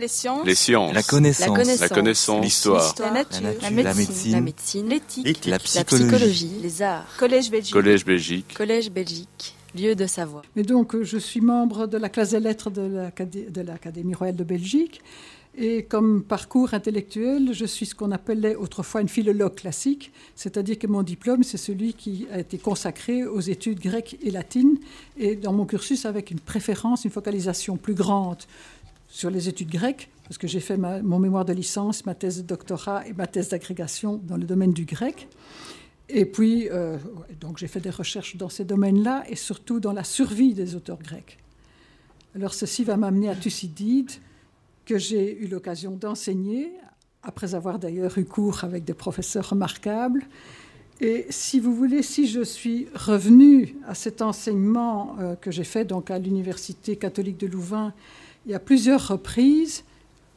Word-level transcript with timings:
Les 0.00 0.08
sciences. 0.08 0.46
Les 0.46 0.54
sciences. 0.54 0.94
La 0.94 1.02
connaissance. 1.02 1.80
La 1.80 1.88
connaissance. 1.88 2.42
L'histoire. 2.44 2.94
La 2.98 3.10
nature. 3.10 3.42
La 3.42 3.50
La 3.50 3.70
nature. 3.70 3.70
médecine. 3.72 3.82
La 3.82 3.94
médecine. 3.94 4.32
La 4.32 4.40
médecine. 4.40 4.88
L'éthique. 4.88 5.44
La 5.46 5.50
La 5.52 5.58
psychologie. 5.58 6.04
psychologie. 6.08 6.50
Les 6.62 6.82
arts. 6.82 7.06
Collège 7.18 7.50
Belgique. 7.50 7.72
Collège 7.72 8.04
Belgique. 8.04 8.54
Collège 8.56 8.90
Belgique. 8.90 9.54
Lieu 9.76 9.94
de 9.94 10.06
savoir. 10.06 10.42
Et 10.56 10.62
donc, 10.62 10.94
euh, 10.94 11.04
je 11.04 11.18
suis 11.18 11.40
membre 11.40 11.86
de 11.86 11.96
la 11.98 12.08
classe 12.08 12.30
des 12.30 12.40
lettres 12.40 12.70
de 12.70 12.82
l'Acadé- 12.82 13.48
de 13.50 13.60
l'Académie 13.60 14.14
royale 14.14 14.36
de 14.36 14.42
Belgique. 14.44 15.00
Et 15.58 15.82
comme 15.82 16.22
parcours 16.22 16.74
intellectuel, 16.74 17.50
je 17.52 17.64
suis 17.64 17.84
ce 17.86 17.94
qu'on 17.96 18.12
appelait 18.12 18.54
autrefois 18.54 19.00
une 19.00 19.08
philologue 19.08 19.56
classique, 19.56 20.12
c'est-à-dire 20.36 20.78
que 20.78 20.86
mon 20.86 21.02
diplôme, 21.02 21.42
c'est 21.42 21.56
celui 21.56 21.92
qui 21.92 22.28
a 22.32 22.38
été 22.38 22.56
consacré 22.56 23.24
aux 23.26 23.40
études 23.40 23.80
grecques 23.80 24.16
et 24.22 24.30
latines, 24.30 24.78
et 25.18 25.34
dans 25.34 25.52
mon 25.52 25.66
cursus 25.66 26.04
avec 26.06 26.30
une 26.30 26.38
préférence, 26.38 27.04
une 27.04 27.10
focalisation 27.10 27.76
plus 27.76 27.94
grande 27.94 28.38
sur 29.10 29.28
les 29.28 29.48
études 29.48 29.70
grecques, 29.70 30.08
parce 30.24 30.38
que 30.38 30.46
j'ai 30.46 30.60
fait 30.60 30.76
mon 30.76 31.18
mémoire 31.18 31.44
de 31.44 31.52
licence, 31.52 32.06
ma 32.06 32.14
thèse 32.14 32.38
de 32.38 32.42
doctorat 32.42 33.06
et 33.08 33.12
ma 33.12 33.26
thèse 33.26 33.48
d'agrégation 33.48 34.20
dans 34.22 34.36
le 34.36 34.44
domaine 34.44 34.72
du 34.72 34.84
grec. 34.84 35.28
Et 36.08 36.24
puis, 36.24 36.68
euh, 36.70 36.96
donc 37.40 37.58
j'ai 37.58 37.66
fait 37.66 37.80
des 37.80 37.90
recherches 37.90 38.36
dans 38.36 38.48
ces 38.48 38.64
domaines-là 38.64 39.24
et 39.28 39.36
surtout 39.36 39.80
dans 39.80 39.92
la 39.92 40.04
survie 40.04 40.54
des 40.54 40.76
auteurs 40.76 40.98
grecs. 40.98 41.38
Alors 42.36 42.54
ceci 42.54 42.84
va 42.84 42.96
m'amener 42.96 43.28
à 43.28 43.34
Thucydide, 43.34 44.12
que 44.86 44.98
j'ai 44.98 45.36
eu 45.38 45.48
l'occasion 45.48 45.92
d'enseigner, 45.92 46.72
après 47.24 47.54
avoir 47.54 47.80
d'ailleurs 47.80 48.16
eu 48.16 48.24
cours 48.24 48.62
avec 48.62 48.84
des 48.84 48.94
professeurs 48.94 49.50
remarquables. 49.50 50.24
Et 51.00 51.26
si 51.30 51.58
vous 51.58 51.74
voulez, 51.74 52.02
si 52.02 52.28
je 52.28 52.42
suis 52.42 52.86
revenue 52.94 53.74
à 53.86 53.94
cet 53.94 54.22
enseignement 54.22 55.16
euh, 55.18 55.34
que 55.34 55.50
j'ai 55.50 55.64
fait 55.64 55.84
donc 55.84 56.10
à 56.10 56.18
l'Université 56.18 56.94
catholique 56.94 57.38
de 57.38 57.48
Louvain 57.48 57.92
y 58.46 58.54
a 58.54 58.58
plusieurs 58.58 59.08
reprises, 59.08 59.84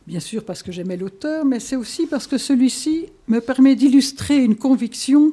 bien 0.07 0.19
sûr 0.19 0.43
parce 0.43 0.63
que 0.63 0.71
j'aimais 0.71 0.97
l'auteur, 0.97 1.45
mais 1.45 1.59
c'est 1.59 1.75
aussi 1.75 2.05
parce 2.05 2.27
que 2.27 2.37
celui-ci 2.37 3.07
me 3.27 3.39
permet 3.39 3.75
d'illustrer 3.75 4.37
une 4.43 4.55
conviction 4.55 5.31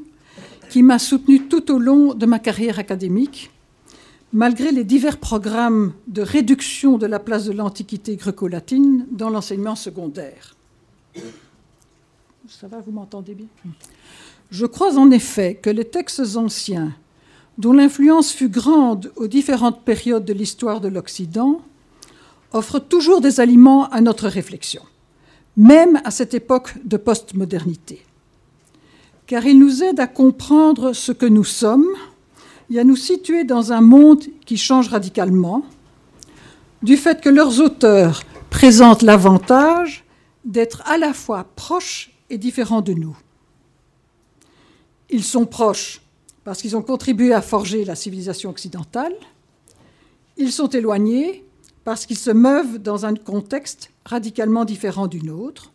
qui 0.70 0.82
m'a 0.82 0.98
soutenue 0.98 1.48
tout 1.48 1.72
au 1.72 1.78
long 1.78 2.14
de 2.14 2.26
ma 2.26 2.38
carrière 2.38 2.78
académique, 2.78 3.50
malgré 4.32 4.70
les 4.70 4.84
divers 4.84 5.18
programmes 5.18 5.92
de 6.06 6.22
réduction 6.22 6.96
de 6.96 7.06
la 7.06 7.18
place 7.18 7.46
de 7.46 7.52
l'Antiquité 7.52 8.14
gréco-latine 8.14 9.06
dans 9.10 9.30
l'enseignement 9.30 9.74
secondaire. 9.74 10.54
Ça 12.48 12.68
va, 12.68 12.78
vous 12.80 12.92
m'entendez 12.92 13.34
bien? 13.34 13.48
Je 14.50 14.66
crois 14.66 14.96
en 14.96 15.10
effet 15.10 15.56
que 15.60 15.70
les 15.70 15.84
textes 15.84 16.36
anciens, 16.36 16.94
dont 17.58 17.72
l'influence 17.72 18.32
fut 18.32 18.48
grande 18.48 19.12
aux 19.16 19.26
différentes 19.26 19.84
périodes 19.84 20.24
de 20.24 20.32
l'histoire 20.32 20.80
de 20.80 20.88
l'Occident, 20.88 21.60
offrent 22.52 22.80
toujours 22.80 23.20
des 23.20 23.40
aliments 23.40 23.88
à 23.90 24.00
notre 24.00 24.28
réflexion, 24.28 24.82
même 25.56 26.00
à 26.04 26.10
cette 26.10 26.34
époque 26.34 26.74
de 26.84 26.96
postmodernité 26.96 28.04
car 29.30 29.46
il 29.46 29.60
nous 29.60 29.84
aide 29.84 30.00
à 30.00 30.08
comprendre 30.08 30.92
ce 30.92 31.12
que 31.12 31.24
nous 31.24 31.44
sommes 31.44 31.86
et 32.68 32.80
à 32.80 32.84
nous 32.84 32.96
situer 32.96 33.44
dans 33.44 33.72
un 33.72 33.80
monde 33.80 34.24
qui 34.44 34.56
change 34.56 34.88
radicalement, 34.88 35.64
du 36.82 36.96
fait 36.96 37.20
que 37.20 37.28
leurs 37.28 37.60
auteurs 37.60 38.24
présentent 38.50 39.02
l'avantage 39.02 40.04
d'être 40.44 40.82
à 40.84 40.98
la 40.98 41.12
fois 41.12 41.46
proches 41.54 42.10
et 42.28 42.38
différents 42.38 42.80
de 42.80 42.92
nous. 42.92 43.16
Ils 45.10 45.22
sont 45.22 45.46
proches 45.46 46.00
parce 46.42 46.60
qu'ils 46.60 46.76
ont 46.76 46.82
contribué 46.82 47.32
à 47.32 47.40
forger 47.40 47.84
la 47.84 47.94
civilisation 47.94 48.50
occidentale, 48.50 49.14
ils 50.36 50.50
sont 50.50 50.70
éloignés 50.70 51.44
parce 51.90 52.06
qu'ils 52.06 52.16
se 52.16 52.30
meuvent 52.30 52.78
dans 52.78 53.04
un 53.04 53.16
contexte 53.16 53.90
radicalement 54.04 54.64
différent 54.64 55.08
du 55.08 55.20
nôtre, 55.24 55.72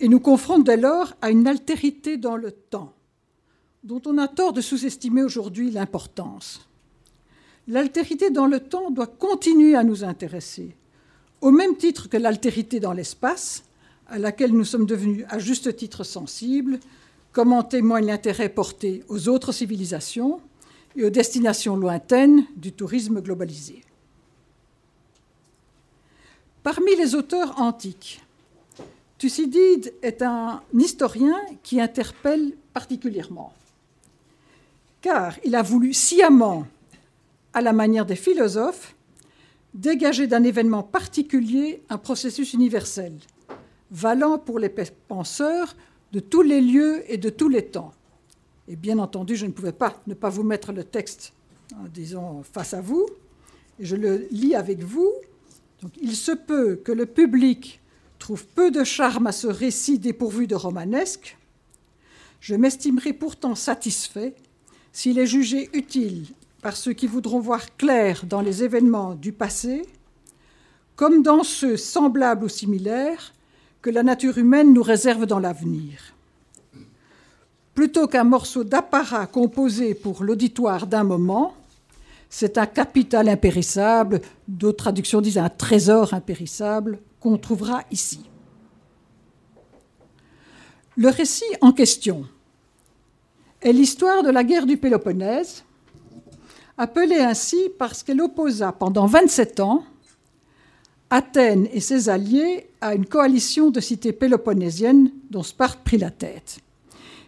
et 0.00 0.06
nous 0.06 0.20
confrontent 0.20 0.66
dès 0.66 0.76
lors 0.76 1.14
à 1.22 1.30
une 1.30 1.46
altérité 1.46 2.18
dans 2.18 2.36
le 2.36 2.50
temps, 2.52 2.92
dont 3.84 4.02
on 4.04 4.18
a 4.18 4.28
tort 4.28 4.52
de 4.52 4.60
sous-estimer 4.60 5.22
aujourd'hui 5.22 5.70
l'importance. 5.70 6.68
L'altérité 7.68 8.28
dans 8.28 8.44
le 8.44 8.60
temps 8.60 8.90
doit 8.90 9.06
continuer 9.06 9.74
à 9.74 9.82
nous 9.82 10.04
intéresser, 10.04 10.76
au 11.40 11.52
même 11.52 11.78
titre 11.78 12.10
que 12.10 12.18
l'altérité 12.18 12.78
dans 12.78 12.92
l'espace, 12.92 13.64
à 14.08 14.18
laquelle 14.18 14.52
nous 14.52 14.66
sommes 14.66 14.84
devenus 14.84 15.24
à 15.30 15.38
juste 15.38 15.74
titre 15.74 16.04
sensibles, 16.04 16.80
comme 17.32 17.54
en 17.54 17.62
témoigne 17.62 18.08
l'intérêt 18.08 18.50
porté 18.50 19.04
aux 19.08 19.30
autres 19.30 19.52
civilisations 19.52 20.42
et 20.96 21.04
aux 21.06 21.10
destinations 21.10 21.78
lointaines 21.78 22.44
du 22.56 22.72
tourisme 22.72 23.22
globalisé. 23.22 23.84
Parmi 26.62 26.96
les 26.96 27.14
auteurs 27.14 27.60
antiques, 27.60 28.20
Thucydide 29.16 29.94
est 30.02 30.22
un 30.22 30.62
historien 30.74 31.36
qui 31.62 31.80
interpelle 31.80 32.52
particulièrement, 32.72 33.52
car 35.00 35.36
il 35.44 35.54
a 35.54 35.62
voulu 35.62 35.92
sciemment, 35.94 36.66
à 37.52 37.60
la 37.60 37.72
manière 37.72 38.06
des 38.06 38.16
philosophes, 38.16 38.94
dégager 39.74 40.26
d'un 40.26 40.42
événement 40.42 40.82
particulier 40.82 41.82
un 41.88 41.98
processus 41.98 42.52
universel, 42.52 43.12
valant 43.90 44.38
pour 44.38 44.58
les 44.58 44.68
penseurs 44.68 45.76
de 46.12 46.20
tous 46.20 46.42
les 46.42 46.60
lieux 46.60 47.02
et 47.10 47.18
de 47.18 47.30
tous 47.30 47.48
les 47.48 47.64
temps. 47.66 47.92
Et 48.66 48.76
bien 48.76 48.98
entendu, 48.98 49.36
je 49.36 49.46
ne 49.46 49.52
pouvais 49.52 49.72
pas 49.72 50.00
ne 50.06 50.14
pas 50.14 50.28
vous 50.28 50.42
mettre 50.42 50.72
le 50.72 50.84
texte, 50.84 51.32
disons, 51.92 52.42
face 52.42 52.74
à 52.74 52.80
vous, 52.80 53.06
et 53.80 53.84
je 53.84 53.96
le 53.96 54.26
lis 54.30 54.54
avec 54.54 54.82
vous. 54.82 55.12
Il 56.00 56.16
se 56.16 56.32
peut 56.32 56.76
que 56.76 56.92
le 56.92 57.06
public 57.06 57.80
trouve 58.18 58.46
peu 58.46 58.70
de 58.70 58.84
charme 58.84 59.26
à 59.26 59.32
ce 59.32 59.46
récit 59.46 59.98
dépourvu 59.98 60.46
de 60.46 60.54
romanesque, 60.54 61.36
je 62.40 62.54
m'estimerai 62.54 63.12
pourtant 63.12 63.54
satisfait 63.54 64.34
s'il 64.92 65.18
est 65.18 65.26
jugé 65.26 65.70
utile 65.72 66.26
par 66.62 66.76
ceux 66.76 66.92
qui 66.92 67.06
voudront 67.06 67.40
voir 67.40 67.76
clair 67.76 68.24
dans 68.26 68.40
les 68.40 68.64
événements 68.64 69.14
du 69.14 69.32
passé, 69.32 69.82
comme 70.96 71.22
dans 71.22 71.44
ceux 71.44 71.76
semblables 71.76 72.44
ou 72.44 72.48
similaires 72.48 73.32
que 73.82 73.90
la 73.90 74.02
nature 74.02 74.38
humaine 74.38 74.72
nous 74.72 74.82
réserve 74.82 75.26
dans 75.26 75.38
l'avenir. 75.38 76.14
Plutôt 77.74 78.08
qu'un 78.08 78.24
morceau 78.24 78.64
d'apparat 78.64 79.26
composé 79.26 79.94
pour 79.94 80.24
l'auditoire 80.24 80.88
d'un 80.88 81.04
moment, 81.04 81.54
c'est 82.30 82.58
un 82.58 82.66
capital 82.66 83.28
impérissable, 83.28 84.20
d'autres 84.46 84.84
traductions 84.84 85.20
disent 85.20 85.38
un 85.38 85.48
trésor 85.48 86.14
impérissable, 86.14 86.98
qu'on 87.20 87.38
trouvera 87.38 87.82
ici. 87.90 88.20
Le 90.96 91.08
récit 91.08 91.44
en 91.60 91.72
question 91.72 92.26
est 93.60 93.72
l'histoire 93.72 94.22
de 94.22 94.30
la 94.30 94.44
guerre 94.44 94.66
du 94.66 94.76
Péloponnèse, 94.76 95.64
appelée 96.76 97.20
ainsi 97.20 97.70
parce 97.78 98.02
qu'elle 98.02 98.20
opposa 98.20 98.72
pendant 98.72 99.06
27 99.06 99.60
ans 99.60 99.84
Athènes 101.10 101.68
et 101.72 101.80
ses 101.80 102.08
alliés 102.10 102.68
à 102.80 102.94
une 102.94 103.06
coalition 103.06 103.70
de 103.70 103.80
cités 103.80 104.12
péloponnésiennes 104.12 105.10
dont 105.30 105.42
Sparte 105.42 105.80
prit 105.82 105.98
la 105.98 106.10
tête. 106.10 106.58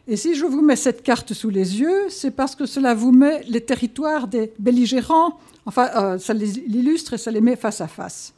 Et 0.09 0.17
si 0.17 0.35
je 0.35 0.47
vous 0.47 0.63
mets 0.63 0.77
cette 0.77 1.03
carte 1.03 1.35
sous 1.35 1.51
les 1.51 1.81
yeux, 1.81 2.09
c'est 2.09 2.31
parce 2.31 2.57
que 2.57 2.67
cela 2.67 2.95
vous 2.95 3.13
met 3.13 3.43
les 3.49 3.61
territoires 3.61 4.29
des 4.29 4.53
belligérants, 4.59 5.39
enfin, 5.67 5.89
euh, 5.97 6.19
ça 6.19 6.33
l'illustre 6.35 7.15
et 7.15 7.19
ça 7.19 7.31
les 7.31 7.41
met 7.41 7.57
face 7.57 7.81
à 7.81 7.87
face. 7.87 8.33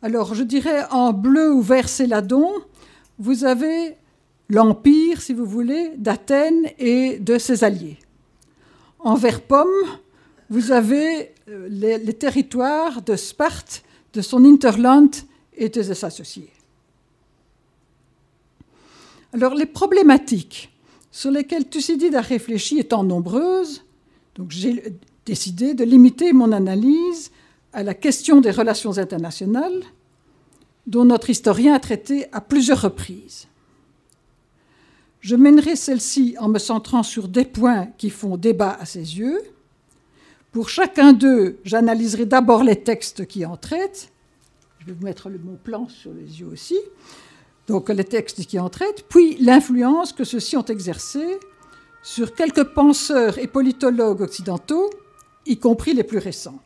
Alors, 0.00 0.34
je 0.34 0.42
dirais 0.42 0.84
en 0.90 1.12
bleu 1.12 1.52
ou 1.52 1.60
vert 1.60 1.88
céladon, 1.88 2.50
vous 3.18 3.44
avez 3.44 3.96
l'empire, 4.48 5.20
si 5.20 5.32
vous 5.32 5.46
voulez, 5.46 5.92
d'Athènes 5.96 6.66
et 6.78 7.18
de 7.18 7.38
ses 7.38 7.62
alliés. 7.64 7.98
En 8.98 9.14
vert 9.14 9.42
pomme, 9.42 9.68
vous 10.50 10.72
avez 10.72 11.34
les, 11.46 11.98
les, 11.98 12.14
territoires 12.14 13.02
de 13.02 13.16
Sparte, 13.16 13.82
de 14.12 14.20
son 14.20 14.44
interland 14.44 15.10
et 15.56 15.68
de 15.68 15.82
ses 15.82 16.04
associés. 16.04 16.50
Alors, 19.32 19.54
les 19.54 19.66
problématiques 19.66 20.71
sur 21.12 21.30
lesquelles 21.30 21.68
Thucydide 21.68 22.16
a 22.16 22.22
réfléchi 22.22 22.78
étant 22.78 23.04
nombreuses, 23.04 23.84
donc 24.34 24.50
j'ai 24.50 24.82
décidé 25.26 25.74
de 25.74 25.84
limiter 25.84 26.32
mon 26.32 26.50
analyse 26.50 27.30
à 27.72 27.82
la 27.82 27.94
question 27.94 28.40
des 28.40 28.50
relations 28.50 28.98
internationales, 28.98 29.82
dont 30.86 31.04
notre 31.04 31.30
historien 31.30 31.74
a 31.74 31.80
traité 31.80 32.26
à 32.32 32.40
plusieurs 32.40 32.80
reprises. 32.80 33.46
Je 35.20 35.36
mènerai 35.36 35.76
celle-ci 35.76 36.34
en 36.40 36.48
me 36.48 36.58
centrant 36.58 37.04
sur 37.04 37.28
des 37.28 37.44
points 37.44 37.86
qui 37.98 38.10
font 38.10 38.36
débat 38.36 38.76
à 38.80 38.86
ses 38.86 39.18
yeux. 39.18 39.40
Pour 40.50 40.68
chacun 40.68 41.12
d'eux, 41.12 41.60
j'analyserai 41.64 42.26
d'abord 42.26 42.64
les 42.64 42.82
textes 42.82 43.26
qui 43.26 43.46
en 43.46 43.56
traitent. 43.56 44.10
Je 44.80 44.86
vais 44.86 44.92
vous 44.92 45.04
mettre 45.04 45.28
le 45.28 45.38
mot 45.38 45.56
plan 45.62 45.88
sur 45.88 46.12
les 46.12 46.40
yeux 46.40 46.48
aussi. 46.48 46.78
Donc 47.72 47.88
les 47.88 48.04
textes 48.04 48.44
qui 48.44 48.58
en 48.58 48.68
traitent, 48.68 49.06
puis 49.08 49.38
l'influence 49.38 50.12
que 50.12 50.24
ceux-ci 50.24 50.58
ont 50.58 50.64
exercée 50.66 51.40
sur 52.02 52.34
quelques 52.34 52.64
penseurs 52.64 53.38
et 53.38 53.46
politologues 53.46 54.20
occidentaux, 54.20 54.90
y 55.46 55.56
compris 55.56 55.94
les 55.94 56.04
plus 56.04 56.18
récents. 56.18 56.60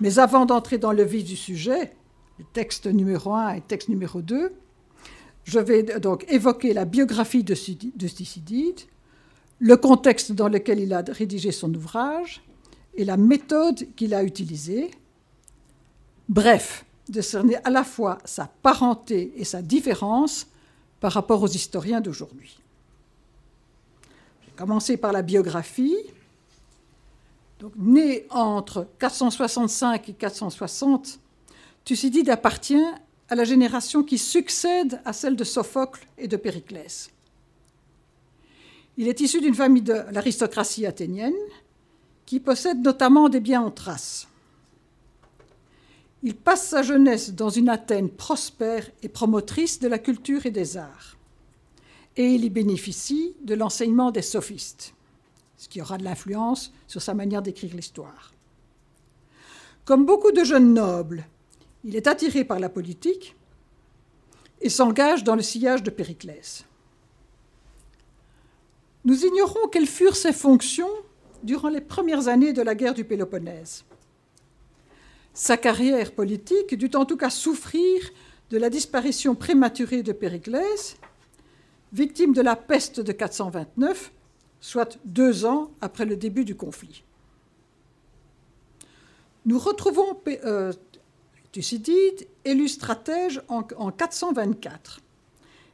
Mais 0.00 0.20
avant 0.20 0.46
d'entrer 0.46 0.78
dans 0.78 0.92
le 0.92 1.02
vif 1.02 1.24
du 1.24 1.34
sujet, 1.34 1.92
texte 2.52 2.86
numéro 2.86 3.34
1 3.34 3.54
et 3.54 3.60
texte 3.62 3.88
numéro 3.88 4.22
2. 4.22 4.52
Je 5.42 5.58
vais 5.58 5.82
donc 5.98 6.24
évoquer 6.28 6.72
la 6.72 6.84
biographie 6.84 7.42
de, 7.42 7.54
Thucydide, 7.54 8.82
le 9.58 9.76
contexte 9.76 10.30
dans 10.30 10.48
lequel 10.48 10.78
il 10.78 10.94
a 10.94 11.02
rédigé 11.08 11.50
son 11.50 11.74
ouvrage 11.74 12.44
et 12.94 13.04
la 13.04 13.16
méthode 13.16 13.92
qu'il 13.96 14.14
a 14.14 14.22
utilisée. 14.22 14.92
Bref, 16.28 16.84
de 17.08 17.20
cerner 17.20 17.56
à 17.64 17.70
la 17.70 17.84
fois 17.84 18.18
sa 18.24 18.46
parenté 18.62 19.32
et 19.36 19.44
sa 19.44 19.62
différence 19.62 20.46
par 21.00 21.12
rapport 21.12 21.42
aux 21.42 21.48
historiens 21.48 22.00
d'aujourd'hui. 22.00 22.58
Je 24.42 24.46
vais 24.46 24.56
commencer 24.56 24.96
par 24.96 25.12
la 25.12 25.22
biographie. 25.22 25.96
Né 27.76 28.24
entre 28.30 28.86
465 29.00 30.08
et 30.08 30.12
460, 30.12 31.18
Thucydide 31.84 32.30
appartient 32.30 32.86
à 33.28 33.34
la 33.34 33.44
génération 33.44 34.04
qui 34.04 34.16
succède 34.16 35.00
à 35.04 35.12
celle 35.12 35.34
de 35.34 35.42
Sophocle 35.42 36.06
et 36.18 36.28
de 36.28 36.36
Périclès. 36.36 37.10
Il 38.96 39.08
est 39.08 39.20
issu 39.20 39.40
d'une 39.40 39.54
famille 39.54 39.82
de 39.82 40.04
l'aristocratie 40.12 40.86
athénienne 40.86 41.34
qui 42.26 42.40
possède 42.40 42.82
notamment 42.82 43.28
des 43.28 43.40
biens 43.40 43.62
en 43.62 43.70
Thrace. 43.70 44.28
Il 46.22 46.34
passe 46.34 46.68
sa 46.68 46.82
jeunesse 46.82 47.32
dans 47.32 47.48
une 47.48 47.68
Athènes 47.68 48.10
prospère 48.10 48.90
et 49.02 49.08
promotrice 49.08 49.78
de 49.78 49.88
la 49.88 49.98
culture 49.98 50.46
et 50.46 50.50
des 50.50 50.76
arts. 50.76 51.16
Et 52.16 52.34
il 52.34 52.44
y 52.44 52.50
bénéficie 52.50 53.34
de 53.42 53.54
l'enseignement 53.54 54.10
des 54.10 54.22
sophistes, 54.22 54.94
ce 55.56 55.68
qui 55.68 55.80
aura 55.80 55.96
de 55.96 56.04
l'influence 56.04 56.72
sur 56.88 57.00
sa 57.00 57.14
manière 57.14 57.42
d'écrire 57.42 57.74
l'histoire. 57.74 58.32
Comme 59.84 60.04
beaucoup 60.04 60.32
de 60.32 60.42
jeunes 60.42 60.74
nobles, 60.74 61.24
il 61.84 61.94
est 61.94 62.08
attiré 62.08 62.44
par 62.44 62.58
la 62.58 62.68
politique 62.68 63.36
et 64.60 64.68
s'engage 64.68 65.22
dans 65.22 65.36
le 65.36 65.42
sillage 65.42 65.84
de 65.84 65.90
Périclès. 65.90 66.64
Nous 69.04 69.24
ignorons 69.24 69.68
quelles 69.70 69.86
furent 69.86 70.16
ses 70.16 70.32
fonctions 70.32 70.90
durant 71.44 71.68
les 71.68 71.80
premières 71.80 72.26
années 72.26 72.52
de 72.52 72.62
la 72.62 72.74
guerre 72.74 72.94
du 72.94 73.04
Péloponnèse. 73.04 73.84
Sa 75.38 75.56
carrière 75.56 76.10
politique 76.10 76.74
dut 76.74 76.96
en 76.96 77.04
tout 77.04 77.16
cas 77.16 77.30
souffrir 77.30 78.02
de 78.50 78.58
la 78.58 78.68
disparition 78.70 79.36
prématurée 79.36 80.02
de 80.02 80.10
Périclès, 80.10 80.96
victime 81.92 82.32
de 82.32 82.42
la 82.42 82.56
peste 82.56 82.98
de 82.98 83.12
429, 83.12 84.10
soit 84.60 84.98
deux 85.04 85.44
ans 85.44 85.70
après 85.80 86.06
le 86.06 86.16
début 86.16 86.44
du 86.44 86.56
conflit. 86.56 87.04
Nous 89.46 89.60
retrouvons 89.60 90.20
euh, 90.26 90.72
Thucydide, 91.52 92.26
élu 92.44 92.66
stratège 92.66 93.40
en, 93.46 93.62
424, 93.62 95.00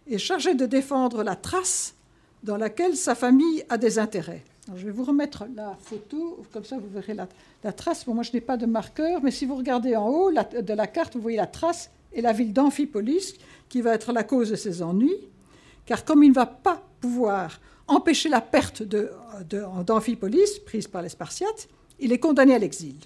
et 0.08 0.18
chargé 0.18 0.54
de 0.54 0.66
défendre 0.66 1.22
la 1.22 1.36
trace 1.36 1.94
dans 2.42 2.58
laquelle 2.58 2.98
sa 2.98 3.14
famille 3.14 3.64
a 3.70 3.78
des 3.78 3.98
intérêts. 3.98 4.44
Je 4.74 4.84
vais 4.86 4.90
vous 4.90 5.04
remettre 5.04 5.44
la 5.54 5.76
photo, 5.80 6.42
comme 6.52 6.64
ça 6.64 6.78
vous 6.78 6.88
verrez 6.88 7.14
la, 7.14 7.72
trace. 7.72 8.06
Moi 8.06 8.22
je 8.22 8.32
n'ai 8.32 8.40
pas 8.40 8.56
de 8.56 8.66
marqueur, 8.66 9.22
mais 9.22 9.30
si 9.30 9.44
vous 9.44 9.56
regardez 9.56 9.94
en 9.96 10.08
haut 10.08 10.30
de 10.30 10.72
la 10.72 10.86
carte, 10.86 11.14
vous 11.14 11.22
voyez 11.22 11.36
la 11.36 11.46
trace 11.46 11.90
et 12.12 12.22
la 12.22 12.32
ville 12.32 12.52
d'Amphipolis, 12.52 13.34
qui 13.68 13.80
va 13.80 13.94
être 13.94 14.12
la 14.12 14.24
cause 14.24 14.50
de 14.50 14.56
ses 14.56 14.82
ennuis, 14.82 15.28
car 15.84 16.04
comme 16.04 16.22
il 16.22 16.30
ne 16.30 16.34
va 16.34 16.46
pas 16.46 16.82
pouvoir 17.00 17.60
empêcher 17.86 18.28
la 18.28 18.40
perte 18.40 18.82
d'Amphipolis, 18.82 20.60
prise 20.64 20.86
par 20.86 21.02
les 21.02 21.10
Spartiates, 21.10 21.68
il 21.98 22.12
est 22.12 22.18
condamné 22.18 22.54
à 22.54 22.58
l'exil. 22.58 22.96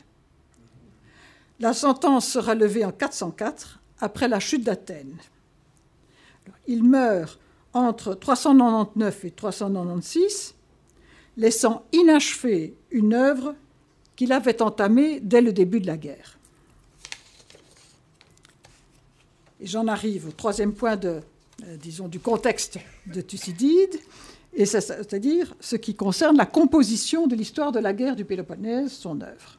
La 1.61 1.73
sentence 1.73 2.29
sera 2.29 2.55
levée 2.55 2.85
en 2.85 2.93
404, 2.93 3.81
après 4.01 4.29
la 4.29 4.39
chute 4.41 4.65
d'Athènes. 4.65 5.17
Il 6.67 6.85
meurt 6.85 7.39
entre 7.73 8.15
399 8.15 9.25
et 9.25 9.31
396, 9.33 10.55
laissant 11.39 11.87
inachevée 11.93 12.75
une 12.91 13.15
œuvre 13.15 13.55
qu'il 14.17 14.33
avait 14.33 14.61
entamée 14.61 15.21
dès 15.21 15.41
le 15.41 15.53
début 15.53 15.81
de 15.81 15.87
la 15.87 15.97
guerre. 15.97 16.37
Et 19.61 19.67
j'en 19.67 19.87
arrive 19.87 20.29
au 20.29 20.33
troisième 20.33 20.75
point 20.75 20.99
euh, 21.05 21.21
disons, 21.81 22.09
du 22.09 22.21
contexte 22.21 22.79
de 23.07 23.21
Thucydide, 23.21 23.99
c'est-à-dire 24.57 25.55
ce 25.61 25.77
qui 25.77 25.95
concerne 25.95 26.37
la 26.37 26.47
composition 26.47 27.29
de 27.29 27.37
l'histoire 27.37 27.71
de 27.71 27.79
la 27.79 27.93
guerre 27.93 28.17
du 28.17 28.25
Péloponnèse, 28.25 28.93
son 28.93 29.21
œuvre. 29.21 29.59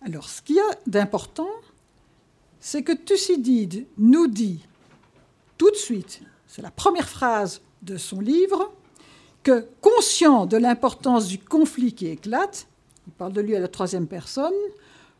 Alors, 0.00 0.28
ce 0.28 0.40
qu'il 0.40 0.56
y 0.56 0.60
a 0.60 0.78
d'important, 0.86 1.50
c'est 2.60 2.82
que 2.82 2.92
Thucydide 2.92 3.86
nous 3.98 4.26
dit 4.28 4.60
tout 5.58 5.70
de 5.70 5.76
suite, 5.76 6.22
c'est 6.46 6.62
la 6.62 6.70
première 6.70 7.08
phrase 7.08 7.60
de 7.82 7.96
son 7.96 8.20
livre, 8.20 8.72
conscient 9.80 10.46
de 10.46 10.56
l'importance 10.56 11.26
du 11.26 11.38
conflit 11.38 11.92
qui 11.92 12.06
éclate, 12.08 12.66
il 13.06 13.12
parle 13.12 13.32
de 13.32 13.40
lui 13.40 13.56
à 13.56 13.60
la 13.60 13.68
troisième 13.68 14.06
personne, 14.06 14.52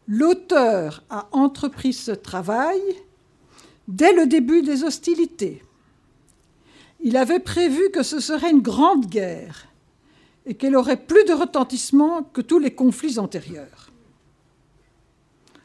l'auteur 0.08 1.02
a 1.11 1.28
entrepris 1.32 1.93
ce 1.93 2.12
travail 2.12 2.81
dès 3.88 4.12
le 4.12 4.26
début 4.26 4.62
des 4.62 4.84
hostilités. 4.84 5.62
Il 7.00 7.17
avait 7.17 7.40
prévu 7.40 7.90
que 7.90 8.02
ce 8.02 8.20
serait 8.20 8.50
une 8.50 8.62
grande 8.62 9.06
guerre 9.06 9.69
et 10.46 10.55
qu'elle 10.55 10.76
aurait 10.76 10.96
plus 10.96 11.25
de 11.25 11.32
retentissement 11.32 12.22
que 12.22 12.40
tous 12.40 12.58
les 12.58 12.75
conflits 12.75 13.19
antérieurs. 13.19 13.90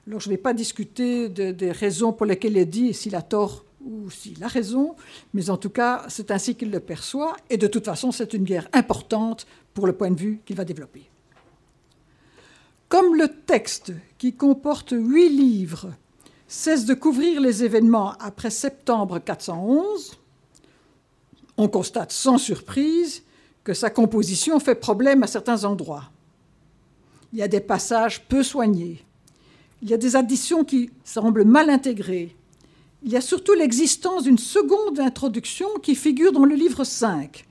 Alors 0.07 0.19
je 0.19 0.29
ne 0.29 0.33
vais 0.33 0.41
pas 0.41 0.53
discuter 0.53 1.29
des 1.29 1.71
raisons 1.71 2.11
pour 2.11 2.25
lesquelles 2.25 2.57
il 2.57 2.69
dit 2.69 2.93
s'il 2.93 3.15
a 3.15 3.21
tort 3.21 3.63
ou 3.85 4.09
s'il 4.09 4.43
a 4.43 4.47
raison, 4.47 4.95
mais 5.33 5.49
en 5.49 5.57
tout 5.57 5.69
cas, 5.69 6.05
c'est 6.07 6.31
ainsi 6.31 6.55
qu'il 6.55 6.71
le 6.71 6.79
perçoit, 6.79 7.35
et 7.49 7.57
de 7.57 7.67
toute 7.67 7.85
façon, 7.85 8.11
c'est 8.11 8.33
une 8.33 8.43
guerre 8.43 8.67
importante 8.73 9.45
pour 9.73 9.87
le 9.87 9.93
point 9.93 10.11
de 10.11 10.19
vue 10.19 10.41
qu'il 10.45 10.55
va 10.55 10.65
développer. 10.65 11.09
Comme 12.89 13.15
le 13.15 13.27
texte, 13.27 13.93
qui 14.17 14.33
comporte 14.33 14.93
huit 14.95 15.29
livres, 15.29 15.93
cesse 16.47 16.85
de 16.85 16.93
couvrir 16.93 17.39
les 17.39 17.63
événements 17.63 18.13
après 18.19 18.49
septembre 18.49 19.19
411, 19.19 20.17
on 21.57 21.67
constate 21.69 22.11
sans 22.11 22.37
surprise 22.37 23.23
que 23.63 23.73
sa 23.73 23.89
composition 23.89 24.59
fait 24.59 24.75
problème 24.75 25.23
à 25.23 25.27
certains 25.27 25.63
endroits. 25.63 26.11
Il 27.31 27.39
y 27.39 27.43
a 27.43 27.47
des 27.47 27.61
passages 27.61 28.25
peu 28.25 28.43
soignés, 28.43 29.05
il 29.81 29.89
y 29.89 29.93
a 29.93 29.97
des 29.97 30.15
additions 30.15 30.63
qui 30.63 30.91
semblent 31.03 31.45
mal 31.45 31.69
intégrées. 31.69 32.35
Il 33.03 33.11
y 33.11 33.17
a 33.17 33.21
surtout 33.21 33.53
l'existence 33.53 34.23
d'une 34.23 34.37
seconde 34.37 34.99
introduction 34.99 35.67
qui 35.81 35.95
figure 35.95 36.31
dans 36.31 36.45
le 36.45 36.53
livre 36.53 36.83
5, 36.83 37.45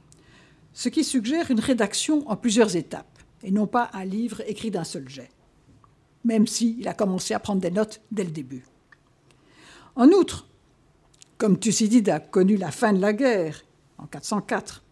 ce 0.72 0.88
qui 0.88 1.02
suggère 1.02 1.50
une 1.50 1.58
rédaction 1.58 2.28
en 2.30 2.36
plusieurs 2.36 2.76
étapes, 2.76 3.18
et 3.42 3.50
non 3.50 3.66
pas 3.66 3.90
un 3.92 4.04
livre 4.04 4.42
écrit 4.46 4.70
d'un 4.70 4.84
seul 4.84 5.08
jet, 5.08 5.30
même 6.24 6.46
s'il 6.46 6.86
a 6.86 6.94
commencé 6.94 7.34
à 7.34 7.40
prendre 7.40 7.60
des 7.60 7.72
notes 7.72 8.00
dès 8.12 8.22
le 8.22 8.30
début. 8.30 8.64
En 9.96 10.08
outre, 10.10 10.46
comme 11.36 11.58
Thucydide 11.58 12.10
a 12.10 12.20
connu 12.20 12.56
la 12.56 12.70
fin 12.70 12.92
de 12.92 13.00
la 13.00 13.12
guerre 13.12 13.64
en 13.98 14.06
404, 14.06 14.84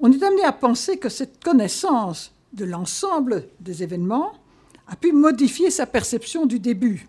on 0.00 0.10
est 0.10 0.22
amené 0.24 0.42
à 0.42 0.52
penser 0.52 0.98
que 0.98 1.08
cette 1.08 1.42
connaissance 1.42 2.32
de 2.52 2.64
l'ensemble 2.64 3.48
des 3.60 3.84
événements 3.84 4.32
a 4.88 4.96
pu 4.96 5.12
modifier 5.12 5.70
sa 5.70 5.86
perception 5.86 6.46
du 6.46 6.58
début, 6.58 7.08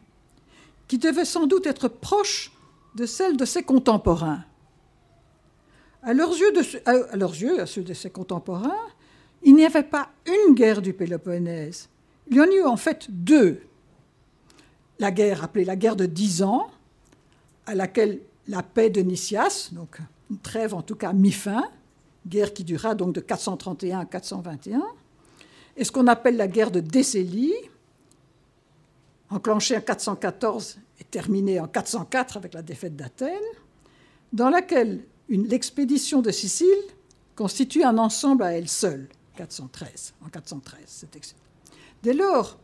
qui 0.88 1.00
devait 1.00 1.26
sans 1.26 1.48
doute 1.48 1.66
être 1.66 1.88
proche 1.88 2.52
de 2.96 3.06
celle 3.06 3.38
de 3.38 3.46
ses 3.46 3.64
contemporains. 3.64 4.44
À 6.02 6.14
leurs 6.14 6.34
yeux, 6.34 7.60
à 7.60 7.66
ceux 7.66 7.84
de 7.84 7.94
ses 7.94 8.10
contemporains, 8.10 8.78
il 9.44 9.56
n'y 9.56 9.66
avait 9.66 9.84
pas 9.84 10.10
une 10.26 10.56
guerre 10.56 10.82
du 10.82 10.94
Péloponnèse. 10.94 11.90
Il 12.28 12.38
y 12.38 12.42
en 12.42 12.46
a 12.46 12.54
eu 12.54 12.64
en 12.64 12.78
fait 12.78 13.08
deux. 13.10 13.62
La 15.00 15.12
guerre 15.12 15.44
appelée 15.44 15.66
la 15.66 15.76
guerre 15.76 15.96
de 15.96 16.06
dix 16.06 16.42
ans, 16.42 16.70
à 17.66 17.76
laquelle 17.76 18.22
la 18.48 18.64
paix 18.64 18.90
de 18.90 19.02
Nicias, 19.02 19.70
donc 19.72 20.00
une 20.30 20.40
trêve 20.40 20.74
en 20.74 20.82
tout 20.82 20.96
cas 20.96 21.12
mi-fin, 21.14 21.70
guerre 22.26 22.54
qui 22.54 22.64
dura 22.64 22.96
donc 22.96 23.14
de 23.14 23.20
431 23.20 24.00
à 24.00 24.06
421, 24.06 24.82
et 25.78 25.84
ce 25.84 25.92
qu'on 25.92 26.08
appelle 26.08 26.38
la 26.38 26.48
guerre 26.48 26.72
de 26.72 26.80
Décélie, 26.80 27.54
enclenchée 29.30 29.78
en 29.78 29.82
414 29.82 30.78
et 31.00 31.04
terminée 31.04 31.60
en 31.60 31.68
404 31.68 32.38
avec 32.38 32.54
la 32.54 32.62
défaite 32.62 32.96
d'Athènes, 32.96 33.32
dans 34.34 34.50
laquelle 34.50 35.04
l'expédition 35.30 36.22
de 36.22 36.32
Sicile 36.32 36.68
constitue 37.36 37.84
un 37.84 37.98
ensemble 37.98 38.44
à 38.44 38.54
elle 38.54 38.70
seule, 38.70 39.08
413, 39.36 40.14
en 40.26 40.30
413. 40.30 41.08
Dès 42.04 42.14
lors, 42.14 42.58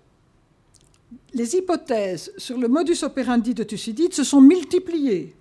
les 1.34 1.56
hypothèses 1.56 2.32
sur 2.38 2.58
le 2.58 2.68
modus 2.68 3.04
operandi 3.04 3.54
de 3.54 3.64
Thucydide 3.64 4.14
se 4.14 4.24
sont 4.24 4.42
multipliées, 4.42 5.36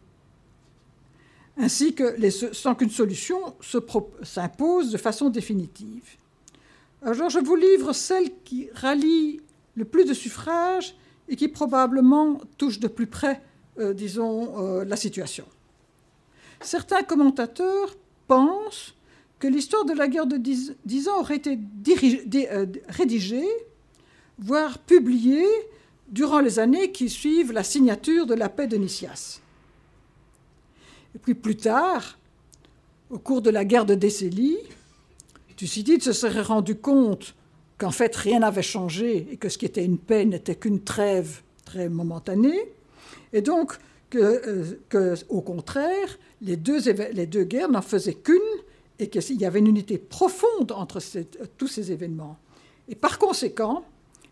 ainsi 1.57 1.95
que 1.95 2.17
sans 2.53 2.75
qu'une 2.75 2.91
solution 2.91 3.55
s'impose 4.23 4.91
de 4.91 4.99
façon 4.99 5.31
définitive. 5.31 6.17
Alors 7.03 7.31
je 7.31 7.39
vous 7.39 7.57
livre 7.57 7.93
celle 7.93 8.31
qui 8.45 8.69
rallie 8.75 9.41
le 9.77 9.85
plus 9.85 10.05
de 10.05 10.15
suffrages 10.15 10.95
et 11.31 11.37
qui 11.37 11.49
probablement 11.49 12.41
touche 12.59 12.81
de 12.81 12.89
plus 12.89 13.07
près, 13.07 13.41
euh, 13.79 13.95
disons, 13.95 14.59
euh, 14.59 14.85
la 14.85 14.97
situation. 14.97 15.47
Certains 16.61 17.03
commentateurs 17.05 17.97
pensent 18.27 18.95
que 19.39 19.47
l'histoire 19.47 19.85
de 19.87 19.95
la 19.95 20.09
guerre 20.09 20.27
de 20.27 20.37
dix, 20.37 21.09
ans 21.09 21.21
aurait 21.21 21.37
été 21.37 21.59
euh, 22.53 22.67
rédigée, 22.89 23.49
voire 24.39 24.79
publiée, 24.79 25.47
durant 26.09 26.41
les 26.41 26.59
années 26.59 26.91
qui 26.91 27.09
suivent 27.09 27.53
la 27.53 27.63
signature 27.63 28.27
de 28.27 28.35
la 28.35 28.49
paix 28.49 28.67
de 28.67 28.77
Nicias. 28.77 29.41
Et 31.15 31.19
puis 31.19 31.35
plus 31.35 31.57
tard, 31.57 32.19
au 33.09 33.19
cours 33.19 33.41
de 33.41 33.51
la 33.51 33.65
guerre 33.65 33.87
de 33.87 33.95
Décélie, 33.95 34.59
Thucydide 35.57 36.03
se 36.03 36.13
serait 36.13 36.43
rendu 36.43 36.75
compte 36.75 37.35
qu'en 37.81 37.91
fait 37.91 38.15
rien 38.15 38.41
n'avait 38.41 38.63
changé 38.63 39.27
et 39.33 39.37
que 39.39 39.49
ce 39.49 39.57
qui 39.57 39.65
était 39.65 39.85
une 39.85 39.97
paix 39.97 40.27
n'était 40.27 40.55
qu'une 40.55 40.83
trêve 40.83 41.41
très 41.65 41.89
momentanée, 41.89 42.73
et 43.33 43.41
donc 43.41 43.79
que, 44.11 44.77
euh, 44.95 45.17
au 45.31 45.41
contraire, 45.41 46.19
les 46.43 46.57
deux, 46.57 46.79
les 47.13 47.27
deux 47.27 47.45
guerres 47.45 47.71
n'en 47.71 47.81
faisaient 47.81 48.15
qu'une 48.15 48.37
et 48.99 49.09
qu'il 49.09 49.41
y 49.41 49.47
avait 49.47 49.61
une 49.61 49.69
unité 49.69 49.97
profonde 49.97 50.73
entre 50.73 51.01
tous 51.57 51.69
ces 51.69 51.91
événements. 51.91 52.37
Et 52.89 52.95
par 52.95 53.19
conséquent, 53.19 53.83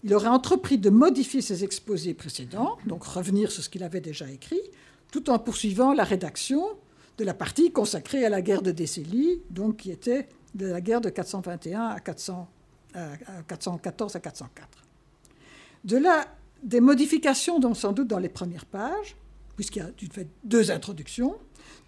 il 0.04 0.12
aurait 0.12 0.28
entrepris 0.28 0.76
de 0.76 0.90
modifier 0.90 1.40
ses 1.40 1.64
exposés 1.64 2.12
précédents, 2.12 2.76
donc 2.86 3.04
revenir 3.04 3.50
sur 3.50 3.62
ce 3.62 3.70
qu'il 3.70 3.82
avait 3.82 4.02
déjà 4.02 4.30
écrit, 4.30 4.60
tout 5.10 5.30
en 5.30 5.38
poursuivant 5.38 5.94
la 5.94 6.04
rédaction 6.04 6.66
de 7.16 7.24
la 7.24 7.34
partie 7.34 7.72
consacrée 7.72 8.26
à 8.26 8.28
la 8.28 8.42
guerre 8.42 8.62
de 8.62 8.72
Décélie, 8.72 9.40
donc 9.48 9.78
qui 9.78 9.90
était 9.90 10.28
de 10.54 10.66
la 10.66 10.82
guerre 10.82 11.00
de 11.00 11.08
421 11.08 11.86
à, 11.86 12.00
400, 12.00 12.46
414 12.92 14.16
à 14.16 14.20
404. 14.20 14.68
De 15.84 15.96
là, 15.96 16.26
des 16.62 16.80
modifications, 16.80 17.58
donc 17.58 17.76
sans 17.76 17.92
doute 17.92 18.08
dans 18.08 18.18
les 18.18 18.28
premières 18.28 18.66
pages, 18.66 19.16
puisqu'il 19.56 19.82
y 19.82 19.82
a 19.82 19.90
deux 20.44 20.70
introductions, 20.70 21.36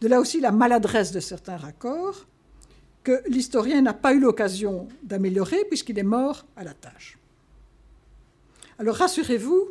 de 0.00 0.08
là 0.08 0.20
aussi 0.20 0.40
la 0.40 0.52
maladresse 0.52 1.12
de 1.12 1.20
certains 1.20 1.56
raccords, 1.56 2.26
que 3.02 3.22
l'historien 3.28 3.80
n'a 3.82 3.94
pas 3.94 4.12
eu 4.12 4.20
l'occasion 4.20 4.88
d'améliorer 5.02 5.64
puisqu'il 5.64 5.98
est 5.98 6.04
mort 6.04 6.44
à 6.56 6.64
la 6.64 6.74
tâche. 6.74 7.18
Alors 8.78 8.96
rassurez-vous, 8.96 9.68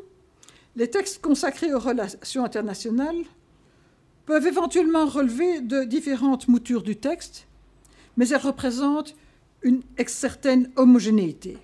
les 0.76 0.90
textes 0.90 1.22
consacrés 1.22 1.74
aux 1.74 1.80
relations 1.80 2.44
internationales 2.44 3.24
peuvent 4.26 4.48
éventuellement 4.48 5.06
relever 5.06 5.62
de 5.62 5.84
différentes 5.84 6.48
moutures 6.48 6.84
du 6.84 6.96
texte, 6.96 7.48
mais 8.18 8.30
elles 8.30 8.42
représentent 8.42 9.16
une 9.62 9.82
certaine 10.08 10.72
homogénéité, 10.76 11.58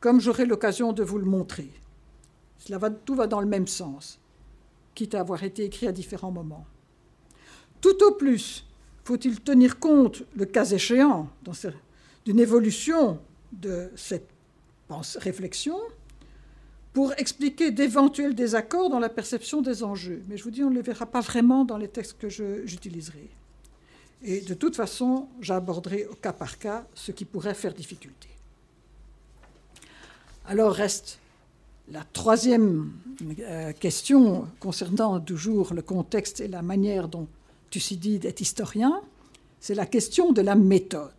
comme 0.00 0.20
j'aurai 0.20 0.46
l'occasion 0.46 0.92
de 0.92 1.02
vous 1.02 1.18
le 1.18 1.24
montrer. 1.24 1.70
Tout 3.04 3.14
va 3.14 3.26
dans 3.26 3.40
le 3.40 3.46
même 3.46 3.66
sens, 3.66 4.18
quitte 4.94 5.14
à 5.14 5.20
avoir 5.20 5.44
été 5.44 5.64
écrit 5.64 5.86
à 5.86 5.92
différents 5.92 6.32
moments. 6.32 6.66
Tout 7.80 8.02
au 8.02 8.12
plus, 8.12 8.66
faut-il 9.04 9.40
tenir 9.40 9.78
compte, 9.78 10.22
le 10.34 10.46
cas 10.46 10.64
échéant, 10.64 11.28
d'une 12.24 12.40
évolution 12.40 13.20
de 13.52 13.90
cette 13.94 14.28
réflexion 15.16 15.78
pour 16.92 17.12
expliquer 17.18 17.70
d'éventuels 17.70 18.34
désaccords 18.34 18.88
dans 18.88 18.98
la 18.98 19.10
perception 19.10 19.60
des 19.60 19.84
enjeux. 19.84 20.22
Mais 20.28 20.36
je 20.38 20.44
vous 20.44 20.50
dis, 20.50 20.64
on 20.64 20.70
ne 20.70 20.76
les 20.76 20.82
verra 20.82 21.04
pas 21.04 21.20
vraiment 21.20 21.64
dans 21.64 21.76
les 21.76 21.88
textes 21.88 22.16
que 22.18 22.28
j'utiliserai. 22.30 23.28
Et 24.22 24.40
de 24.40 24.54
toute 24.54 24.76
façon, 24.76 25.28
j'aborderai 25.40 26.06
au 26.06 26.14
cas 26.14 26.32
par 26.32 26.58
cas 26.58 26.86
ce 26.94 27.12
qui 27.12 27.24
pourrait 27.24 27.54
faire 27.54 27.74
difficulté. 27.74 28.28
Alors 30.46 30.72
reste 30.72 31.18
la 31.90 32.02
troisième 32.12 32.92
euh, 33.40 33.72
question 33.72 34.48
concernant 34.58 35.20
toujours 35.20 35.72
le 35.74 35.82
contexte 35.82 36.40
et 36.40 36.48
la 36.48 36.62
manière 36.62 37.08
dont 37.08 37.28
Thucydide 37.70 38.24
est 38.24 38.40
historien, 38.40 39.00
c'est 39.60 39.74
la 39.74 39.86
question 39.86 40.32
de 40.32 40.42
la 40.42 40.54
méthode. 40.54 41.12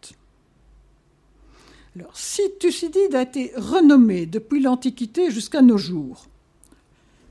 Alors, 1.96 2.16
si 2.16 2.42
Thucydide 2.60 3.16
a 3.16 3.24
été 3.24 3.52
renommé 3.56 4.26
depuis 4.26 4.62
l'Antiquité 4.62 5.32
jusqu'à 5.32 5.62
nos 5.62 5.78
jours, 5.78 6.28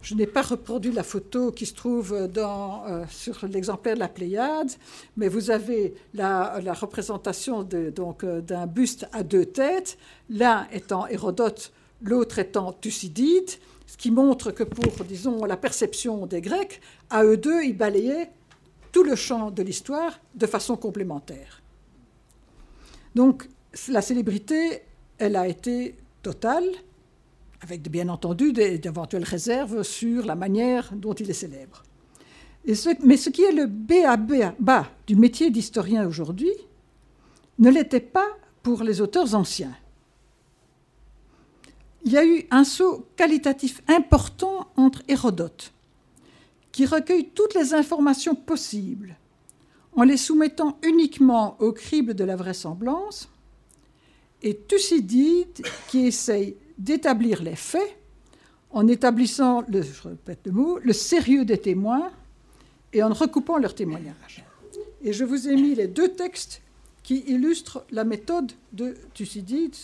je 0.07 0.15
n'ai 0.15 0.29
pas 0.29 0.43
reproduit 0.43 0.93
la 0.93 1.03
photo 1.03 1.51
qui 1.51 1.67
se 1.67 1.75
trouve 1.75 2.29
dans, 2.29 2.85
euh, 2.87 3.05
sur 3.11 3.45
l'exemplaire 3.49 3.97
de 3.97 3.99
la 3.99 4.09
Pléiade, 4.09 4.71
mais 5.17 5.27
vous 5.27 5.51
avez 5.51 5.95
la, 6.15 6.61
représentation 6.75 7.69
euh, 7.75 8.41
d'un 8.41 8.67
buste 8.69 9.09
à 9.13 9.25
deux 9.25 9.47
têtes, 9.47 9.99
l'un 10.31 10.69
étant 10.73 11.09
Hérodote, 11.09 11.73
l'autre 12.03 12.39
étant 12.39 12.73
Thucydide, 12.73 13.51
ce 13.89 13.97
qui 13.97 14.13
montre 14.13 14.53
que 14.53 14.63
pour, 14.63 15.05
disons, 15.05 15.45
la 15.45 15.57
perception 15.57 16.27
des 16.27 16.41
Grecs, 16.41 16.81
à 17.11 17.25
eux 17.25 17.37
deux, 17.37 17.65
ils 17.65 17.77
balayaient 17.77 18.31
tout 18.93 19.03
le 19.03 19.17
champ 19.17 19.51
de 19.51 19.65
l'histoire 19.65 20.21
de 20.37 20.47
façon 20.47 20.77
complémentaire. 20.77 21.63
Donc 23.17 23.49
la 23.89 24.03
célébrité, 24.03 24.83
elle 25.19 25.35
a 25.35 25.49
été 25.49 25.97
totale, 26.23 26.69
avec 27.61 27.91
bien 27.91 28.09
entendu 28.09 28.53
d'éventuelles 28.53 29.25
réserves 29.25 29.83
sur 29.83 30.27
la 30.27 30.35
manière 30.35 30.93
dont 30.95 31.15
il 31.15 31.31
est 31.31 31.35
célèbre. 31.35 31.83
mais 33.03 33.17
ce 33.17 33.31
qui 33.31 33.43
est 33.43 33.53
le 33.53 33.67
bas 33.67 34.91
du 35.07 35.17
métier 35.17 35.51
d'historien 35.51 36.07
aujourd'hui 36.07 36.53
ne 37.59 37.71
l'était 37.71 38.01
pas 38.01 38.29
pour 38.63 38.83
les 38.83 39.01
auteurs 39.01 39.35
anciens. 39.35 39.77
Il 42.05 42.13
y 42.13 42.19
a 42.19 42.25
eu 42.25 42.47
un 42.51 42.65
saut 42.65 43.07
qualitatif 43.17 43.83
important 43.89 44.69
entre 44.77 45.03
Hérodote, 45.09 45.73
qui 46.71 46.87
recueille 46.87 47.31
toutes 47.35 47.55
les 47.55 47.75
informations 47.75 48.35
possibles 48.35 49.17
en 49.97 50.03
les 50.03 50.19
soumettant 50.19 50.79
uniquement 50.83 51.57
au 51.59 51.73
crible 51.73 52.15
de 52.15 52.23
la 52.23 52.37
vraisemblance, 52.37 53.31
et 54.43 54.55
Thucydide 54.55 55.67
qui 55.89 56.07
essaye 56.07 56.57
d'établir 56.78 57.42
les 57.42 57.56
faits 57.56 57.97
en 58.71 58.88
établissant, 58.88 59.62
le, 59.68 59.83
je 59.83 60.09
répète 60.09 60.40
le 60.45 60.52
mot, 60.52 60.78
le 60.78 60.92
sérieux 60.92 61.45
des 61.45 61.59
témoins 61.59 62.11
et 62.92 63.02
en 63.02 63.12
recoupant 63.12 63.59
leurs 63.59 63.75
témoignages. 63.75 64.45
Et 65.02 65.12
je 65.12 65.25
vous 65.25 65.49
ai 65.49 65.54
mis 65.54 65.75
les 65.75 65.87
deux 65.87 66.09
textes 66.09 66.62
qui 67.02 67.18
illustrent 67.28 67.85
la 67.90 68.04
méthode 68.04 68.52
de 68.73 68.97
Thucydide 69.14 69.76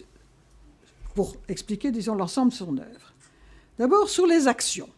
pour 1.14 1.37
expliquer, 1.49 1.90
disons, 1.90 2.14
l'ensemble 2.14 2.50
de 2.50 2.56
son 2.56 2.76
œuvre. 2.78 3.12
D'abord 3.78 4.08
sur 4.08 4.26
les 4.26 4.49
actions. 4.49 4.88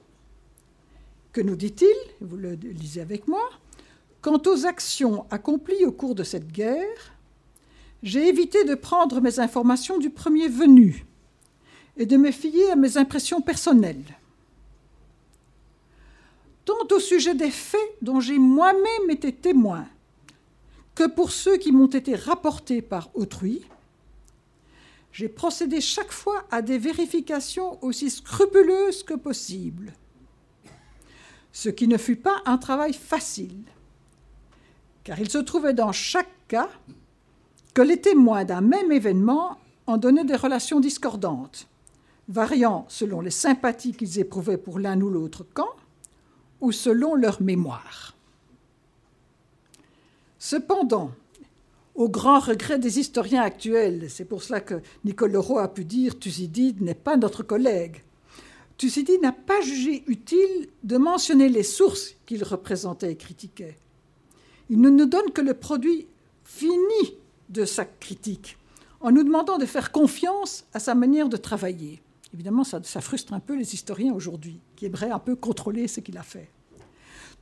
Que 1.33 1.41
nous 1.41 1.57
dit-il? 1.57 1.95
Vous 2.21 2.37
le 2.37 2.55
lisez 2.55 3.01
avec 3.01 3.29
moi. 3.29 3.51
Quant 4.23 4.41
aux 4.47 4.67
actions 4.67 5.27
accomplies 5.31 5.85
au 5.85 5.93
cours 5.93 6.15
de 6.15 6.23
cette 6.23 6.51
guerre, 6.51 7.13
j'ai 8.03 8.29
évité 8.29 8.65
de 8.65 8.75
prendre 8.75 9.21
mes 9.21 9.41
informations 9.41 9.99
du 9.99 10.11
premier 10.11 10.49
venu 10.49 11.05
et 11.97 12.07
de 12.07 12.17
me 12.17 12.31
fier 12.31 12.73
à 12.73 12.77
mes 12.77 12.97
impressions 12.97 13.41
personnelles. 13.41 14.05
Tant 16.65 16.87
au 16.91 16.99
sujet 16.99 17.35
des 17.35 17.51
faits 17.51 17.81
dont 18.03 18.21
j'ai 18.21 18.39
moi-même 18.39 19.11
été 19.11 19.33
témoin 19.33 19.87
que 20.95 21.07
pour 21.07 21.31
ceux 21.31 21.57
qui 21.57 21.73
m'ont 21.73 21.87
été 21.87 22.15
rapportés 22.17 22.81
par 22.81 23.11
autrui, 23.15 23.63
j'ai 25.13 25.29
procédé 25.29 25.81
chaque 25.81 26.13
fois 26.13 26.45
à 26.51 26.63
des 26.63 26.79
vérifications 26.79 27.83
aussi 27.85 28.11
scrupuleuses 28.11 29.03
que 29.03 29.15
possible 29.15 29.93
ce 31.55 31.69
qui 31.69 31.87
ne 31.87 31.97
fut 31.97 32.17
pas 32.17 32.43
un 32.47 32.59
travail 32.59 32.93
facile, 32.93 33.63
car 35.05 35.21
il 35.21 35.31
se 35.31 35.39
trouvait 35.39 35.73
dans 35.73 35.93
chaque 35.93 36.33
cas 36.49 36.69
que 37.73 37.81
les 37.81 38.01
témoins 38.01 38.45
d'un 38.45 38.61
même 38.61 38.91
événement 38.91 39.57
en 39.87 39.97
donnaient 39.97 40.25
des 40.25 40.35
relations 40.35 40.81
discordantes, 40.81 41.69
variant 42.29 42.87
selon 42.89 43.21
les 43.21 43.31
sympathies 43.31 43.93
qu'ils 43.93 44.19
éprouvaient 44.19 44.59
pour 44.59 44.79
l'un 44.79 45.01
ou 45.01 45.11
l'autre 45.11 45.45
camp, 45.55 45.75
ou 46.61 46.73
selon 46.73 47.15
leur 47.15 47.43
mémoire. 47.43 48.15
Cependant, 50.39 51.11
au 51.95 52.09
grand 52.09 52.41
regret 52.41 52.79
des 52.79 52.99
historiens 52.99 53.43
actuels, 53.43 54.11
c'est 54.11 54.25
pour 54.25 54.43
cela 54.43 54.61
que 54.61 54.81
Nicole 55.05 55.33
Leroy 55.33 55.63
a 55.63 55.69
pu 55.69 55.85
dire 55.85 56.19
Thucydide 56.19 56.81
n'est 56.81 56.95
pas 56.95 57.17
notre 57.17 57.43
collègue, 57.43 58.03
Thucydide 58.77 59.23
n'a 59.23 59.33
pas 59.33 59.61
jugé 59.61 60.03
utile 60.07 60.69
de 60.83 60.97
mentionner 60.97 61.49
les 61.49 61.63
sources 61.63 62.15
qu'il 62.27 62.43
représentait 62.43 63.13
et 63.13 63.17
critiquait. 63.17 63.77
Il 64.69 64.81
ne 64.81 64.91
nous 64.91 65.07
donne 65.07 65.31
que 65.31 65.41
le 65.41 65.55
produit 65.55 66.07
fini 66.45 67.15
de 67.51 67.65
sa 67.65 67.85
critique, 67.85 68.59
en 69.01 69.13
nous 69.13 69.23
demandant 69.23 69.59
de 69.59 69.67
faire 69.67 69.93
confiance 69.93 70.65
à 70.73 70.81
sa 70.81 70.95
manière 70.95 71.29
de 71.29 71.37
travailler. 71.37 72.01
Évidemment, 72.35 72.65
ça, 72.65 72.81
frustre 73.01 73.33
un 73.33 73.39
peu 73.39 73.57
les 73.57 73.75
historiens 73.75 74.13
aujourd'hui, 74.13 74.59
qui 74.75 74.87
aimeraient 74.87 75.13
un 75.13 75.21
peu 75.21 75.37
contrôler 75.37 75.87
ce 75.87 76.01
qu'il 76.01 76.19
a 76.19 76.25
fait. 76.25 76.51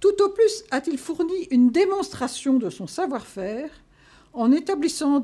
Tout 0.00 0.22
au 0.22 0.28
plus 0.28 0.64
a-t-il 0.70 0.98
fourni 0.98 1.48
une 1.50 1.70
démonstration 1.70 2.58
de 2.58 2.68
son 2.68 2.86
savoir-faire 2.86 3.70
en 4.34 4.52
établissant 4.52 5.22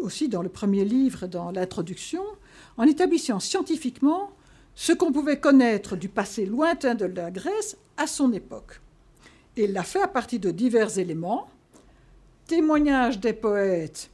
aussi 0.00 0.28
dans 0.28 0.42
le 0.42 0.48
premier 0.48 0.84
livre, 0.84 1.28
dans 1.28 1.52
l'introduction, 1.52 2.22
en 2.76 2.82
établissant 2.82 3.38
scientifiquement 3.38 4.32
ce 4.74 4.92
qu'on 4.92 5.12
pouvait 5.12 5.38
connaître 5.38 5.94
du 5.94 6.08
passé 6.08 6.44
lointain 6.44 6.96
de 6.96 7.04
la 7.04 7.30
Grèce 7.30 7.76
à 7.96 8.08
son 8.08 8.32
époque. 8.32 8.80
Et 9.56 9.64
il 9.64 9.72
l'a 9.72 9.84
fait 9.84 10.02
à 10.02 10.08
partir 10.08 10.40
de 10.40 10.50
divers 10.50 10.98
éléments, 10.98 11.48
témoignages 12.48 13.20
des 13.20 13.34
poètes 13.34 14.10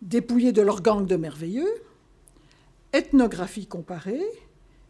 dépouillés 0.00 0.52
de 0.52 0.62
leur 0.62 0.80
gang 0.80 1.06
de 1.06 1.16
merveilleux, 1.16 1.74
ethnographie 2.96 3.66
comparée, 3.66 4.24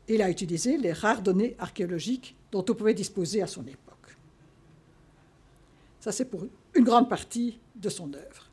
il 0.08 0.22
a 0.22 0.30
utilisé 0.30 0.76
les 0.78 0.92
rares 0.92 1.22
données 1.22 1.56
archéologiques 1.58 2.36
dont 2.52 2.64
on 2.68 2.74
pouvait 2.74 2.94
disposer 2.94 3.42
à 3.42 3.46
son 3.46 3.66
époque. 3.66 4.16
Ça, 6.00 6.12
c'est 6.12 6.26
pour 6.26 6.46
une 6.74 6.84
grande 6.84 7.08
partie 7.08 7.58
de 7.74 7.88
son 7.88 8.12
œuvre. 8.14 8.50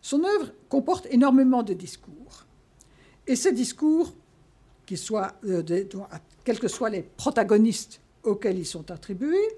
Son 0.00 0.24
œuvre 0.24 0.52
comporte 0.68 1.06
énormément 1.10 1.62
de 1.62 1.74
discours. 1.74 2.46
Et 3.26 3.36
ces 3.36 3.52
discours, 3.52 4.14
euh, 4.90 5.84
quels 6.44 6.58
que 6.58 6.68
soient 6.68 6.90
les 6.90 7.02
protagonistes 7.02 8.00
auxquels 8.22 8.58
ils 8.58 8.66
sont 8.66 8.90
attribués, 8.90 9.48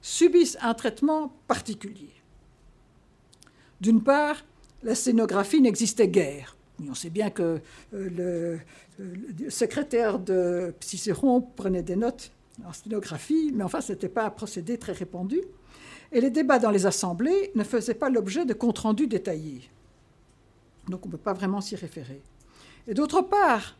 subissent 0.00 0.58
un 0.60 0.74
traitement 0.74 1.32
particulier. 1.46 2.14
D'une 3.80 4.02
part, 4.02 4.44
la 4.82 4.94
scénographie 4.94 5.60
n'existait 5.60 6.08
guère. 6.08 6.56
On 6.88 6.94
sait 6.94 7.10
bien 7.10 7.30
que 7.30 7.60
euh, 7.94 8.58
le, 8.98 9.50
secrétaire 9.50 10.18
de 10.18 10.74
Cicéron 10.80 11.40
prenait 11.40 11.82
des 11.82 11.96
notes 11.96 12.32
en 12.66 12.72
scénographie, 12.72 13.52
mais 13.54 13.64
enfin, 13.64 13.80
ce 13.80 13.92
n'était 13.92 14.08
pas 14.08 14.26
un 14.26 14.30
procédé 14.30 14.78
très 14.78 14.92
répandu. 14.92 15.40
Et 16.10 16.20
les 16.20 16.30
débats 16.30 16.58
dans 16.58 16.70
les 16.70 16.86
assemblées 16.86 17.50
ne 17.54 17.64
faisaient 17.64 17.94
pas 17.94 18.10
l'objet 18.10 18.44
de 18.44 18.52
comptes 18.52 18.80
rendus 18.80 19.06
détaillés. 19.06 19.62
Donc 20.88 21.04
on 21.04 21.08
ne 21.08 21.12
peut 21.12 21.18
pas 21.18 21.32
vraiment 21.32 21.60
s'y 21.60 21.76
référer. 21.76 22.20
Et 22.86 22.94
d'autre 22.94 23.22
part, 23.22 23.76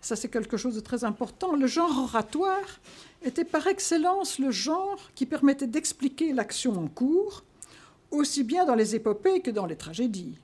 ça 0.00 0.16
c'est 0.16 0.28
quelque 0.28 0.56
chose 0.56 0.76
de 0.76 0.80
très 0.80 1.04
important, 1.04 1.56
le 1.56 1.66
genre 1.66 2.04
oratoire 2.04 2.80
était 3.22 3.44
par 3.44 3.66
excellence 3.66 4.38
le 4.38 4.50
genre 4.50 4.98
qui 5.14 5.26
permettait 5.26 5.66
d'expliquer 5.66 6.32
l'action 6.32 6.78
en 6.78 6.86
cours, 6.86 7.42
aussi 8.10 8.44
bien 8.44 8.64
dans 8.64 8.76
les 8.76 8.94
épopées 8.94 9.40
que 9.40 9.50
dans 9.50 9.66
les 9.66 9.76
tragédies. 9.76 10.38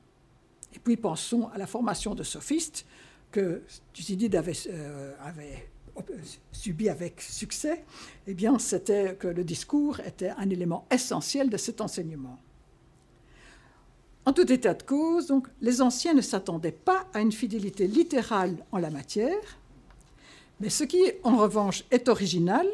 Et 0.75 0.79
puis 0.79 0.97
pensons 0.97 1.49
à 1.49 1.59
la 1.59 1.67
formation 1.67 2.15
de 2.15 2.23
sophistes 2.23 2.87
que 3.31 3.63
Thucydide 3.93 4.37
avait, 4.37 4.57
euh, 4.69 5.15
subi 6.53 6.89
avec 6.89 7.21
succès. 7.21 7.85
Eh 8.27 8.35
bien, 8.35 8.59
c'était 8.59 9.15
que 9.15 9.29
le 9.29 9.45
discours 9.45 10.01
était 10.01 10.31
un 10.37 10.49
élément 10.51 10.87
essentiel 10.91 11.51
de 11.51 11.57
cet 11.57 11.81
enseignement. 11.81 12.39
En 14.25 14.33
tout 14.33 14.51
état 14.53 14.75
de 14.75 14.83
cause, 14.83 15.27
donc, 15.27 15.49
les 15.61 15.83
anciens 15.83 16.15
ne 16.15 16.21
s'attendaient 16.21 16.71
pas 16.71 17.09
à 17.13 17.21
une 17.21 17.33
fidélité 17.33 17.89
littérale 17.89 18.57
en 18.71 18.79
la 18.79 18.91
matière, 18.91 19.59
mais 20.61 20.71
ce 20.71 20.85
qui, 20.85 21.03
en 21.25 21.39
revanche, 21.39 21.85
est 21.91 22.09
original, 22.09 22.67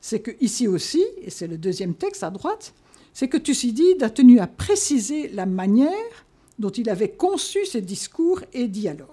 c'est 0.00 0.20
que 0.20 0.32
ici 0.40 0.68
aussi, 0.68 1.02
et 1.22 1.30
c'est 1.30 1.46
le 1.46 1.56
deuxième 1.56 1.94
texte 1.94 2.22
à 2.22 2.30
droite, 2.30 2.74
c'est 3.14 3.28
que 3.28 3.38
Thucydide 3.38 4.02
a 4.02 4.10
tenu 4.10 4.40
à 4.40 4.46
préciser 4.46 5.28
la 5.28 5.46
manière 5.46 6.23
dont 6.58 6.70
il 6.70 6.88
avait 6.88 7.10
conçu 7.10 7.64
ses 7.66 7.80
discours 7.80 8.40
et 8.52 8.68
dialogues. 8.68 9.08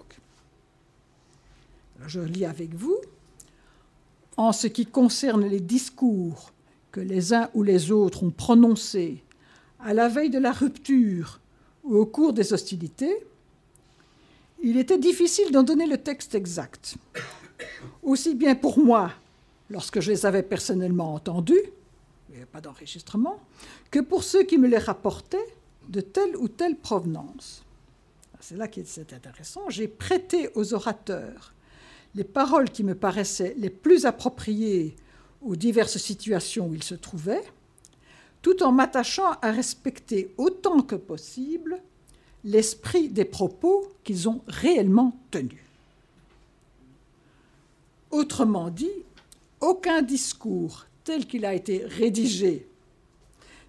je 2.08 2.20
lis 2.20 2.46
avec 2.46 2.74
vous. 2.74 2.98
En 4.38 4.52
ce 4.52 4.68
qui 4.68 4.86
concerne 4.86 5.46
les 5.46 5.60
discours 5.60 6.52
que 6.92 7.02
les 7.02 7.34
uns 7.34 7.50
ou 7.54 7.64
les 7.64 7.92
autres 7.92 8.24
ont 8.24 8.32
prononcés 8.32 9.24
à 9.80 9.94
la 9.94 10.08
veille 10.08 10.30
de 10.30 10.40
la 10.40 10.52
rupture 10.52 11.40
ou 11.84 11.98
au 11.98 12.06
cours 12.06 12.34
des 12.34 12.54
hostilités, 12.54 13.16
il 14.64 14.78
était 14.78 15.00
difficile 15.00 15.52
d'en 15.52 15.64
donner 15.64 15.88
le 15.88 15.98
texte 15.98 16.36
exact. 16.36 16.96
Aussi 18.04 18.36
bien 18.36 18.56
pour 18.56 18.78
moi, 18.80 19.12
lorsque 19.70 20.00
je 20.00 20.12
les 20.12 20.26
avais 20.26 20.44
personnellement 20.44 21.16
entendus, 21.16 21.62
il 22.30 22.34
n'y 22.34 22.38
avait 22.38 22.46
pas 22.46 22.62
d'enregistrement, 22.62 23.40
que 23.90 24.00
pour 24.00 24.24
ceux 24.24 24.44
qui 24.44 24.58
me 24.58 24.68
les 24.68 24.78
rapportaient 24.78 25.38
de 25.90 26.02
telle 26.02 26.36
ou 26.38 26.48
telle 26.48 26.76
provenance. 26.76 27.64
C'est 28.40 28.58
là 28.58 28.68
que 28.68 28.82
c'est 28.84 29.14
intéressant. 29.14 29.70
J'ai 29.70 29.88
prêté 29.88 30.50
aux 30.56 30.74
orateurs 30.74 31.54
les 32.16 32.24
paroles 32.24 32.70
qui 32.70 32.84
me 32.84 32.96
paraissaient 32.96 33.54
les 33.58 33.70
plus 33.70 34.06
appropriées 34.06 34.96
aux 35.42 35.56
diverses 35.56 35.98
situations 35.98 36.68
où 36.68 36.76
ils 36.76 36.84
se 36.84 36.96
trouvaient, 36.96 37.44
tout 38.42 38.64
en 38.64 38.72
m'attachant 38.72 39.32
à 39.42 39.52
respecter 39.52 40.34
autant 40.38 40.82
que 40.82 40.96
possible 40.96 41.82
l'esprit 42.44 43.10
des 43.10 43.26
propos 43.26 43.88
qu'ils 44.04 44.28
ont 44.28 44.42
réellement 44.48 45.18
tenus. 45.30 45.64
Autrement 48.10 48.70
dit, 48.70 48.90
aucun 49.62 50.02
discours 50.02 50.86
tel 51.04 51.26
qu'il 51.28 51.46
a 51.46 51.54
été 51.54 51.86
rédigé 51.86 52.68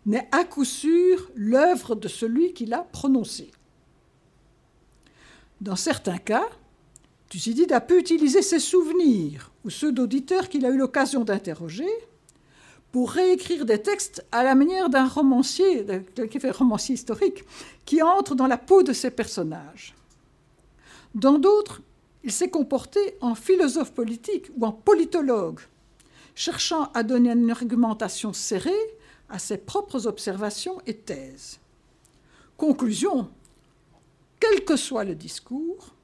n'est 0.07 0.29
à 0.33 0.45
coup 0.45 0.65
sûr 0.65 1.31
l'œuvre 1.35 1.95
de 1.95 2.09
celui 2.09 2.53
qui 2.53 2.67
l'a 2.67 2.81
prononcé. 2.81 3.51
Dans 5.61 5.77
certains 5.77 6.19
cas, 6.19 6.49
Thucydide 7.29 7.73
a 7.73 7.81
pu 7.81 7.99
utiliser 7.99 8.43
ses 8.43 8.59
souvenirs 8.59 9.53
ou 9.65 9.71
ceux 9.71 9.93
d'auditeurs 9.93 10.49
qu'il 10.49 10.67
a 10.67 10.71
eu 10.71 10.77
l'occasion 10.77 11.25
d'interroger 11.25 11.89
pour 12.91 13.13
réécrire 13.13 13.65
des 13.65 13.81
textes 13.81 14.25
à 14.33 14.43
la 14.43 14.55
manière 14.55 14.91
d'un 14.91 15.07
romancier, 15.07 15.87
fait 16.39 16.51
romancier 16.51 16.95
historique, 16.95 17.45
qui 17.87 18.03
entre 18.03 18.35
dans 18.35 18.47
la 18.47 18.59
peau 18.59 18.83
de 18.83 18.93
ses 18.93 19.11
personnages. 19.11 19.95
Dans 21.15 21.39
d'autres, 21.39 21.81
il 22.23 22.33
s'est 22.33 22.51
comporté 22.51 23.01
en 23.21 23.35
philosophe 23.35 23.93
politique 23.93 24.51
ou 24.57 24.67
en 24.67 24.73
politologue, 24.73 25.61
cherchant 26.35 26.91
à 26.93 27.03
donner 27.03 27.31
une 27.31 27.51
argumentation 27.51 28.33
serrée 28.33 28.71
à 29.33 29.39
ses 29.39 29.57
propres 29.57 30.07
observations 30.07 30.79
et 30.87 30.95
thèses. 30.95 31.59
Conclusion, 32.59 33.31
quel 34.39 34.65
que 34.65 34.77
soit 34.77 35.05
le 35.05 35.15
discours, 35.15 35.95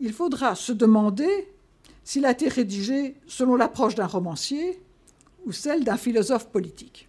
il 0.00 0.12
faudra 0.12 0.54
se 0.54 0.70
demander 0.70 1.50
s'il 2.04 2.26
a 2.26 2.32
été 2.32 2.46
rédigé 2.46 3.16
selon 3.26 3.56
l'approche 3.56 3.94
d'un 3.94 4.06
romancier 4.06 4.82
ou 5.46 5.52
celle 5.52 5.82
d'un 5.82 5.96
philosophe 5.96 6.50
politique. 6.50 7.08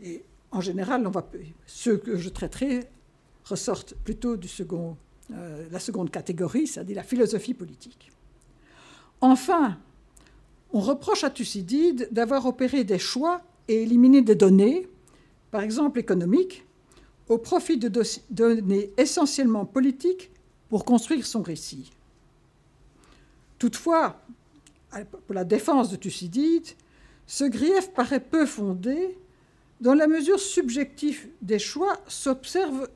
Et 0.00 0.24
en 0.52 0.60
général, 0.60 1.04
ceux 1.66 1.96
que 1.96 2.16
je 2.16 2.28
traiterai 2.28 2.88
ressortent 3.44 3.94
plutôt 3.94 4.40
second, 4.42 4.96
euh, 5.32 5.68
la 5.72 5.80
seconde 5.80 6.12
catégorie, 6.12 6.68
c'est-à-dire 6.68 6.96
la 6.96 7.02
philosophie 7.02 7.54
politique. 7.54 8.12
Enfin, 9.20 9.78
on 10.72 10.80
reproche 10.80 11.24
à 11.24 11.30
Thucydide 11.30 12.08
d'avoir 12.10 12.46
opéré 12.46 12.84
des 12.84 12.98
choix 12.98 13.42
et 13.68 13.82
éliminé 13.82 14.22
des 14.22 14.34
données, 14.34 14.88
par 15.50 15.62
exemple 15.62 15.98
économiques, 15.98 16.64
au 17.28 17.38
profit 17.38 17.76
de 17.76 17.90
données 18.30 18.90
essentiellement 18.96 19.64
politiques 19.64 20.30
pour 20.68 20.84
construire 20.84 21.26
son 21.26 21.42
récit. 21.42 21.90
Toutefois, 23.58 24.20
pour 25.26 25.34
la 25.34 25.44
défense 25.44 25.90
de 25.90 25.96
Thucydide, 25.96 26.66
ce 27.26 27.44
grief 27.44 27.92
paraît 27.92 28.20
peu 28.20 28.46
fondé 28.46 29.16
dans 29.80 29.94
la 29.94 30.06
mesure 30.06 30.40
subjective 30.40 31.28
des 31.42 31.58
choix 31.58 32.00
s'observe 32.08 32.88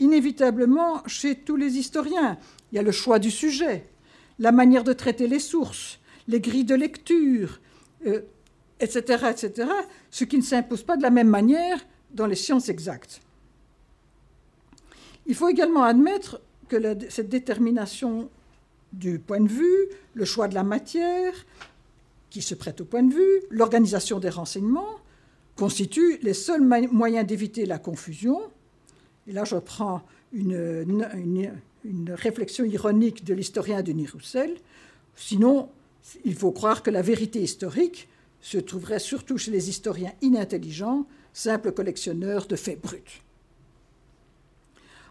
inévitablement 0.00 1.02
chez 1.06 1.34
tous 1.36 1.56
les 1.56 1.78
historiens. 1.78 2.38
Il 2.70 2.76
y 2.76 2.78
a 2.78 2.82
le 2.82 2.92
choix 2.92 3.18
du 3.18 3.30
sujet, 3.30 3.84
la 4.38 4.52
manière 4.52 4.84
de 4.84 4.92
traiter 4.92 5.28
les 5.28 5.38
sources, 5.38 5.98
les 6.28 6.40
grilles 6.40 6.64
de 6.64 6.74
lecture, 6.74 7.60
etc., 8.80 9.02
euh, 9.22 9.30
etc., 9.30 9.68
ce 10.10 10.24
qui 10.24 10.36
ne 10.36 10.42
s'impose 10.42 10.82
pas 10.82 10.96
de 10.96 11.02
la 11.02 11.10
même 11.10 11.28
manière 11.28 11.78
dans 12.10 12.26
les 12.26 12.34
sciences 12.34 12.68
exactes. 12.68 13.20
Il 15.26 15.34
faut 15.34 15.48
également 15.48 15.82
admettre 15.82 16.40
que 16.68 16.76
cette 17.08 17.28
détermination 17.28 18.30
du 18.92 19.18
point 19.18 19.40
de 19.40 19.48
vue, 19.48 19.88
le 20.14 20.24
choix 20.24 20.48
de 20.48 20.54
la 20.54 20.62
matière, 20.62 21.34
qui 22.30 22.42
se 22.42 22.54
prête 22.54 22.80
au 22.80 22.84
point 22.84 23.02
de 23.02 23.12
vue, 23.12 23.42
l'organisation 23.50 24.18
des 24.18 24.28
renseignements, 24.28 24.96
constituent 25.56 26.18
les 26.22 26.34
seuls 26.34 26.62
moyens 26.62 27.26
d'éviter 27.26 27.66
la 27.66 27.78
confusion. 27.78 28.40
Et 29.26 29.32
là, 29.32 29.44
je 29.44 29.56
prends 29.56 30.02
une, 30.32 30.96
une 31.84 32.12
réflexion 32.12 32.64
ironique 32.64 33.24
de 33.24 33.34
l'historien 33.34 33.82
Denis 33.82 34.06
Roussel. 34.06 34.54
Sinon, 35.14 35.70
il 36.24 36.34
faut 36.34 36.52
croire 36.52 36.82
que 36.82 36.90
la 36.90 37.02
vérité 37.02 37.40
historique 37.42 38.08
se 38.40 38.58
trouverait 38.58 38.98
surtout 38.98 39.38
chez 39.38 39.50
les 39.50 39.68
historiens 39.68 40.12
inintelligents, 40.22 41.06
simples 41.32 41.72
collectionneurs 41.72 42.46
de 42.46 42.56
faits 42.56 42.80
bruts. 42.80 43.22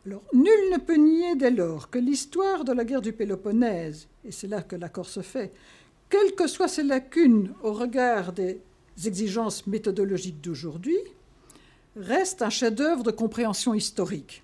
Alors, 0.05 0.23
nul 0.33 0.71
ne 0.71 0.77
peut 0.77 0.95
nier 0.95 1.35
dès 1.35 1.49
lors 1.49 1.89
que 1.89 1.97
l'histoire 1.97 2.63
de 2.63 2.71
la 2.71 2.85
guerre 2.85 3.01
du 3.01 3.11
Péloponnèse, 3.11 4.07
et 4.23 4.31
c'est 4.31 4.47
là 4.47 4.61
que 4.61 4.75
l'accord 4.75 5.07
se 5.07 5.21
fait, 5.21 5.51
quelles 6.09 6.35
que 6.35 6.47
soient 6.47 6.67
ses 6.67 6.83
lacunes 6.83 7.53
au 7.63 7.73
regard 7.73 8.31
des 8.31 8.61
exigences 9.03 9.65
méthodologiques 9.65 10.41
d'aujourd'hui, 10.41 10.97
reste 11.95 12.41
un 12.41 12.49
chef-d'œuvre 12.49 13.03
de 13.03 13.11
compréhension 13.11 13.73
historique. 13.73 14.43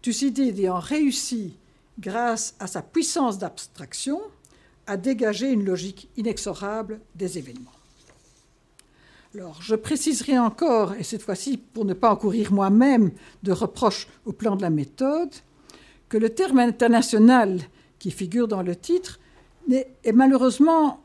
Thucydide 0.00 0.58
ayant 0.58 0.78
réussi, 0.78 1.56
grâce 1.98 2.54
à 2.58 2.66
sa 2.66 2.82
puissance 2.82 3.38
d'abstraction, 3.38 4.20
à 4.86 4.96
dégager 4.96 5.50
une 5.50 5.64
logique 5.64 6.08
inexorable 6.16 7.00
des 7.14 7.38
événements. 7.38 7.70
Alors, 9.34 9.62
je 9.62 9.74
préciserai 9.74 10.38
encore, 10.38 10.92
et 10.94 11.02
cette 11.02 11.22
fois-ci 11.22 11.56
pour 11.56 11.84
ne 11.86 11.94
pas 11.94 12.12
encourir 12.12 12.52
moi-même 12.52 13.12
de 13.42 13.52
reproches 13.52 14.06
au 14.26 14.32
plan 14.32 14.56
de 14.56 14.62
la 14.62 14.68
méthode, 14.68 15.30
que 16.10 16.18
le 16.18 16.28
terme 16.28 16.58
international 16.58 17.60
qui 17.98 18.10
figure 18.10 18.46
dans 18.46 18.62
le 18.62 18.76
titre 18.76 19.18
est 19.70 20.12
malheureusement, 20.12 21.00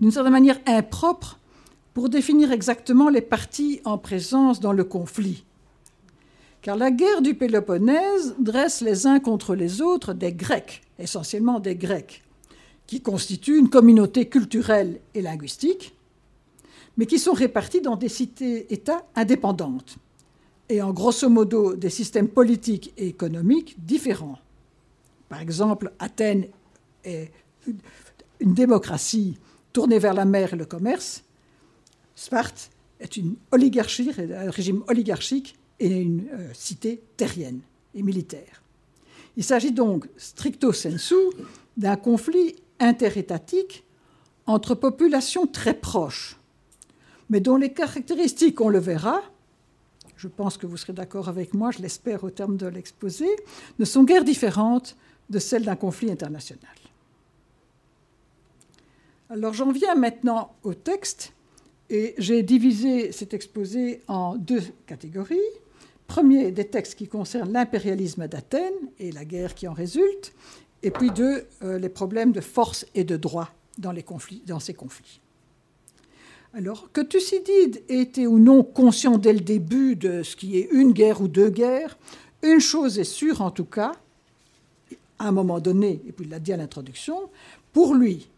d'une 0.00 0.10
certaine 0.10 0.32
manière, 0.32 0.58
impropre 0.64 1.38
pour 1.92 2.08
définir 2.08 2.50
exactement 2.50 3.10
les 3.10 3.20
parties 3.20 3.80
en 3.84 3.98
présence 3.98 4.60
dans 4.60 4.72
le 4.72 4.84
conflit. 4.84 5.44
Car 6.62 6.76
la 6.76 6.90
guerre 6.90 7.20
du 7.20 7.34
Péloponnèse 7.34 8.34
dresse 8.38 8.80
les 8.80 9.06
uns 9.06 9.20
contre 9.20 9.54
les 9.54 9.82
autres 9.82 10.14
des 10.14 10.32
Grecs, 10.32 10.80
essentiellement 10.98 11.60
des 11.60 11.76
Grecs, 11.76 12.23
qui 12.86 13.00
constituent 13.00 13.58
une 13.58 13.70
communauté 13.70 14.28
culturelle 14.28 15.00
et 15.14 15.22
linguistique, 15.22 15.94
mais 16.96 17.06
qui 17.06 17.18
sont 17.18 17.32
répartis 17.32 17.80
dans 17.80 17.96
des 17.96 18.08
cités-États 18.08 19.04
indépendantes 19.14 19.96
et 20.68 20.80
en 20.80 20.92
grosso 20.92 21.28
modo 21.28 21.74
des 21.74 21.90
systèmes 21.90 22.28
politiques 22.28 22.92
et 22.96 23.08
économiques 23.08 23.76
différents. 23.84 24.38
Par 25.28 25.40
exemple, 25.40 25.92
Athènes 25.98 26.46
est 27.04 27.30
une 28.40 28.54
démocratie 28.54 29.38
tournée 29.72 29.98
vers 29.98 30.14
la 30.14 30.24
mer 30.24 30.54
et 30.54 30.56
le 30.56 30.64
commerce. 30.64 31.24
Sparte 32.14 32.70
est 33.00 33.16
une 33.16 33.36
oligarchie, 33.50 34.10
un 34.16 34.50
régime 34.50 34.84
oligarchique 34.88 35.56
et 35.80 35.88
une 35.88 36.26
euh, 36.32 36.48
cité 36.54 37.02
terrienne 37.16 37.60
et 37.94 38.02
militaire. 38.02 38.62
Il 39.36 39.42
s'agit 39.42 39.72
donc, 39.72 40.08
stricto 40.16 40.72
sensu, 40.72 41.16
d'un 41.76 41.96
conflit 41.96 42.54
interétatique 42.80 43.84
entre 44.46 44.74
populations 44.74 45.46
très 45.46 45.74
proches, 45.74 46.36
mais 47.30 47.40
dont 47.40 47.56
les 47.56 47.72
caractéristiques, 47.72 48.60
on 48.60 48.68
le 48.68 48.78
verra, 48.78 49.22
je 50.16 50.28
pense 50.28 50.56
que 50.56 50.66
vous 50.66 50.76
serez 50.76 50.92
d'accord 50.92 51.28
avec 51.28 51.54
moi, 51.54 51.70
je 51.70 51.80
l'espère 51.80 52.24
au 52.24 52.30
terme 52.30 52.56
de 52.56 52.66
l'exposé, 52.66 53.26
ne 53.78 53.84
sont 53.84 54.04
guère 54.04 54.24
différentes 54.24 54.96
de 55.30 55.38
celles 55.38 55.64
d'un 55.64 55.76
conflit 55.76 56.10
international. 56.10 56.74
Alors 59.30 59.54
j'en 59.54 59.72
viens 59.72 59.94
maintenant 59.94 60.54
au 60.62 60.74
texte 60.74 61.32
et 61.90 62.14
j'ai 62.18 62.42
divisé 62.42 63.12
cet 63.12 63.34
exposé 63.34 64.02
en 64.06 64.36
deux 64.36 64.62
catégories. 64.86 65.38
Premier, 66.06 66.50
des 66.52 66.66
textes 66.66 66.96
qui 66.96 67.08
concernent 67.08 67.52
l'impérialisme 67.52 68.28
d'Athènes 68.28 68.90
et 68.98 69.10
la 69.10 69.24
guerre 69.24 69.54
qui 69.54 69.66
en 69.66 69.72
résulte, 69.72 70.34
et 70.84 70.90
puis 70.90 71.10
deux, 71.10 71.46
euh, 71.62 71.78
les 71.78 71.88
problèmes 71.88 72.30
de 72.30 72.42
force 72.42 72.86
et 72.94 73.04
de 73.04 73.16
droit 73.16 73.50
dans, 73.78 73.90
les 73.90 74.02
conflits, 74.02 74.42
dans 74.46 74.60
ces 74.60 74.74
conflits. 74.74 75.20
Alors, 76.52 76.92
que 76.92 77.00
Thucydide 77.00 77.82
ait 77.88 78.02
été 78.02 78.26
ou 78.28 78.38
non 78.38 78.62
conscient 78.62 79.16
dès 79.18 79.32
le 79.32 79.40
début 79.40 79.96
de 79.96 80.22
ce 80.22 80.36
qui 80.36 80.58
est 80.58 80.68
une 80.70 80.92
guerre 80.92 81.22
ou 81.22 81.26
deux 81.26 81.48
guerres, 81.48 81.98
une 82.42 82.60
chose 82.60 82.98
est 82.98 83.04
sûre 83.04 83.40
en 83.40 83.50
tout 83.50 83.64
cas, 83.64 83.92
à 85.18 85.26
un 85.26 85.32
moment 85.32 85.58
donné, 85.58 86.02
et 86.06 86.12
puis 86.12 86.26
il 86.26 86.30
l'a 86.30 86.38
dit 86.38 86.52
à 86.52 86.56
l'introduction, 86.58 87.30
pour 87.72 87.94
lui, 87.94 88.28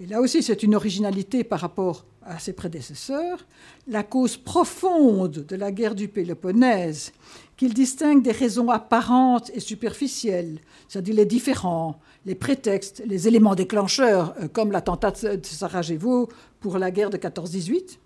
et 0.00 0.06
là 0.06 0.20
aussi 0.20 0.42
c'est 0.42 0.62
une 0.62 0.74
originalité 0.74 1.44
par 1.44 1.60
rapport 1.60 2.06
à 2.22 2.38
ses 2.38 2.54
prédécesseurs, 2.54 3.46
la 3.86 4.02
cause 4.02 4.36
profonde 4.36 5.44
de 5.46 5.56
la 5.56 5.70
guerre 5.70 5.94
du 5.94 6.08
Péloponnèse, 6.08 7.12
qu'il 7.58 7.74
distingue 7.74 8.22
des 8.22 8.32
raisons 8.32 8.70
apparentes 8.70 9.50
et 9.52 9.60
superficielles, 9.60 10.60
c'est-à-dire 10.86 11.16
les 11.16 11.26
différents, 11.26 11.98
les 12.24 12.36
prétextes, 12.36 13.02
les 13.04 13.26
éléments 13.26 13.56
déclencheurs, 13.56 14.34
euh, 14.40 14.48
comme 14.48 14.70
l'attentat 14.70 15.10
de 15.10 15.44
Sarajevo 15.44 16.28
pour 16.60 16.78
la 16.78 16.90
guerre 16.92 17.10
de 17.10 17.18
14-18. 17.18 17.98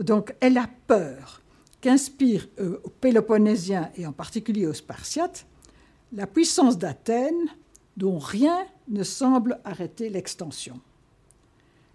Donc 0.00 0.34
elle 0.40 0.58
a 0.58 0.68
peur 0.88 1.42
qu'inspire 1.80 2.48
euh, 2.58 2.80
aux 2.82 2.90
Péloponnésiens 2.90 3.88
et 3.96 4.04
en 4.04 4.12
particulier 4.12 4.66
aux 4.66 4.74
Spartiates 4.74 5.46
la 6.12 6.26
puissance 6.26 6.76
d'Athènes 6.76 7.48
dont 7.96 8.18
rien 8.18 8.66
ne 8.88 9.04
semble 9.04 9.60
arrêter 9.64 10.08
l'extension. 10.08 10.80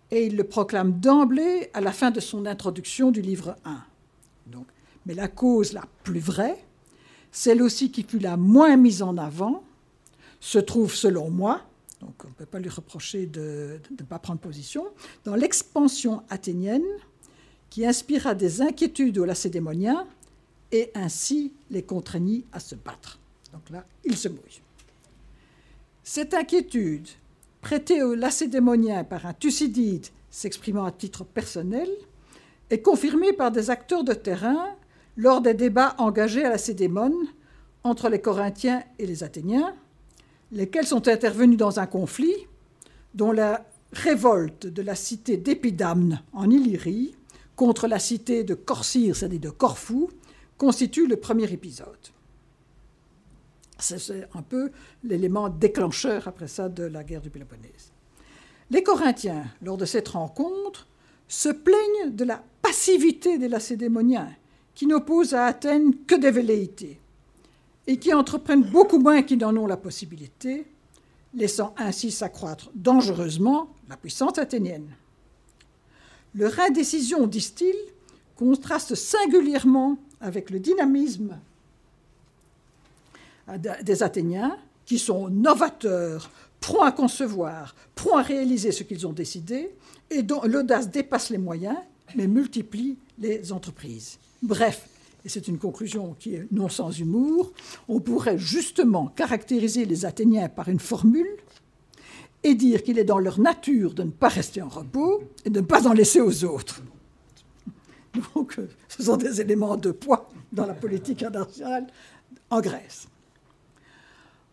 Et 0.09 0.25
il 0.25 0.37
le 0.37 0.45
proclame 0.45 0.99
d'emblée 0.99 1.69
à 1.73 1.81
la 1.81 1.91
fin 1.91 2.11
de 2.11 2.21
son 2.21 2.45
introduction 2.45 3.11
du 3.11 3.21
livre 3.21 3.57
1. 3.65 3.83
Donc, 4.47 4.67
mais 5.05 5.13
la 5.13 5.27
cause 5.27 5.73
la 5.73 5.83
plus 6.03 6.19
vraie, 6.19 6.57
celle 7.37 7.61
aussi 7.61 7.91
qui 7.91 8.01
fut 8.01 8.17
la 8.17 8.35
moins 8.35 8.77
mise 8.77 9.03
en 9.03 9.15
avant, 9.15 9.63
se 10.39 10.57
trouve, 10.57 10.95
selon 10.95 11.29
moi, 11.29 11.61
donc 12.01 12.15
on 12.25 12.29
ne 12.29 12.33
peut 12.33 12.47
pas 12.47 12.57
lui 12.57 12.69
reprocher 12.69 13.27
de 13.27 13.79
ne 13.91 14.03
pas 14.05 14.17
prendre 14.17 14.39
position, 14.39 14.87
dans 15.23 15.35
l'expansion 15.35 16.23
athénienne 16.29 16.87
qui 17.69 17.85
inspira 17.85 18.33
des 18.33 18.63
inquiétudes 18.63 19.19
aux 19.19 19.25
Lacédémoniens 19.25 20.07
et 20.71 20.89
ainsi 20.95 21.53
les 21.69 21.83
contraignit 21.83 22.43
à 22.53 22.59
se 22.59 22.73
battre. 22.73 23.19
Donc 23.53 23.69
là, 23.69 23.85
il 24.03 24.17
se 24.17 24.29
mouille. 24.29 24.61
Cette 26.03 26.33
inquiétude, 26.33 27.07
prêtée 27.61 28.01
aux 28.01 28.15
Lacédémoniens 28.15 29.03
par 29.03 29.27
un 29.27 29.33
Thucydide 29.33 30.07
s'exprimant 30.31 30.85
à 30.85 30.91
titre 30.91 31.23
personnel, 31.23 31.89
est 32.71 32.81
confirmée 32.81 33.31
par 33.31 33.51
des 33.51 33.69
acteurs 33.69 34.03
de 34.03 34.13
terrain 34.13 34.75
lors 35.17 35.41
des 35.41 35.55
débats 35.55 35.95
engagés 35.97 36.45
à 36.45 36.49
Lacédémone 36.49 37.27
entre 37.83 38.07
les 38.09 38.21
Corinthiens 38.21 38.83
et 38.99 39.05
les 39.05 39.23
Athéniens, 39.23 39.75
lesquels 40.51 40.85
sont 40.85 41.07
intervenus 41.07 41.57
dans 41.57 41.79
un 41.79 41.87
conflit 41.87 42.47
dont 43.13 43.31
la 43.31 43.65
révolte 43.91 44.67
de 44.67 44.81
la 44.81 44.95
cité 44.95 45.37
d'Épidamne 45.37 46.21
en 46.33 46.49
Illyrie 46.49 47.15
contre 47.55 47.87
la 47.87 47.99
cité 47.99 48.43
de 48.43 48.53
Corcyre, 48.53 49.15
c'est-à-dire 49.15 49.39
de 49.39 49.49
Corfou, 49.49 50.09
constitue 50.57 51.07
le 51.07 51.17
premier 51.17 51.51
épisode. 51.51 51.87
C'est 53.79 54.27
un 54.33 54.41
peu 54.41 54.71
l'élément 55.03 55.49
déclencheur 55.49 56.27
après 56.27 56.47
ça 56.47 56.69
de 56.69 56.83
la 56.83 57.03
guerre 57.03 57.21
du 57.21 57.29
Péloponnèse. 57.29 57.91
Les 58.69 58.83
Corinthiens, 58.83 59.45
lors 59.61 59.77
de 59.77 59.85
cette 59.85 60.09
rencontre, 60.09 60.87
se 61.27 61.49
plaignent 61.49 62.15
de 62.15 62.25
la 62.25 62.43
passivité 62.61 63.37
des 63.37 63.47
Lacédémoniens, 63.47 64.29
qui 64.77 64.85
n'opposent 64.85 65.33
à 65.33 65.45
Athènes 65.45 65.95
que 66.05 66.13
des 66.13 66.29
velléités 66.29 66.99
et 67.87 67.97
qui 67.97 68.13
entreprennent 68.13 68.61
beaucoup 68.61 68.99
moins 68.99 69.23
qu'ils 69.23 69.39
n'en 69.39 69.57
ont 69.57 69.65
la 69.65 69.75
possibilité, 69.75 70.67
laissant 71.33 71.73
ainsi 71.77 72.11
s'accroître 72.11 72.69
dangereusement 72.75 73.73
la 73.89 73.97
puissance 73.97 74.37
athénienne. 74.37 74.87
Leur 76.35 76.59
indécision, 76.59 77.25
disent-ils, 77.25 77.75
contraste 78.35 78.93
singulièrement 78.93 79.97
avec 80.21 80.51
le 80.51 80.59
dynamisme 80.59 81.39
des 83.81 84.03
Athéniens, 84.03 84.59
qui 84.85 84.99
sont 84.99 85.27
novateurs, 85.29 86.29
prompts 86.59 86.85
à 86.85 86.91
concevoir, 86.91 87.73
prompts 87.95 88.19
à 88.19 88.21
réaliser 88.21 88.71
ce 88.71 88.83
qu'ils 88.83 89.07
ont 89.07 89.13
décidé, 89.13 89.71
et 90.11 90.21
dont 90.21 90.43
l'audace 90.43 90.91
dépasse 90.91 91.31
les 91.31 91.39
moyens, 91.39 91.79
mais 92.15 92.27
multiplie 92.27 92.95
les 93.17 93.51
entreprises. 93.51 94.19
Bref, 94.41 94.87
et 95.25 95.29
c'est 95.29 95.47
une 95.47 95.57
conclusion 95.57 96.15
qui 96.19 96.35
est 96.35 96.47
non 96.51 96.69
sans 96.69 96.91
humour, 96.91 97.51
on 97.87 97.99
pourrait 97.99 98.37
justement 98.37 99.07
caractériser 99.07 99.85
les 99.85 100.05
Athéniens 100.05 100.49
par 100.49 100.69
une 100.69 100.79
formule 100.79 101.27
et 102.43 102.55
dire 102.55 102.83
qu'il 102.83 102.99
est 102.99 103.03
dans 103.03 103.19
leur 103.19 103.39
nature 103.39 103.93
de 103.93 104.03
ne 104.03 104.11
pas 104.11 104.29
rester 104.29 104.61
en 104.61 104.69
repos 104.69 105.23
et 105.43 105.49
de 105.49 105.59
ne 105.59 105.65
pas 105.65 105.87
en 105.87 105.93
laisser 105.93 106.21
aux 106.21 106.45
autres. 106.45 106.81
Donc, 108.35 108.57
euh, 108.57 108.69
ce 108.87 109.03
sont 109.03 109.17
des 109.17 109.41
éléments 109.41 109.75
de 109.75 109.91
poids 109.91 110.29
dans 110.51 110.65
la 110.65 110.73
politique 110.73 111.23
internationale 111.23 111.87
en 112.49 112.61
Grèce. 112.61 113.07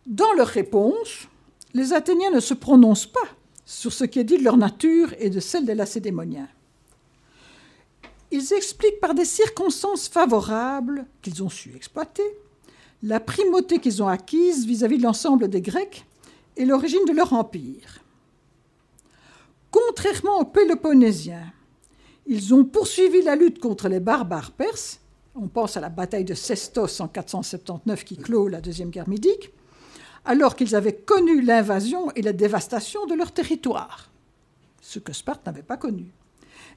Dans 0.06 0.32
leur 0.36 0.48
réponse, 0.48 1.28
les 1.72 1.92
Athéniens 1.92 2.30
ne 2.30 2.40
se 2.40 2.54
prononcent 2.54 3.06
pas 3.06 3.28
sur 3.64 3.92
ce 3.92 4.04
qui 4.04 4.18
est 4.18 4.24
dit 4.24 4.38
de 4.38 4.44
leur 4.44 4.56
nature 4.56 5.14
et 5.18 5.30
de 5.30 5.40
celle 5.40 5.64
des 5.64 5.74
Lacédémoniens 5.74 6.48
ils 8.34 8.52
expliquent 8.52 8.98
par 8.98 9.14
des 9.14 9.24
circonstances 9.24 10.08
favorables 10.08 11.06
qu'ils 11.22 11.44
ont 11.44 11.48
su 11.48 11.72
exploiter 11.76 12.24
la 13.04 13.20
primauté 13.20 13.78
qu'ils 13.78 14.02
ont 14.02 14.08
acquise 14.08 14.66
vis-à-vis 14.66 14.98
de 14.98 15.04
l'ensemble 15.04 15.46
des 15.46 15.60
Grecs 15.60 16.04
et 16.56 16.64
l'origine 16.64 17.04
de 17.06 17.12
leur 17.12 17.32
empire. 17.32 18.02
Contrairement 19.70 20.40
aux 20.40 20.46
Péloponnésiens, 20.46 21.52
ils 22.26 22.52
ont 22.54 22.64
poursuivi 22.64 23.22
la 23.22 23.36
lutte 23.36 23.60
contre 23.60 23.88
les 23.88 24.00
barbares 24.00 24.50
perses, 24.50 25.00
on 25.36 25.46
pense 25.46 25.76
à 25.76 25.80
la 25.80 25.88
bataille 25.88 26.24
de 26.24 26.34
Sestos 26.34 27.00
en 27.00 27.06
479 27.06 28.04
qui 28.04 28.16
clôt 28.16 28.48
la 28.48 28.60
Deuxième 28.60 28.90
Guerre 28.90 29.08
médique, 29.08 29.52
alors 30.24 30.56
qu'ils 30.56 30.74
avaient 30.74 30.96
connu 30.96 31.40
l'invasion 31.40 32.10
et 32.16 32.22
la 32.22 32.32
dévastation 32.32 33.06
de 33.06 33.14
leur 33.14 33.30
territoire, 33.30 34.10
ce 34.80 34.98
que 34.98 35.12
Sparte 35.12 35.46
n'avait 35.46 35.62
pas 35.62 35.76
connu 35.76 36.12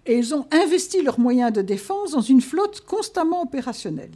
et 0.07 0.17
ils 0.17 0.33
ont 0.33 0.47
investi 0.51 1.01
leurs 1.01 1.19
moyens 1.19 1.51
de 1.51 1.61
défense 1.61 2.11
dans 2.11 2.21
une 2.21 2.41
flotte 2.41 2.81
constamment 2.81 3.43
opérationnelle. 3.43 4.15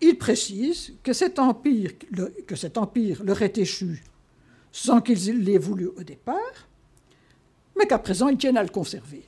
Ils 0.00 0.16
précisent 0.16 0.94
que 1.02 1.12
cet 1.12 1.38
empire, 1.38 1.92
que 2.46 2.56
cet 2.56 2.78
empire 2.78 3.22
leur 3.22 3.42
est 3.42 3.58
échu 3.58 4.02
sans 4.72 5.00
qu'ils 5.00 5.44
l'aient 5.44 5.58
voulu 5.58 5.88
au 5.88 6.02
départ, 6.02 6.68
mais 7.76 7.86
qu'à 7.86 7.98
présent 7.98 8.28
ils 8.28 8.38
tiennent 8.38 8.56
à 8.56 8.62
le 8.62 8.70
conserver. 8.70 9.22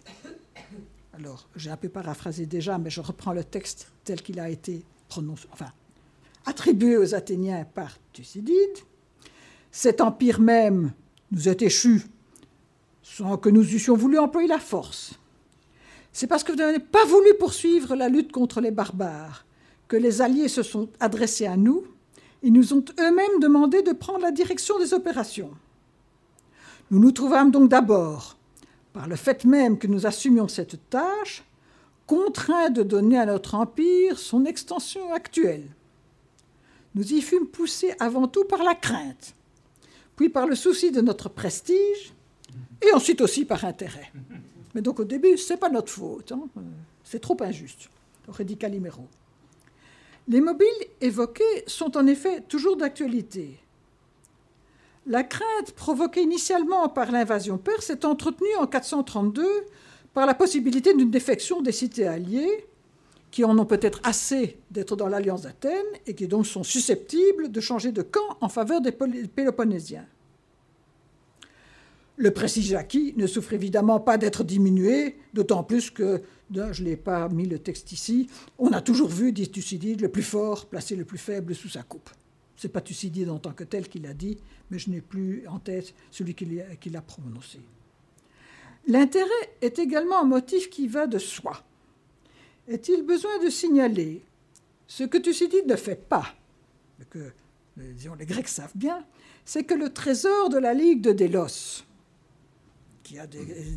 Alors, 1.13 1.47
j'ai 1.57 1.71
un 1.71 1.77
peu 1.77 1.89
paraphrasé 1.89 2.47
déjà, 2.47 2.79
mais 2.79 2.91
je 2.91 3.01
reprends 3.01 3.33
le 3.33 3.45
texte 3.45 3.93
tel 4.05 4.23
qu'il 4.23 4.41
a 4.41 4.49
été 4.49 4.83
prononcé, 5.09 5.47
enfin, 5.53 5.71
attribué 6.47 6.97
aux 6.97 7.15
Athéniens 7.15 7.65
par 7.65 7.99
Thucydide. 8.13 8.79
Cet 9.71 10.01
empire 10.01 10.41
même 10.41 10.93
nous 11.31 11.49
est 11.49 11.63
échu 11.63 12.03
sans 13.03 13.37
que 13.37 13.49
nous 13.49 13.75
eussions 13.75 13.97
voulu 13.97 14.19
employer 14.19 14.49
la 14.49 14.59
force. 14.59 15.15
C'est 16.13 16.27
parce 16.27 16.45
que 16.45 16.53
vous 16.53 16.59
n'avez 16.59 16.79
pas 16.79 17.05
voulu 17.07 17.35
poursuivre 17.39 17.97
la 17.97 18.09
lutte 18.09 18.33
contre 18.33 18.61
les 18.61 18.71
barbares 18.71 19.45
que 19.89 19.97
les 19.97 20.23
Alliés 20.23 20.49
se 20.49 20.63
sont 20.63 20.89
adressés 21.01 21.47
à 21.47 21.57
nous 21.57 21.85
et 22.43 22.51
nous 22.51 22.73
ont 22.73 22.85
eux-mêmes 22.99 23.41
demandé 23.41 23.83
de 23.83 23.93
prendre 23.93 24.21
la 24.21 24.31
direction 24.31 24.79
des 24.79 24.95
opérations. 24.95 25.51
Nous 26.91 26.99
nous 26.99 27.13
trouvâmes 27.13 27.51
donc 27.51 27.69
d'abord, 27.69 28.37
par 28.93 29.07
le 29.07 29.17
fait 29.17 29.45
même 29.45 29.79
que 29.79 29.87
nous 29.87 30.07
assumions 30.07 30.49
cette 30.49 30.89
tâche, 30.91 31.45
contraints 32.07 32.71
de 32.71 32.83
donner 32.83 33.19
à 33.19 33.27
notre 33.27 33.55
empire 33.55 34.19
son 34.19 34.45
extension 34.45 35.13
actuelle. 35.13 35.69
Nous 36.95 37.13
y 37.13 37.23
fûmes 37.23 37.47
poussés 37.47 37.95
avant 38.01 38.29
tout 38.29 38.45
par 38.45 38.63
la 38.63 38.75
crainte, 38.75 39.35
puis 40.17 40.29
par 40.29 40.47
le 40.47 40.55
souci 40.55 40.91
de 40.91 41.01
notre 41.01 41.29
prestige, 41.29 42.13
et 42.81 42.93
ensuite 42.93 43.21
aussi 43.21 43.45
par 43.45 43.65
intérêt. 43.65 44.13
Mais 44.75 44.81
donc 44.81 45.01
au 45.01 45.05
début, 45.05 45.37
ce 45.37 45.53
n'est 45.53 45.59
pas 45.59 45.69
notre 45.69 45.93
faute, 45.93 46.33
hein. 46.33 46.49
c'est 47.05 47.21
trop 47.21 47.37
injuste, 47.41 47.91
aurait 48.29 48.45
dit. 48.45 48.59
Les 50.29 50.41
mobiles 50.41 50.69
évoqués 51.01 51.65
sont 51.67 51.97
en 51.97 52.07
effet 52.07 52.43
toujours 52.49 52.77
d'actualité. 52.77 53.59
La 55.07 55.25
crainte 55.25 55.73
provoquée 55.75 56.23
initialement 56.23 56.89
par 56.89 57.11
l'invasion 57.11 57.59
perse 57.59 57.91
est 57.91 58.05
entretenue 58.05 58.55
en 58.59 58.67
432 58.67 59.45
par 60.15 60.27
la 60.27 60.35
possibilité 60.35 60.95
d'une 60.95 61.11
défection 61.11 61.61
des 61.61 61.73
cités 61.73 62.07
alliées, 62.07 62.67
qui 63.33 63.45
en 63.45 63.59
ont 63.59 63.65
peut-être 63.65 64.01
assez 64.05 64.59
d'être 64.71 64.95
dans 64.95 65.09
l'alliance 65.09 65.43
d'Athènes 65.43 65.73
et 66.07 66.15
qui 66.15 66.29
donc 66.29 66.47
sont 66.47 66.63
susceptibles 66.63 67.51
de 67.51 67.61
changer 67.61 67.91
de 67.91 68.03
camp 68.03 68.37
en 68.41 68.49
faveur 68.49 68.81
des 68.81 68.93
Péloponnésiens. 68.93 70.07
Le 72.17 72.31
prestige 72.31 72.75
acquis 72.75 73.15
ne 73.17 73.27
souffre 73.27 73.55
évidemment 73.55 73.99
pas 73.99 74.19
d'être 74.19 74.45
diminué, 74.45 75.17
d'autant 75.33 75.65
plus 75.65 75.91
que, 75.91 76.23
je 76.53 76.83
n'ai 76.83 76.97
pas 76.97 77.29
mis 77.29 77.47
le 77.47 77.59
texte 77.59 77.93
ici, 77.93 78.29
on 78.59 78.73
a 78.73 78.81
toujours 78.83 79.09
vu, 79.09 79.33
dit 79.33 79.49
Thucydide, 79.49 80.03
le 80.03 80.09
plus 80.09 80.23
fort 80.23 80.67
placer 80.67 80.95
le 80.95 81.05
plus 81.05 81.19
faible 81.19 81.55
sous 81.55 81.71
sa 81.71 81.83
coupe. 81.83 82.11
Ce 82.57 82.67
n'est 82.67 82.73
pas 82.73 82.83
Thucydide 82.83 83.31
en 83.31 83.39
tant 83.39 83.53
que 83.53 83.65
tel 83.65 83.89
qui 83.89 83.99
l'a 83.99 84.13
dit, 84.15 84.39
mais 84.71 84.79
je 84.79 84.91
n'ai 84.91 85.01
plus 85.01 85.47
en 85.49 85.59
tête 85.59 85.95
celui 86.11 86.35
qui 86.35 86.91
l'a 86.91 87.01
prononcé. 87.03 87.61
L'intérêt 88.87 89.29
est 89.61 89.79
également 89.79 90.21
un 90.21 90.27
motif 90.27 90.69
qui 90.69 90.89
va 90.89 91.07
de 91.07 91.19
soi. 91.19 91.65
Est-il 92.69 93.03
besoin 93.03 93.43
de 93.43 93.49
signaler 93.49 94.23
ce 94.87 95.05
que 95.05 95.19
Thucydide 95.19 95.67
ne 95.67 95.77
fait 95.77 96.09
pas, 96.09 96.27
que 97.09 97.33
les 97.77 98.27
Grecs 98.27 98.49
savent 98.49 98.77
bien, 98.77 99.05
c'est 99.45 99.65
que 99.65 99.75
le 99.75 99.93
trésor 99.93 100.51
de 100.51 100.59
la 100.59 100.75
Ligue 100.75 101.01
de 101.01 101.13
Délos, 101.13 101.85
a, 103.19 103.27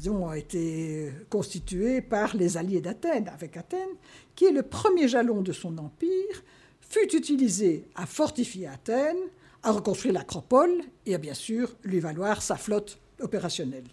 ont 0.10 0.34
été 0.34 1.12
constitués 1.30 2.02
par 2.02 2.36
les 2.36 2.58
alliés 2.58 2.82
d'Athènes, 2.82 3.30
avec 3.30 3.58
Athènes, 3.58 3.96
qui 4.36 4.46
est 4.46 4.52
le 4.52 4.64
premier 4.64 5.08
jalon 5.08 5.42
de 5.42 5.52
son 5.52 5.78
empire, 5.78 6.44
fut 6.82 7.16
utilisé 7.16 7.86
à 7.96 8.06
fortifier 8.06 8.68
Athènes, 8.68 9.30
à 9.64 9.72
reconstruire 9.72 10.14
l'acropole 10.14 10.82
et 11.06 11.16
à 11.16 11.18
bien 11.18 11.34
sûr 11.34 11.76
lui 11.84 12.00
valoir 12.00 12.42
sa 12.42 12.56
flotte 12.56 13.00
opérationnelle. 13.20 13.88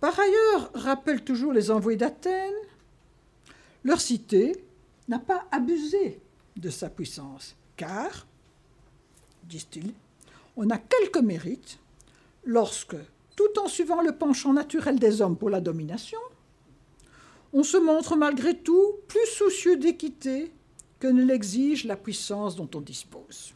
Par 0.00 0.18
ailleurs, 0.18 0.70
rappellent 0.74 1.22
toujours 1.22 1.52
les 1.52 1.70
envoyés 1.70 1.98
d'Athènes, 1.98 2.52
leur 3.84 4.00
cité 4.00 4.64
n'a 5.08 5.18
pas 5.18 5.46
abusé 5.50 6.20
de 6.56 6.70
sa 6.70 6.88
puissance, 6.88 7.54
car, 7.76 8.26
disent-ils, 9.44 9.92
on 10.56 10.70
a 10.70 10.78
quelques 10.78 11.22
mérites 11.22 11.78
lorsque, 12.44 12.96
tout 13.36 13.58
en 13.58 13.68
suivant 13.68 14.02
le 14.02 14.12
penchant 14.12 14.52
naturel 14.52 14.98
des 14.98 15.20
hommes 15.20 15.36
pour 15.36 15.50
la 15.50 15.60
domination, 15.60 16.18
on 17.52 17.62
se 17.62 17.76
montre 17.76 18.16
malgré 18.16 18.56
tout 18.56 18.94
plus 19.08 19.26
soucieux 19.26 19.76
d'équité 19.76 20.52
que 20.98 21.06
ne 21.06 21.24
l'exige 21.24 21.84
la 21.84 21.96
puissance 21.96 22.56
dont 22.56 22.68
on 22.74 22.80
dispose. 22.80 23.52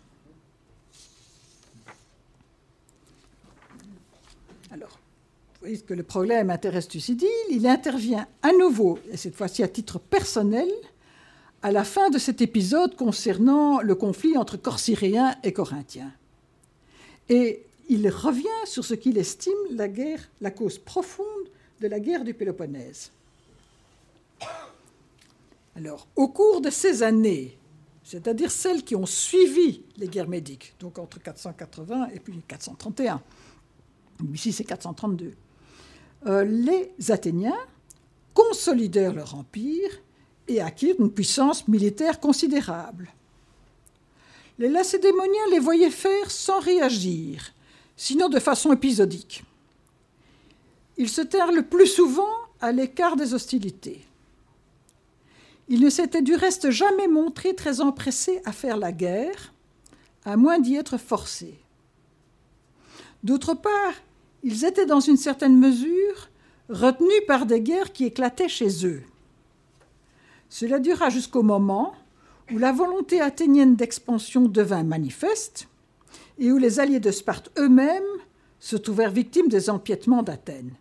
Alors, 4.71 4.91
vous 4.91 5.61
voyez 5.61 5.79
que 5.79 5.95
le 5.95 6.03
problème 6.03 6.51
intéresse 6.51 6.89
Thucydide, 6.89 7.29
il 7.51 7.67
intervient 7.67 8.27
à 8.43 8.53
nouveau, 8.53 8.99
et 9.11 9.17
cette 9.17 9.37
fois-ci 9.37 9.63
à 9.63 9.69
titre 9.69 9.99
personnel, 9.99 10.69
à 11.63 11.73
la 11.73 11.85
fin 11.85 12.11
de 12.11 12.19
cet 12.19 12.43
épisode 12.43 12.97
concernant 12.97 13.81
le 13.81 13.95
conflit 13.95 14.37
entre 14.37 14.57
Corcyréens 14.57 15.35
et 15.43 15.53
Corinthiens. 15.53 16.13
Et 17.29 17.65
il 17.89 18.09
revient 18.09 18.65
sur 18.65 18.85
ce 18.85 18.95
qu'il 18.95 19.19
estime 19.19 19.55
la 20.41 20.51
cause 20.51 20.79
profonde 20.79 21.27
de 21.81 21.89
la 21.89 22.01
guerre 22.01 22.25
du 22.25 22.35
Péloponnèse. 22.35 23.11
Alors, 25.77 26.07
au 26.17 26.29
cours 26.29 26.61
de 26.61 26.71
ces 26.71 27.03
années, 27.03 27.59
c'est-à-dire 28.03 28.51
celles 28.51 28.83
qui 28.83 28.97
ont 28.97 29.05
suivi 29.05 29.83
les 29.99 30.09
guerres 30.09 30.29
médiques, 30.29 30.75
donc 30.81 30.99
entre 30.99 31.21
480 31.21 32.09
et 32.15 32.21
puis 32.21 32.41
431, 32.49 33.21
ici 34.33 34.53
c'est 34.53 34.65
432, 34.65 35.33
euh, 36.27 36.45
les 36.45 37.11
Athéniens 37.11 37.59
consolidèrent 38.33 39.13
leur 39.13 39.35
empire 39.35 39.91
et 40.49 40.61
acquirent 40.61 40.97
une 40.99 41.11
puissance 41.11 41.69
militaire 41.69 42.21
considérable. 42.21 43.13
Les 44.59 44.69
Lacédémoniens 44.69 45.51
les 45.51 45.59
voyaient 45.59 45.91
faire 45.91 46.31
sans 46.31 46.61
réagir, 46.61 47.53
sinon 47.97 48.29
de 48.29 48.39
façon 48.39 48.73
épisodique. 48.73 49.45
Ils 50.97 51.09
se 51.09 51.21
tinrent 51.21 51.53
le 51.53 51.63
plus 51.63 51.87
souvent 51.87 52.29
à 52.61 52.73
l'écart 52.73 53.17
des 53.17 53.35
hostilités. 53.35 54.03
Ils 55.69 55.81
ne 55.81 55.91
s'étaient 55.91 56.23
du 56.23 56.35
reste 56.35 56.71
jamais 56.71 57.09
montrés 57.09 57.55
très 57.55 57.81
empressés 57.81 58.41
à 58.45 58.53
faire 58.53 58.77
la 58.77 58.93
guerre, 58.93 59.53
à 60.25 60.37
moins 60.37 60.59
d'y 60.59 60.77
être 60.77 60.97
forcés. 60.97 61.59
D'autre 63.25 63.55
part, 63.55 63.95
ils 64.43 64.65
étaient 64.65 64.87
dans 64.87 65.01
une 65.01 65.17
certaine 65.17 65.59
mesure 65.59 66.29
retenus 66.69 67.27
par 67.27 67.47
des 67.47 67.61
guerres 67.61 67.93
qui 67.93 68.05
éclataient 68.05 68.49
chez 68.49 68.87
eux. 68.87 69.03
Cela 70.49 70.79
dura 70.79 71.11
jusqu'au 71.11 71.43
moment 71.43 71.95
où 72.53 72.59
la 72.59 72.71
volonté 72.71 73.21
athénienne 73.21 73.75
d'expansion 73.75 74.43
devint 74.43 74.85
manifeste 74.85 75.69
et 76.39 76.53
où 76.53 76.59
les 76.59 76.81
alliés 76.81 77.01
de 77.01 77.11
Sparte 77.11 77.51
eux-mêmes 77.59 78.03
se 78.59 78.77
trouvèrent 78.77 79.11
victimes 79.11 79.49
des 79.49 79.71
empiètements 79.71 80.23
d'Athènes. 80.23 80.75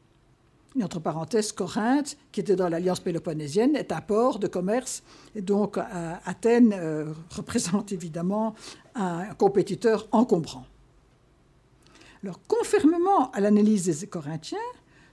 Et 0.77 0.83
entre 0.83 0.99
parenthèses, 0.99 1.53
Corinthe, 1.53 2.17
qui 2.31 2.41
était 2.41 2.55
dans 2.55 2.67
l'alliance 2.67 2.99
péloponnésienne, 2.99 3.75
est 3.75 3.93
un 3.93 4.01
port 4.01 4.39
de 4.39 4.47
commerce, 4.47 5.03
et 5.33 5.41
donc 5.41 5.77
euh, 5.77 6.13
Athènes 6.25 6.73
euh, 6.73 7.13
représente 7.29 7.93
évidemment 7.93 8.55
un 8.93 9.33
compétiteur 9.35 10.07
encombrant. 10.11 10.65
Alors, 12.23 12.39
conformément 12.47 13.31
à 13.31 13.39
l'analyse 13.39 13.85
des 13.85 14.07
Corinthiens, 14.07 14.57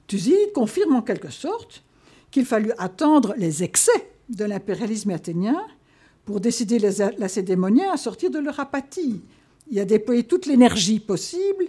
Thucydide 0.06 0.52
confirme 0.52 0.96
en 0.96 1.02
quelque 1.02 1.30
sorte 1.30 1.84
qu'il 2.30 2.46
fallut 2.46 2.72
attendre 2.78 3.34
les 3.36 3.62
excès 3.62 4.10
de 4.28 4.44
l'impérialisme 4.44 5.10
athénien 5.10 5.60
pour 6.24 6.40
décider 6.40 6.78
les 6.78 7.10
Lacédémoniens 7.18 7.92
à 7.92 7.96
sortir 7.96 8.30
de 8.30 8.38
leur 8.38 8.58
apathie 8.58 9.22
il 9.70 9.78
a 9.78 9.84
déployé 9.84 10.24
toute 10.24 10.46
l'énergie 10.46 11.00
possible 11.00 11.66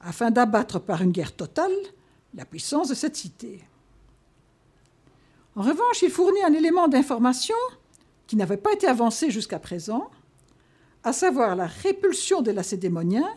afin 0.00 0.30
d'abattre 0.30 0.78
par 0.78 1.02
une 1.02 1.12
guerre 1.12 1.34
totale 1.34 1.72
la 2.34 2.44
puissance 2.44 2.88
de 2.88 2.94
cette 2.94 3.16
cité. 3.16 3.60
En 5.54 5.62
revanche, 5.62 6.02
il 6.02 6.10
fournit 6.10 6.42
un 6.42 6.52
élément 6.52 6.88
d'information 6.88 7.56
qui 8.26 8.36
n'avait 8.36 8.56
pas 8.56 8.72
été 8.72 8.86
avancé 8.86 9.30
jusqu'à 9.30 9.58
présent, 9.58 10.10
à 11.04 11.12
savoir 11.12 11.56
la 11.56 11.66
répulsion 11.66 12.40
des 12.40 12.52
Lacédémoniens 12.52 13.28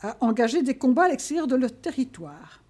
à 0.00 0.16
engager 0.20 0.62
des 0.62 0.76
combats 0.76 1.04
à 1.04 1.08
l'extérieur 1.08 1.46
de 1.46 1.56
leur 1.56 1.72
territoire. 1.72 2.62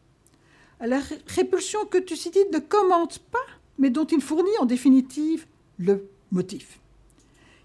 La 0.80 1.00
répulsion 1.26 1.84
que 1.86 1.98
Thucydide 1.98 2.52
ne 2.52 2.58
commente 2.58 3.18
pas, 3.18 3.38
mais 3.78 3.90
dont 3.90 4.04
il 4.04 4.20
fournit 4.20 4.56
en 4.58 4.66
définitive 4.66 5.46
le 5.78 6.08
motif. 6.30 6.80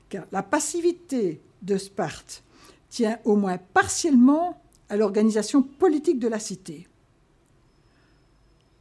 Car 0.10 0.26
la 0.32 0.44
passivité 0.44 1.42
de 1.62 1.78
Sparte 1.78 2.44
tient 2.90 3.20
au 3.26 3.36
moins 3.36 3.58
partiellement 3.58 4.62
à 4.90 4.98
l'organisation 4.98 5.62
politique 5.62 6.20
de 6.20 6.28
la 6.28 6.40
cité. 6.40 6.88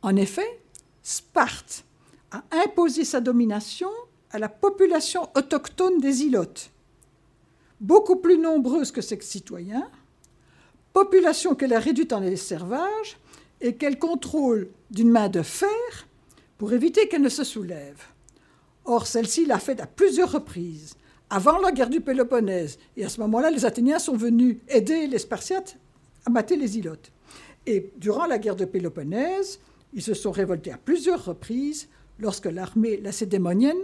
En 0.03 0.17
effet, 0.17 0.61
Sparte 1.03 1.85
a 2.31 2.43
imposé 2.65 3.05
sa 3.05 3.21
domination 3.21 3.91
à 4.31 4.39
la 4.39 4.49
population 4.49 5.29
autochtone 5.35 6.01
des 6.01 6.23
îlotes, 6.23 6.71
beaucoup 7.81 8.17
plus 8.17 8.39
nombreuse 8.39 8.93
que 8.93 9.01
ses 9.01 9.21
citoyens, 9.21 9.91
population 10.93 11.55
qu'elle 11.55 11.73
a 11.73 11.81
réduite 11.81 12.13
en 12.13 12.23
esservage 12.23 13.19
et 13.61 13.77
qu'elle 13.77 13.99
contrôle 13.99 14.69
d'une 14.91 15.11
main 15.11 15.29
de 15.29 15.43
fer 15.43 15.69
pour 16.59 16.73
éviter 16.73 17.09
qu'elle 17.09 17.23
ne 17.23 17.29
se 17.29 17.45
soulève. 17.45 18.03
Or, 18.85 19.07
celle-ci 19.07 19.47
l'a 19.47 19.59
fait 19.59 19.81
à 19.81 19.87
plusieurs 19.87 20.33
reprises, 20.33 20.95
avant 21.31 21.59
la 21.59 21.73
guerre 21.73 21.91
du 21.91 22.01
Péloponnèse. 22.01 22.79
Et 22.97 23.05
à 23.05 23.09
ce 23.09 23.21
moment-là, 23.21 23.51
les 23.51 23.65
Athéniens 23.65 23.99
sont 23.99 24.17
venus 24.17 24.59
aider 24.69 25.07
les 25.07 25.19
Spartiates 25.19 25.77
à 26.27 26.31
mater 26.31 26.57
les 26.57 26.79
ilotes. 26.79 27.13
Et 27.67 27.93
durant 27.97 28.27
la 28.27 28.39
guerre 28.39 28.57
de 28.57 28.65
Péloponnèse, 28.65 29.61
ils 29.93 30.03
se 30.03 30.15
sont 30.15 30.31
révoltés 30.31 30.73
à 30.73 30.79
plusieurs 30.79 31.25
reprises 31.25 31.89
lorsque 32.19 32.47
l'armée 32.47 32.97
lacédémonienne 32.97 33.77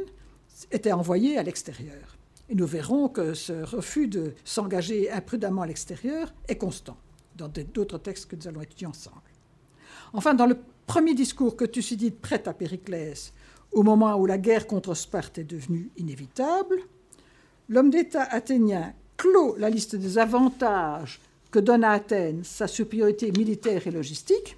était 0.71 0.93
envoyée 0.93 1.39
à 1.39 1.43
l'extérieur. 1.43 2.17
Et 2.49 2.55
nous 2.55 2.67
verrons 2.67 3.09
que 3.09 3.35
ce 3.35 3.53
refus 3.53 4.09
de 4.09 4.35
s'engager 4.45 5.11
imprudemment 5.11 5.63
à 5.63 5.67
l'extérieur 5.67 6.35
est 6.49 6.57
constant 6.57 6.97
dans 7.37 7.49
d'autres 7.49 7.99
textes 7.99 8.27
que 8.27 8.37
nous 8.37 8.49
allons 8.49 8.63
étudier 8.63 8.87
ensemble. 8.87 9.17
Enfin, 10.13 10.35
dans 10.35 10.47
le 10.47 10.57
premier 10.87 11.15
discours 11.15 11.57
que 11.57 11.65
Thucydide 11.65 12.17
prête 12.17 12.47
à 12.47 12.55
Périclès, 12.55 13.33
au 13.73 13.83
moment 13.83 14.15
où 14.17 14.27
la 14.27 14.39
guerre 14.39 14.67
contre 14.67 14.95
Sparte 14.95 15.39
est 15.39 15.45
devenue 15.45 15.91
inévitable, 15.97 16.77
l'homme 17.69 17.91
d'État 17.91 18.23
athénien 18.23 18.93
clôt 19.17 19.57
la 19.59 19.71
liste 19.71 19.97
des 19.97 20.19
avantages 20.19 21.21
que 21.51 21.59
donne 21.59 21.85
à 21.85 21.93
Athènes 21.93 22.43
sa 22.45 22.67
supériorité 22.67 23.31
militaire 23.31 23.87
et 23.87 23.93
logistique, 23.93 24.57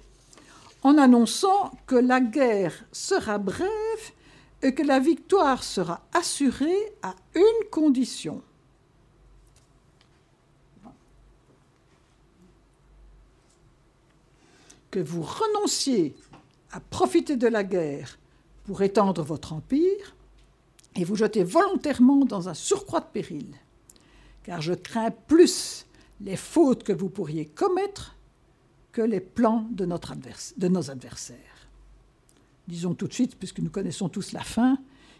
en 0.83 0.97
annonçant 0.97 1.71
que 1.85 1.95
la 1.95 2.19
guerre 2.19 2.73
sera 2.91 3.37
brève 3.37 3.69
et 4.63 4.73
que 4.73 4.83
la 4.83 4.99
victoire 4.99 5.63
sera 5.63 6.01
assurée 6.13 6.93
à 7.03 7.15
une 7.35 7.69
condition. 7.69 8.41
Que 14.89 14.99
vous 14.99 15.21
renonciez 15.21 16.15
à 16.71 16.79
profiter 16.79 17.35
de 17.35 17.47
la 17.47 17.63
guerre 17.63 18.17
pour 18.65 18.81
étendre 18.81 19.21
votre 19.23 19.53
empire 19.53 20.15
et 20.97 21.03
vous 21.03 21.15
jetez 21.15 21.43
volontairement 21.43 22.25
dans 22.25 22.49
un 22.49 22.55
surcroît 22.55 23.01
de 23.01 23.05
péril, 23.05 23.53
car 24.43 24.61
je 24.61 24.73
crains 24.73 25.11
plus 25.11 25.85
les 26.21 26.35
fautes 26.35 26.83
que 26.83 26.91
vous 26.91 27.09
pourriez 27.09 27.45
commettre 27.45 28.15
que 28.91 29.03
les 29.03 29.19
plans 29.19 29.67
de, 29.69 29.85
nos 29.85 30.89
adversaires. 30.89 31.37
Disons 32.67 32.95
tout 32.95 33.07
de 33.07 33.13
suite, 33.13 33.37
puisque 33.37 33.59
nous 33.59 33.69
connaissons 33.69 34.09
tous 34.09 34.31
la 34.31 34.43
fin, 34.43 34.79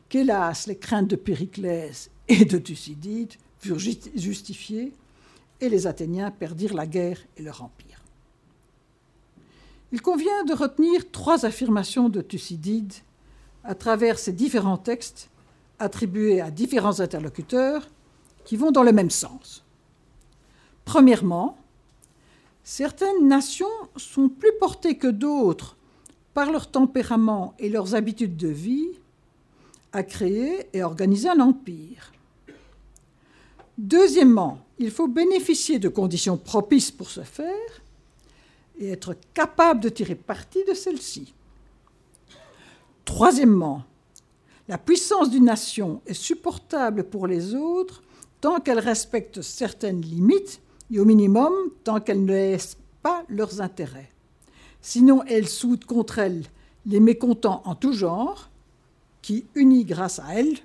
qu'hélas, 0.10 0.66
les 0.68 0.78
craintes 0.78 1.08
de 1.08 1.16
Périclès 1.16 2.10
et 2.28 2.44
de 2.44 2.58
Thucydide 2.58 3.34
furent 3.60 3.78
justifiées 3.80 4.94
et 5.62 5.70
les 5.70 5.86
Athéniens 5.86 6.32
perdirent 6.32 6.74
la 6.74 6.88
guerre 6.88 7.20
et 7.38 7.44
leur 7.44 7.64
empire. 7.64 8.02
Il 9.92 10.02
convient 10.02 10.44
de 10.44 10.54
retenir 10.54 11.12
trois 11.12 11.46
affirmations 11.46 12.10
de 12.10 12.22
Thucydide 12.22 12.94
à 13.64 13.76
travers 13.76 14.18
ces 14.18 14.34
différents 14.34 14.78
textes 14.78 15.30
attribués 15.80 16.42
à 16.42 16.52
différents 16.52 17.00
interlocuteurs 17.00 17.88
qui 18.46 18.58
vont 18.58 18.72
dans 18.72 18.84
le 18.84 18.92
même 18.92 19.10
sens. 19.10 19.64
Premièrement, 20.86 21.58
certaines 22.64 23.28
nations 23.28 23.68
sont 23.96 24.30
plus 24.30 24.52
portées 24.60 24.98
que 24.98 25.08
d'autres 25.08 25.76
par 26.34 26.52
leur 26.52 26.70
tempérament 26.70 27.54
et 27.60 27.70
leurs 27.70 27.96
habitudes 27.96 28.38
de 28.38 28.48
vie 28.48 28.90
à 29.92 30.04
créer 30.04 30.68
et 30.74 30.84
organiser 30.84 31.30
un 31.30 31.40
empire. 31.40 32.12
Deuxièmement, 33.78 34.60
il 34.80 34.92
faut 34.92 35.08
bénéficier 35.08 35.80
de 35.80 35.90
conditions 35.90 36.38
propices 36.38 36.92
pour 36.92 37.10
ce 37.10 37.22
faire 37.22 37.82
et 38.80 38.90
être 38.90 39.16
capable 39.34 39.80
de 39.80 39.90
tirer 39.90 40.16
parti 40.16 40.64
de 40.68 40.74
celles-ci. 40.74 41.34
Troisièmement, 43.06 43.84
la 44.68 44.78
puissance 44.78 45.30
d'une 45.30 45.46
nation 45.46 46.02
est 46.06 46.14
supportable 46.14 47.06
pour 47.06 47.28
les 47.28 47.56
autres 47.56 48.04
tant 48.42 48.60
qu'elle 48.60 48.80
respecte 48.80 49.42
certaines 49.42 50.02
limites 50.02 50.62
et 50.92 51.00
au 51.00 51.06
minimum 51.06 51.54
tant 51.84 52.00
qu'elles 52.00 52.24
ne 52.24 52.34
laissent 52.34 52.78
pas 53.02 53.24
leurs 53.30 53.62
intérêts. 53.62 54.10
Sinon, 54.82 55.24
elle 55.24 55.48
soude 55.48 55.86
contre 55.86 56.20
elle 56.20 56.44
les 56.86 57.00
mécontents 57.00 57.62
en 57.66 57.76
tout 57.76 57.94
genre, 57.94 58.50
qui, 59.22 59.46
unis 59.56 59.84
grâce 59.84 60.20
à 60.20 60.36
elle, 60.36 60.58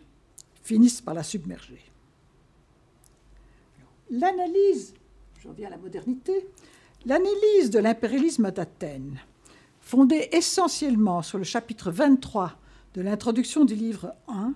finissent 0.62 1.00
par 1.00 1.14
la 1.14 1.22
submerger. 1.22 1.80
L'analyse, 4.10 4.94
je 5.40 5.48
reviens 5.48 5.68
à 5.68 5.70
la 5.70 5.78
modernité, 5.78 6.46
l'analyse 7.06 7.70
de 7.70 7.80
l'impérialisme 7.80 8.50
d'Athènes, 8.50 9.18
fondée 9.80 10.28
essentiellement 10.32 11.22
sur 11.22 11.38
le 11.38 11.44
chapitre 11.44 11.90
23 11.90 12.52
de 12.94 13.02
l'introduction 13.02 13.64
du 13.64 13.74
livre 13.74 14.14
1, 14.28 14.54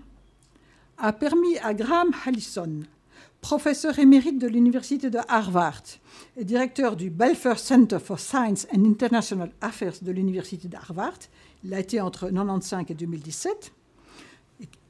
a 0.98 1.12
permis 1.12 1.58
à 1.58 1.74
Graham 1.74 2.10
Allison 2.26 2.82
professeur 3.40 3.98
émérite 3.98 4.40
de 4.40 4.48
l'Université 4.48 5.08
de 5.08 5.20
Harvard 5.28 5.82
et 6.36 6.44
directeur 6.44 6.96
du 6.96 7.10
Belfer 7.10 7.56
Center 7.58 7.98
for 8.00 8.18
Science 8.18 8.66
and 8.74 8.84
International 8.84 9.52
Affairs 9.60 9.94
de 10.02 10.10
l'Université 10.10 10.66
de 10.66 10.76
Harvard, 10.76 11.18
il 11.62 11.72
a 11.72 11.78
été 11.78 12.00
entre 12.00 12.26
1995 12.26 12.90
et 12.90 12.94
2017, 12.94 13.72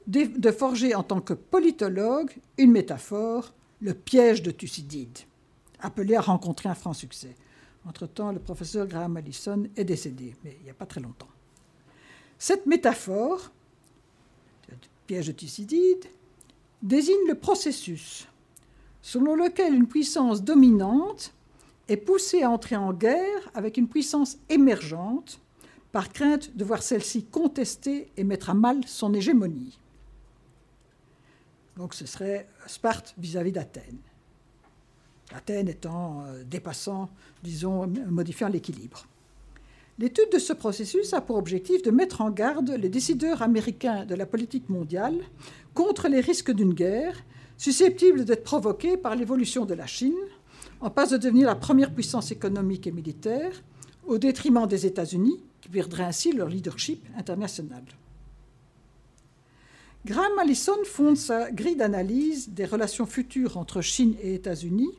de 0.07 0.51
forger 0.51 0.95
en 0.95 1.03
tant 1.03 1.21
que 1.21 1.33
politologue 1.33 2.31
une 2.57 2.71
métaphore, 2.71 3.53
le 3.79 3.93
piège 3.93 4.41
de 4.41 4.49
Thucydide, 4.49 5.19
appelé 5.79 6.15
à 6.15 6.21
rencontrer 6.21 6.67
un 6.69 6.75
franc 6.75 6.93
succès. 6.93 7.35
Entre-temps, 7.85 8.31
le 8.31 8.39
professeur 8.39 8.87
Graham 8.87 9.17
Allison 9.17 9.65
est 9.75 9.83
décédé, 9.83 10.33
mais 10.43 10.57
il 10.59 10.63
n'y 10.63 10.71
a 10.71 10.73
pas 10.73 10.87
très 10.87 11.01
longtemps. 11.01 11.27
Cette 12.39 12.65
métaphore, 12.65 13.51
piège 15.07 15.27
de 15.27 15.31
Thucydide, 15.31 16.05
désigne 16.81 17.27
le 17.27 17.35
processus 17.35 18.27
selon 19.01 19.35
lequel 19.35 19.73
une 19.73 19.87
puissance 19.87 20.43
dominante 20.43 21.33
est 21.87 21.97
poussée 21.97 22.43
à 22.43 22.49
entrer 22.49 22.75
en 22.75 22.91
guerre 22.91 23.49
avec 23.53 23.77
une 23.77 23.87
puissance 23.87 24.37
émergente 24.49 25.39
par 25.93 26.11
crainte 26.11 26.55
de 26.57 26.65
voir 26.65 26.83
celle-ci 26.83 27.23
contester 27.23 28.11
et 28.17 28.23
mettre 28.25 28.49
à 28.49 28.53
mal 28.53 28.85
son 28.85 29.13
hégémonie. 29.13 29.79
Donc 31.77 31.93
ce 31.93 32.05
serait 32.05 32.49
Sparte 32.65 33.15
vis-à-vis 33.17 33.53
d'Athènes. 33.53 34.01
Athènes 35.33 35.69
étant 35.69 36.23
euh, 36.25 36.43
dépassant, 36.43 37.09
disons, 37.43 37.87
modifiant 38.09 38.49
l'équilibre. 38.49 39.05
L'étude 39.99 40.31
de 40.31 40.37
ce 40.37 40.53
processus 40.53 41.13
a 41.13 41.21
pour 41.21 41.37
objectif 41.37 41.81
de 41.81 41.89
mettre 41.89 42.21
en 42.21 42.29
garde 42.29 42.69
les 42.69 42.89
décideurs 42.89 43.41
américains 43.41 44.05
de 44.05 44.13
la 44.13 44.27
politique 44.27 44.69
mondiale 44.69 45.17
contre 45.73 46.07
les 46.07 46.21
risques 46.21 46.51
d'une 46.51 46.73
guerre 46.73 47.23
susceptible 47.57 48.23
d'être 48.23 48.43
provoquée 48.43 48.97
par 48.97 49.15
l'évolution 49.15 49.65
de 49.65 49.73
la 49.73 49.87
Chine, 49.87 50.13
en 50.79 50.91
passe 50.91 51.09
de 51.09 51.17
devenir 51.17 51.47
la 51.47 51.55
première 51.55 51.91
puissance 51.91 52.31
économique 52.31 52.85
et 52.85 52.91
militaire, 52.91 53.63
au 54.05 54.19
détriment 54.19 54.67
des 54.67 54.85
États-Unis, 54.85 55.43
qui 55.61 55.69
perdraient 55.69 56.03
ainsi 56.03 56.31
leur 56.31 56.47
leadership 56.47 57.03
international. 57.17 57.83
Graham 60.05 60.37
Allison 60.39 60.77
fonde 60.85 61.17
sa 61.17 61.51
grille 61.51 61.75
d'analyse 61.75 62.49
des 62.49 62.65
relations 62.65 63.07
futures 63.07 63.57
entre 63.57 63.81
Chine 63.81 64.15
et 64.21 64.35
États-Unis 64.35 64.93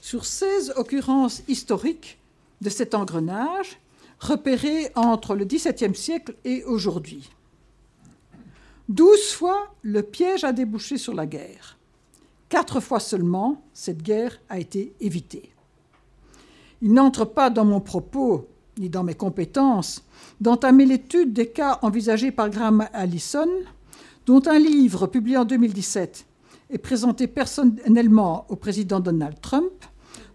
sur 0.00 0.24
16 0.24 0.74
occurrences 0.76 1.42
historiques 1.48 2.18
de 2.60 2.70
cet 2.70 2.94
engrenage 2.94 3.78
repérées 4.18 4.90
entre 4.94 5.34
le 5.34 5.44
XVIIe 5.44 5.94
siècle 5.94 6.34
et 6.44 6.64
aujourd'hui. 6.64 7.30
Douze 8.88 9.32
fois, 9.32 9.74
le 9.82 10.02
piège 10.02 10.44
a 10.44 10.52
débouché 10.52 10.96
sur 10.96 11.14
la 11.14 11.26
guerre. 11.26 11.76
Quatre 12.48 12.80
fois 12.80 13.00
seulement, 13.00 13.62
cette 13.72 14.02
guerre 14.02 14.40
a 14.48 14.58
été 14.58 14.94
évitée. 15.00 15.50
Il 16.82 16.92
n'entre 16.92 17.24
pas 17.24 17.50
dans 17.50 17.64
mon 17.64 17.80
propos 17.80 18.48
ni 18.78 18.88
dans 18.88 19.02
mes 19.02 19.14
compétences 19.14 20.04
d'entamer 20.40 20.84
l'étude 20.84 21.32
des 21.32 21.48
cas 21.48 21.78
envisagés 21.82 22.30
par 22.30 22.50
Graham 22.50 22.86
Allison, 22.92 23.48
dont 24.26 24.42
un 24.46 24.58
livre 24.58 25.06
publié 25.06 25.36
en 25.38 25.44
2017 25.44 26.26
et 26.70 26.78
présenté 26.78 27.26
personnellement 27.26 28.44
au 28.48 28.56
président 28.56 29.00
Donald 29.00 29.40
Trump 29.40 29.72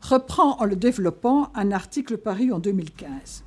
reprend 0.01 0.57
en 0.59 0.65
le 0.65 0.75
développant 0.75 1.51
un 1.53 1.71
article 1.71 2.17
paru 2.17 2.51
en 2.51 2.59
2015. 2.59 3.43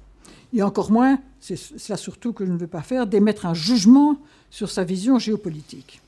Et 0.55 0.63
encore 0.63 0.93
moins, 0.93 1.19
c'est 1.41 1.57
cela 1.57 1.97
surtout 1.97 2.33
que 2.33 2.47
je 2.47 2.53
ne 2.53 2.57
veux 2.57 2.69
pas 2.69 2.83
faire, 2.83 3.07
d'émettre 3.07 3.45
un 3.45 3.55
jugement 3.55 4.17
sur 4.51 4.71
sa 4.71 4.85
vision 4.85 5.19
géopolitique. 5.19 6.01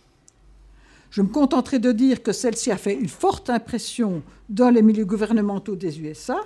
Je 1.11 1.21
me 1.23 1.29
contenterai 1.29 1.81
de 1.81 1.93
dire 1.93 2.23
que 2.23 2.33
celle-ci 2.33 2.71
a 2.71 2.77
fait 2.77 2.95
une 2.95 3.09
forte 3.09 3.51
impression 3.51 4.23
dans 4.49 4.71
les 4.71 4.83
milieux 4.83 5.05
gouvernementaux 5.05 5.75
des 5.75 6.01
USA, 6.01 6.39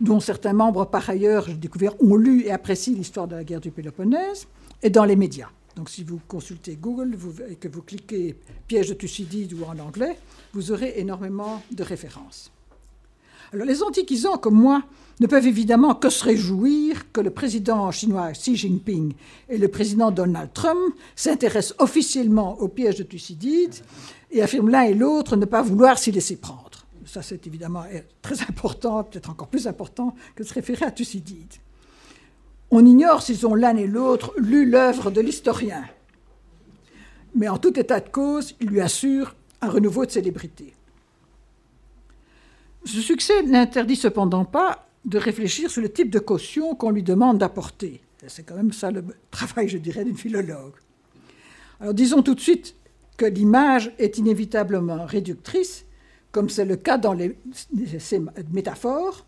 dont 0.00 0.20
certains 0.20 0.54
membres, 0.54 0.86
par 0.86 1.08
ailleurs, 1.10 1.44
j'ai 1.46 1.54
découvert, 1.54 1.92
ont 2.02 2.16
lu 2.16 2.44
et 2.44 2.50
apprécient 2.50 2.94
l'histoire 2.94 3.28
de 3.28 3.36
la 3.36 3.44
guerre 3.44 3.60
du 3.60 3.70
Péloponnèse, 3.70 4.46
et 4.82 4.90
dans 4.90 5.04
les 5.04 5.16
médias. 5.16 5.48
Donc 5.76 5.90
si 5.90 6.04
vous 6.04 6.20
consultez 6.28 6.76
Google 6.76 7.16
et 7.48 7.56
que 7.56 7.68
vous 7.68 7.82
cliquez 7.82 8.36
piège 8.66 8.88
de 8.88 8.94
Thucydide 8.94 9.52
ou 9.54 9.64
en 9.64 9.78
anglais, 9.78 10.18
vous 10.52 10.72
aurez 10.72 10.94
énormément 10.96 11.62
de 11.70 11.82
références. 11.82 12.50
Alors 13.52 13.66
les 13.66 13.82
antiquisants 13.82 14.38
comme 14.38 14.54
moi 14.54 14.82
ne 15.22 15.28
peuvent 15.28 15.46
évidemment 15.46 15.94
que 15.94 16.10
se 16.10 16.24
réjouir 16.24 17.12
que 17.12 17.20
le 17.20 17.30
président 17.30 17.92
chinois 17.92 18.32
Xi 18.32 18.56
Jinping 18.56 19.14
et 19.48 19.56
le 19.56 19.68
président 19.68 20.10
Donald 20.10 20.52
Trump 20.52 20.94
s'intéressent 21.14 21.76
officiellement 21.78 22.60
au 22.60 22.66
piège 22.66 22.96
de 22.96 23.04
Thucydide 23.04 23.76
et 24.32 24.42
affirment 24.42 24.70
l'un 24.70 24.82
et 24.82 24.94
l'autre 24.94 25.36
ne 25.36 25.44
pas 25.44 25.62
vouloir 25.62 25.96
s'y 25.96 26.10
laisser 26.10 26.36
prendre. 26.36 26.70
Ça, 27.06 27.22
c'est 27.22 27.46
évidemment 27.46 27.84
très 28.20 28.42
important, 28.42 29.04
peut-être 29.04 29.30
encore 29.30 29.46
plus 29.46 29.68
important 29.68 30.16
que 30.34 30.42
de 30.42 30.48
se 30.48 30.54
référer 30.54 30.86
à 30.86 30.90
Thucydide. 30.90 31.54
On 32.72 32.84
ignore 32.84 33.22
s'ils 33.22 33.46
ont 33.46 33.54
l'un 33.54 33.76
et 33.76 33.86
l'autre 33.86 34.34
lu 34.38 34.68
l'œuvre 34.68 35.12
de 35.12 35.20
l'historien. 35.20 35.84
Mais 37.36 37.48
en 37.48 37.58
tout 37.58 37.78
état 37.78 38.00
de 38.00 38.08
cause, 38.08 38.56
il 38.60 38.70
lui 38.70 38.80
assure 38.80 39.36
un 39.60 39.68
renouveau 39.68 40.04
de 40.04 40.10
célébrité. 40.10 40.74
Ce 42.84 43.00
succès 43.00 43.44
n'interdit 43.44 43.94
cependant 43.94 44.44
pas 44.44 44.88
de 45.04 45.18
réfléchir 45.18 45.70
sur 45.70 45.82
le 45.82 45.92
type 45.92 46.10
de 46.10 46.18
caution 46.18 46.74
qu'on 46.74 46.90
lui 46.90 47.02
demande 47.02 47.38
d'apporter. 47.38 48.00
C'est 48.28 48.44
quand 48.44 48.54
même 48.54 48.72
ça 48.72 48.90
le 48.90 49.04
travail, 49.30 49.68
je 49.68 49.78
dirais, 49.78 50.04
d'une 50.04 50.16
philologue. 50.16 50.74
Alors 51.80 51.94
disons 51.94 52.22
tout 52.22 52.34
de 52.34 52.40
suite 52.40 52.76
que 53.16 53.26
l'image 53.26 53.92
est 53.98 54.18
inévitablement 54.18 55.04
réductrice, 55.04 55.84
comme 56.30 56.48
c'est 56.48 56.64
le 56.64 56.76
cas 56.76 56.98
dans 56.98 57.12
les, 57.12 57.36
ces 57.98 58.22
métaphores, 58.52 59.26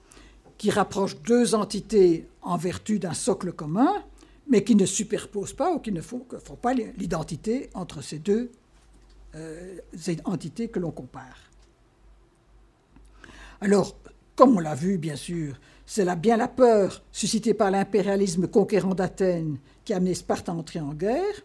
qui 0.57 0.71
rapprochent 0.71 1.21
deux 1.23 1.55
entités 1.55 2.29
en 2.43 2.57
vertu 2.57 2.99
d'un 2.99 3.13
socle 3.13 3.53
commun, 3.53 4.05
mais 4.49 4.63
qui 4.63 4.77
ne 4.77 4.87
superposent 4.87 5.53
pas 5.53 5.73
ou 5.73 5.81
qui 5.81 5.91
ne 5.91 6.01
font, 6.01 6.25
pas 6.61 6.75
l'identité 6.75 7.71
entre 7.75 8.03
ces 8.03 8.19
deux 8.19 8.53
euh, 9.35 9.79
entités 10.25 10.69
que 10.69 10.79
l'on 10.79 10.93
compare. 10.93 11.51
Alors, 13.61 13.97
comme 14.37 14.57
on 14.57 14.61
l'a 14.61 14.75
vu, 14.75 14.99
bien 14.99 15.17
sûr, 15.17 15.55
c'est 15.87 16.05
bien 16.17 16.37
la 16.37 16.49
peur 16.49 17.03
suscitée 17.13 17.55
par 17.55 17.71
l'impérialisme 17.71 18.49
conquérant 18.49 18.95
d'Athènes 18.95 19.59
qui 19.85 19.93
a 19.93 19.97
amené 19.97 20.15
Sparte 20.15 20.49
à 20.49 20.53
entrer 20.53 20.81
en 20.81 20.95
guerre. 20.95 21.43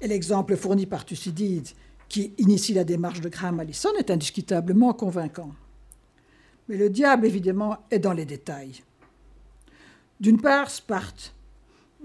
Et 0.00 0.08
l'exemple 0.08 0.56
fourni 0.56 0.86
par 0.86 1.04
Thucydide, 1.04 1.68
qui 2.08 2.32
initie 2.38 2.74
la 2.74 2.84
démarche 2.84 3.20
de 3.20 3.28
Graham 3.28 3.60
Allison, 3.60 3.90
est 3.98 4.10
indiscutablement 4.10 4.92
convaincant. 4.94 5.50
Mais 6.68 6.76
le 6.76 6.90
diable, 6.90 7.26
évidemment, 7.26 7.78
est 7.90 7.98
dans 7.98 8.12
les 8.12 8.24
détails. 8.24 8.82
D'une 10.20 10.40
part, 10.40 10.70
Sparte 10.70 11.34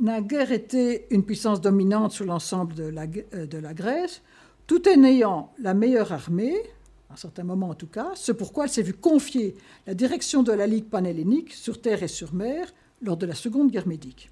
n'a 0.02 0.22
guère 0.22 0.52
été 0.52 1.08
une 1.12 1.24
puissance 1.24 1.62
dominante 1.62 2.12
sur 2.12 2.26
l'ensemble 2.26 2.76
de 2.76 2.84
la, 2.84 3.06
euh, 3.34 3.46
de 3.46 3.58
la 3.58 3.74
Grèce, 3.74 4.22
tout 4.66 4.88
en 4.90 5.04
ayant 5.04 5.54
la 5.60 5.74
meilleure 5.74 6.12
armée, 6.12 6.56
à 7.10 7.14
un 7.14 7.18
certain 7.18 7.44
moment 7.44 7.70
en 7.70 7.76
tout 7.76 7.88
cas, 7.88 8.12
ce 8.16 8.32
pourquoi 8.32 8.66
elle 8.66 8.70
s'est 8.70 8.82
vue 8.82 8.94
confier 8.94 9.56
la 9.86 9.94
direction 9.94 10.44
de 10.44 10.52
la 10.52 10.68
Ligue 10.68 10.90
panhellénique 10.90 11.54
sur 11.54 11.82
terre 11.82 12.04
et 12.04 12.08
sur 12.08 12.34
mer 12.34 12.74
lors 13.02 13.18
de 13.18 13.26
la 13.26 13.36
Seconde 13.36 13.72
Guerre 13.72 13.88
médique. 13.88 14.32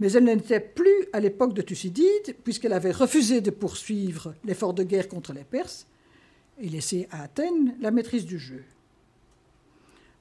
Mais 0.00 0.12
elle 0.12 0.24
n'était 0.24 0.60
plus 0.60 1.06
à 1.12 1.20
l'époque 1.20 1.52
de 1.52 1.62
Thucydide, 1.62 2.36
puisqu'elle 2.42 2.72
avait 2.72 2.90
refusé 2.90 3.40
de 3.42 3.50
poursuivre 3.50 4.34
l'effort 4.44 4.72
de 4.72 4.82
guerre 4.82 5.08
contre 5.08 5.32
les 5.32 5.44
Perses 5.44 5.86
et 6.58 6.68
laissé 6.68 7.06
à 7.10 7.22
Athènes 7.22 7.76
la 7.80 7.90
maîtrise 7.90 8.24
du 8.24 8.38
jeu. 8.38 8.64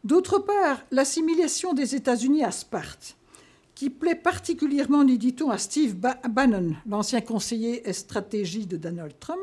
D'autre 0.03 0.39
part, 0.39 0.81
l'assimilation 0.91 1.73
des 1.73 1.95
États-Unis 1.95 2.43
à 2.43 2.51
Sparte, 2.51 3.15
qui 3.73 3.89
plaît 3.89 4.15
particulièrement, 4.15 5.05
nous 5.05 5.17
dit-on, 5.17 5.49
à 5.49 5.57
Steve 5.57 5.95
Bannon, 6.29 6.75
l'ancien 6.85 7.21
conseiller 7.21 7.87
et 7.87 7.93
stratégie 7.93 8.65
de 8.65 8.75
Donald 8.75 9.13
Trump, 9.19 9.39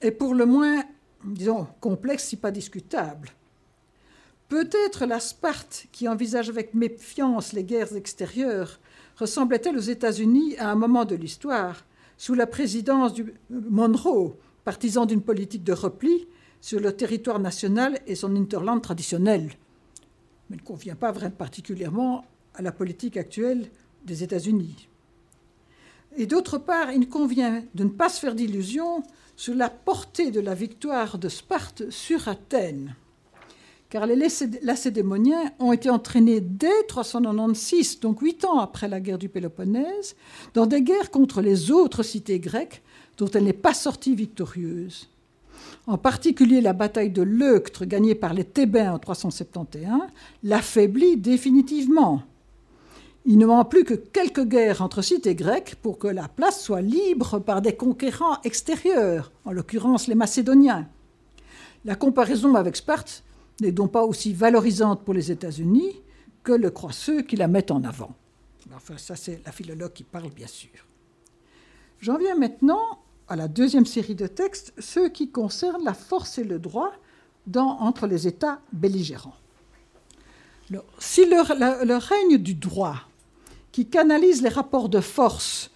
est 0.00 0.12
pour 0.12 0.34
le 0.34 0.46
moins 0.46 0.84
disons, 1.24 1.66
complexe 1.80 2.24
si 2.24 2.36
pas 2.36 2.50
discutable. 2.50 3.30
Peut-être 4.48 5.06
la 5.06 5.18
Sparte, 5.18 5.86
qui 5.90 6.08
envisage 6.08 6.48
avec 6.48 6.74
méfiance 6.74 7.52
les 7.52 7.64
guerres 7.64 7.96
extérieures, 7.96 8.78
ressemblait-elle 9.16 9.76
aux 9.76 9.80
États-Unis 9.80 10.56
à 10.58 10.70
un 10.70 10.76
moment 10.76 11.04
de 11.04 11.16
l'histoire, 11.16 11.84
sous 12.16 12.34
la 12.34 12.46
présidence 12.46 13.12
du 13.12 13.34
Monroe, 13.50 14.36
partisan 14.64 15.04
d'une 15.04 15.22
politique 15.22 15.64
de 15.64 15.72
repli 15.72 16.28
sur 16.60 16.80
le 16.80 16.92
territoire 16.92 17.38
national 17.38 17.98
et 18.06 18.14
son 18.14 18.34
interland 18.36 18.80
traditionnel, 18.80 19.52
mais 20.48 20.56
ne 20.56 20.62
convient 20.62 20.96
pas 20.96 21.12
vraiment 21.12 21.36
particulièrement 21.36 22.24
à 22.54 22.62
la 22.62 22.72
politique 22.72 23.16
actuelle 23.16 23.68
des 24.04 24.22
États-Unis. 24.22 24.88
Et 26.16 26.26
d'autre 26.26 26.58
part, 26.58 26.92
il 26.92 27.08
convient 27.08 27.64
de 27.74 27.84
ne 27.84 27.90
pas 27.90 28.08
se 28.08 28.20
faire 28.20 28.34
d'illusions 28.34 29.02
sur 29.36 29.54
la 29.54 29.68
portée 29.68 30.30
de 30.30 30.40
la 30.40 30.54
victoire 30.54 31.18
de 31.18 31.28
Sparte 31.28 31.90
sur 31.90 32.28
Athènes. 32.28 32.96
Car 33.88 34.06
les 34.06 34.16
Lacédémoniens 34.62 35.52
ont 35.60 35.72
été 35.72 35.90
entraînés 35.90 36.40
dès 36.40 36.82
396, 36.88 38.00
donc 38.00 38.20
huit 38.20 38.44
ans 38.44 38.58
après 38.58 38.88
la 38.88 39.00
guerre 39.00 39.18
du 39.18 39.28
Péloponnèse, 39.28 40.16
dans 40.54 40.66
des 40.66 40.82
guerres 40.82 41.12
contre 41.12 41.40
les 41.40 41.70
autres 41.70 42.02
cités 42.02 42.40
grecques 42.40 42.82
dont 43.16 43.30
elle 43.30 43.44
n'est 43.44 43.52
pas 43.52 43.74
sortie 43.74 44.16
victorieuse. 44.16 45.08
En 45.86 45.98
particulier 45.98 46.60
la 46.60 46.72
bataille 46.72 47.10
de 47.10 47.22
Leuctre, 47.22 47.84
gagnée 47.84 48.16
par 48.16 48.34
les 48.34 48.44
Thébains 48.44 48.92
en 48.92 48.98
371, 48.98 50.00
l'affaiblit 50.42 51.16
définitivement. 51.16 52.22
Il 53.28 53.38
ne 53.38 53.46
manque 53.46 53.70
plus 53.70 53.82
que 53.82 53.94
quelques 53.94 54.44
guerres 54.44 54.82
entre 54.82 55.02
cités 55.02 55.34
grecques 55.34 55.74
pour 55.82 55.98
que 55.98 56.06
la 56.06 56.28
place 56.28 56.62
soit 56.62 56.80
libre 56.80 57.40
par 57.40 57.60
des 57.60 57.74
conquérants 57.74 58.40
extérieurs, 58.44 59.32
en 59.44 59.50
l'occurrence 59.50 60.06
les 60.06 60.14
Macédoniens. 60.14 60.88
La 61.84 61.96
comparaison 61.96 62.54
avec 62.54 62.76
Sparte 62.76 63.24
n'est 63.60 63.72
donc 63.72 63.90
pas 63.90 64.04
aussi 64.04 64.32
valorisante 64.32 65.02
pour 65.02 65.12
les 65.12 65.32
États-Unis 65.32 66.00
que 66.44 66.52
le 66.52 66.70
croient 66.70 66.92
ceux 66.92 67.22
qui 67.22 67.34
la 67.34 67.48
mettent 67.48 67.72
en 67.72 67.82
avant. 67.82 68.14
Enfin, 68.76 68.96
ça, 68.96 69.16
c'est 69.16 69.44
la 69.44 69.50
philologue 69.50 69.92
qui 69.92 70.04
parle, 70.04 70.30
bien 70.30 70.46
sûr. 70.46 70.70
J'en 72.00 72.18
viens 72.18 72.36
maintenant 72.36 73.00
à 73.26 73.34
la 73.34 73.48
deuxième 73.48 73.86
série 73.86 74.14
de 74.14 74.28
textes, 74.28 74.72
ceux 74.78 75.08
qui 75.08 75.30
concernent 75.30 75.84
la 75.84 75.94
force 75.94 76.38
et 76.38 76.44
le 76.44 76.60
droit 76.60 76.92
dans, 77.48 77.80
entre 77.80 78.06
les 78.06 78.28
États 78.28 78.60
belligérants. 78.72 79.34
si 81.00 81.24
le, 81.24 81.96
règne 81.96 82.38
du 82.38 82.54
droit 82.54 83.02
qui 83.76 83.84
canalise 83.84 84.40
les 84.40 84.48
rapports 84.48 84.88
de 84.88 85.02
force 85.02 85.70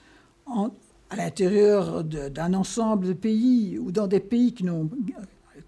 à 0.47 1.17
l'intérieur 1.17 2.03
d'un 2.03 2.55
ensemble 2.55 3.09
de 3.09 3.13
pays 3.13 3.79
ou 3.79 3.93
dans 3.93 4.07
des 4.07 4.21
pays 4.21 4.55
qui, 4.55 4.65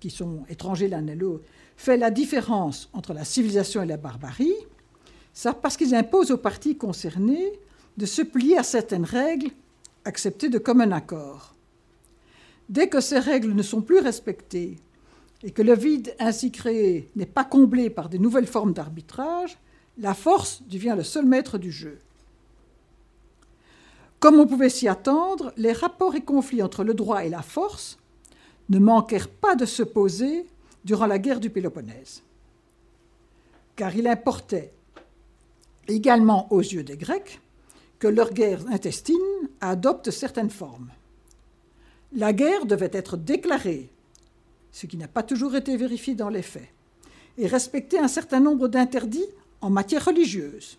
qui 0.01 0.09
sont 0.09 0.43
étrangers 0.49 0.89
l'un 0.89 1.07
à 1.09 1.15
l'autre, 1.15 1.45
fait 1.77 1.99
la 1.99 2.11
différence 2.11 2.89
entre 2.95 3.13
la 3.13 3.27
civilisation 3.27 3.83
et 3.83 3.87
la 3.87 3.99
barbarie, 3.99 4.55
c'est 5.35 5.53
parce 5.61 5.77
qu'ils 5.77 5.95
imposent 5.95 6.31
aux 6.31 6.39
parties 6.39 6.75
concernées 6.75 7.53
de 7.99 8.07
se 8.07 8.23
plier 8.23 8.57
à 8.57 8.63
certaines 8.63 9.05
règles 9.05 9.51
acceptées 10.07 10.49
de 10.49 10.57
commun 10.57 10.91
accord. 10.93 11.55
Dès 12.71 12.89
que 12.89 13.03
ces 13.03 13.19
règles 13.19 13.53
ne 13.53 13.63
sont 13.63 13.83
plus 13.83 13.99
respectées 13.99 14.79
et 15.43 15.51
que 15.51 15.61
le 15.61 15.75
vide 15.75 16.15
ainsi 16.19 16.51
créé 16.51 17.11
n'est 17.15 17.27
pas 17.27 17.45
comblé 17.45 17.91
par 17.91 18.09
de 18.09 18.17
nouvelles 18.17 18.47
formes 18.47 18.73
d'arbitrage, 18.73 19.59
la 19.99 20.15
force 20.15 20.63
devient 20.67 20.95
le 20.97 21.05
seul 21.05 21.27
maître 21.27 21.59
du 21.59 21.71
jeu. 21.71 21.99
Comme 24.23 24.39
on 24.39 24.47
pouvait 24.47 24.71
s'y 24.71 24.87
attendre, 24.87 25.53
les 25.57 25.73
rapports 25.73 26.15
et 26.15 26.21
conflits 26.21 26.63
entre 26.63 26.85
le 26.85 26.95
droit 26.95 27.25
et 27.25 27.29
la 27.29 27.43
force 27.43 27.99
ne 28.69 28.79
manquèrent 28.79 29.29
pas 29.29 29.57
de 29.57 29.67
se 29.67 29.83
poser 29.83 30.47
durant 30.85 31.07
la 31.07 31.19
guerre 31.19 31.41
du 31.41 31.51
Péloponnèse. 31.51 32.23
Car 33.75 33.97
il 33.97 34.07
importait 34.07 34.73
également 35.89 36.47
aux 36.53 36.61
yeux 36.61 36.85
des 36.85 36.97
Grecs 36.97 37.41
que 37.99 38.07
leur 38.07 38.33
guerre 38.33 38.65
intestine 38.69 39.17
adopte 39.61 40.13
certaines 40.13 40.51
formes. 40.51 40.93
La 42.13 42.33
guerre 42.33 42.65
devait 42.65 42.91
être 42.93 43.17
déclarée, 43.17 43.91
ce 44.71 44.87
qui 44.87 44.99
n'a 44.99 45.09
pas 45.09 45.25
toujours 45.25 45.57
été 45.57 45.77
vérifié 45.77 46.15
dans 46.15 46.29
les 46.29 46.43
faits, 46.43 46.69
et 47.39 47.49
respecter 47.49 47.99
un 47.99 48.07
certain 48.07 48.39
nombre 48.39 48.69
d'interdits 48.69 49.27
en 49.61 49.71
matière 49.71 50.05
religieuse. 50.05 50.79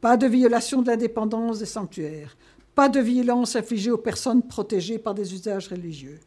Pas 0.00 0.16
de 0.16 0.26
violation 0.26 0.82
de 0.82 0.90
l'indépendance 0.90 1.58
des 1.58 1.66
sanctuaires. 1.66 2.36
Pas 2.74 2.88
de 2.88 3.00
violence 3.00 3.56
infligée 3.56 3.90
aux 3.90 3.98
personnes 3.98 4.46
protégées 4.46 4.98
par 4.98 5.14
des 5.14 5.34
usages 5.34 5.68
religieux. 5.68 6.20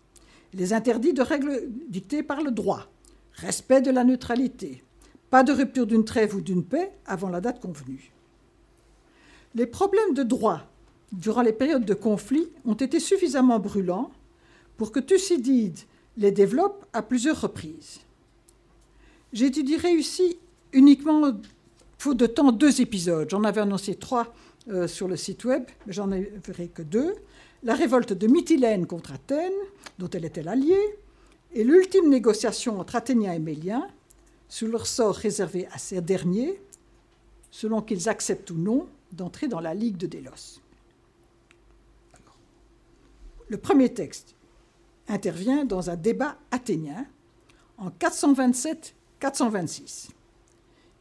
Les 0.53 0.73
interdits 0.73 1.13
de 1.13 1.21
règles 1.21 1.61
dictées 1.87 2.23
par 2.23 2.41
le 2.41 2.51
droit. 2.51 2.87
Respect 3.35 3.81
de 3.81 3.91
la 3.91 4.03
neutralité. 4.03 4.83
Pas 5.29 5.43
de 5.43 5.53
rupture 5.53 5.87
d'une 5.87 6.03
trêve 6.03 6.35
ou 6.35 6.41
d'une 6.41 6.65
paix 6.65 6.91
avant 7.05 7.29
la 7.29 7.39
date 7.39 7.61
convenue. 7.61 8.11
Les 9.55 9.65
problèmes 9.65 10.13
de 10.13 10.23
droit 10.23 10.61
durant 11.13 11.41
les 11.41 11.53
périodes 11.53 11.85
de 11.85 11.93
conflit 11.93 12.49
ont 12.65 12.73
été 12.73 12.99
suffisamment 12.99 13.59
brûlants 13.59 14.11
pour 14.75 14.91
que 14.91 14.99
Thucydide 14.99 15.79
les 16.17 16.31
développe 16.31 16.85
à 16.91 17.01
plusieurs 17.01 17.39
reprises. 17.39 18.01
J'étudierai 19.31 19.93
ici 19.93 20.37
uniquement 20.73 21.31
faut 22.01 22.13
de 22.15 22.25
temps 22.25 22.51
deux 22.51 22.81
épisodes. 22.81 23.29
J'en 23.29 23.43
avais 23.43 23.61
annoncé 23.61 23.93
trois 23.93 24.33
euh, 24.69 24.87
sur 24.87 25.07
le 25.07 25.15
site 25.15 25.45
web, 25.45 25.65
mais 25.85 25.93
j'en 25.93 26.09
ferai 26.41 26.67
que 26.67 26.81
deux. 26.81 27.13
La 27.61 27.75
révolte 27.75 28.13
de 28.13 28.25
Mytilène 28.25 28.87
contre 28.87 29.13
Athènes, 29.13 29.53
dont 29.99 30.09
elle 30.09 30.25
était 30.25 30.41
l'alliée, 30.41 30.97
et 31.53 31.63
l'ultime 31.63 32.09
négociation 32.09 32.79
entre 32.79 32.95
Athéniens 32.95 33.33
et 33.33 33.39
Méliens, 33.39 33.87
sur 34.49 34.67
leur 34.67 34.87
sort 34.87 35.13
réservé 35.13 35.67
à 35.71 35.77
ces 35.77 36.01
derniers, 36.01 36.59
selon 37.51 37.83
qu'ils 37.83 38.09
acceptent 38.09 38.49
ou 38.49 38.57
non 38.57 38.87
d'entrer 39.11 39.47
dans 39.47 39.59
la 39.59 39.75
Ligue 39.75 39.97
de 39.97 40.07
Délos. 40.07 40.59
Le 43.47 43.57
premier 43.57 43.93
texte 43.93 44.33
intervient 45.07 45.65
dans 45.65 45.91
un 45.91 45.97
débat 45.97 46.35
athénien 46.49 47.05
en 47.77 47.89
427-426, 47.89 50.07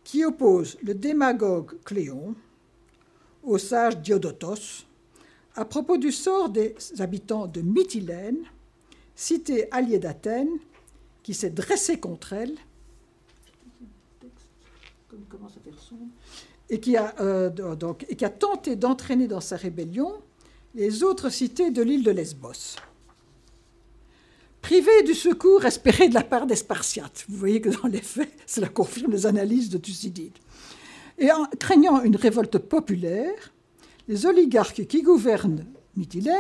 qui 0.04 0.24
oppose 0.24 0.78
le 0.82 0.94
démagogue 0.94 1.78
Cléon 1.84 2.34
au 3.42 3.58
sage 3.58 3.98
Diodotos 3.98 4.84
à 5.56 5.64
propos 5.64 5.96
du 5.96 6.12
sort 6.12 6.48
des 6.48 6.74
habitants 7.00 7.46
de 7.46 7.60
Mytilène, 7.60 8.38
cité 9.14 9.70
alliée 9.72 9.98
d'Athènes, 9.98 10.58
qui 11.22 11.34
s'est 11.34 11.50
dressée 11.50 11.98
contre 11.98 12.32
elle 12.32 12.56
et 16.70 16.80
qui 16.80 16.96
a, 16.96 17.14
euh, 17.20 17.50
et 18.08 18.16
qui 18.16 18.24
a 18.24 18.30
tenté 18.30 18.76
d'entraîner 18.76 19.26
dans 19.26 19.40
sa 19.40 19.56
rébellion 19.56 20.22
les 20.74 21.02
autres 21.02 21.28
cités 21.28 21.70
de 21.70 21.82
l'île 21.82 22.04
de 22.04 22.12
Lesbos. 22.12 22.76
Privé 24.62 25.02
du 25.04 25.14
secours 25.14 25.64
espéré 25.64 26.08
de 26.08 26.14
la 26.14 26.22
part 26.22 26.46
des 26.46 26.56
Spartiates, 26.56 27.24
vous 27.28 27.36
voyez 27.36 27.60
que 27.60 27.70
dans 27.70 27.88
les 27.88 28.02
faits, 28.02 28.32
cela 28.46 28.68
confirme 28.68 29.12
les 29.12 29.26
analyses 29.26 29.70
de 29.70 29.78
Thucydide. 29.78 30.36
Et 31.18 31.32
en 31.32 31.44
craignant 31.58 32.02
une 32.02 32.16
révolte 32.16 32.58
populaire, 32.58 33.52
les 34.08 34.26
oligarques 34.26 34.86
qui 34.86 35.02
gouvernent 35.02 35.66
Mytilène 35.96 36.36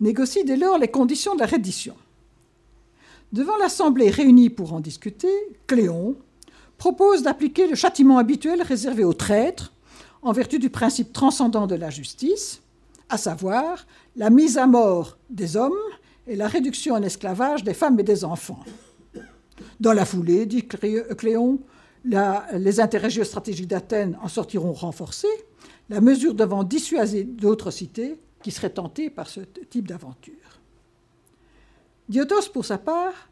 négocient 0.00 0.44
dès 0.44 0.56
lors 0.56 0.78
les 0.78 0.88
conditions 0.88 1.34
de 1.34 1.40
la 1.40 1.46
reddition. 1.46 1.96
Devant 3.32 3.56
l'Assemblée 3.56 4.10
réunie 4.10 4.50
pour 4.50 4.72
en 4.72 4.80
discuter, 4.80 5.32
Cléon, 5.66 6.16
propose 6.78 7.22
d'appliquer 7.22 7.66
le 7.66 7.74
châtiment 7.74 8.18
habituel 8.18 8.62
réservé 8.62 9.04
aux 9.04 9.12
traîtres 9.12 9.72
en 10.22 10.32
vertu 10.32 10.58
du 10.58 10.70
principe 10.70 11.12
transcendant 11.12 11.66
de 11.66 11.74
la 11.74 11.90
justice, 11.90 12.62
à 13.08 13.18
savoir 13.18 13.86
la 14.16 14.30
mise 14.30 14.58
à 14.58 14.66
mort 14.66 15.18
des 15.30 15.56
hommes 15.56 15.72
et 16.28 16.36
la 16.36 16.46
réduction 16.46 16.94
en 16.94 17.02
esclavage 17.02 17.64
des 17.64 17.74
femmes 17.74 17.98
et 17.98 18.04
des 18.04 18.24
enfants. 18.24 18.62
Dans 19.80 19.92
la 19.92 20.04
foulée, 20.04 20.46
dit 20.46 20.66
Cléon, 20.66 21.58
les 22.04 22.80
intérêts 22.80 23.10
géostratégiques 23.10 23.66
d'Athènes 23.66 24.18
en 24.22 24.28
sortiront 24.28 24.72
renforcés, 24.72 25.26
la 25.88 26.00
mesure 26.00 26.34
devant 26.34 26.64
dissuader 26.64 27.24
d'autres 27.24 27.70
cités 27.70 28.20
qui 28.42 28.50
seraient 28.50 28.70
tentées 28.70 29.10
par 29.10 29.28
ce 29.28 29.40
type 29.40 29.88
d'aventure. 29.88 30.34
Diotos, 32.08 32.50
pour 32.52 32.64
sa 32.64 32.78
part, 32.78 33.30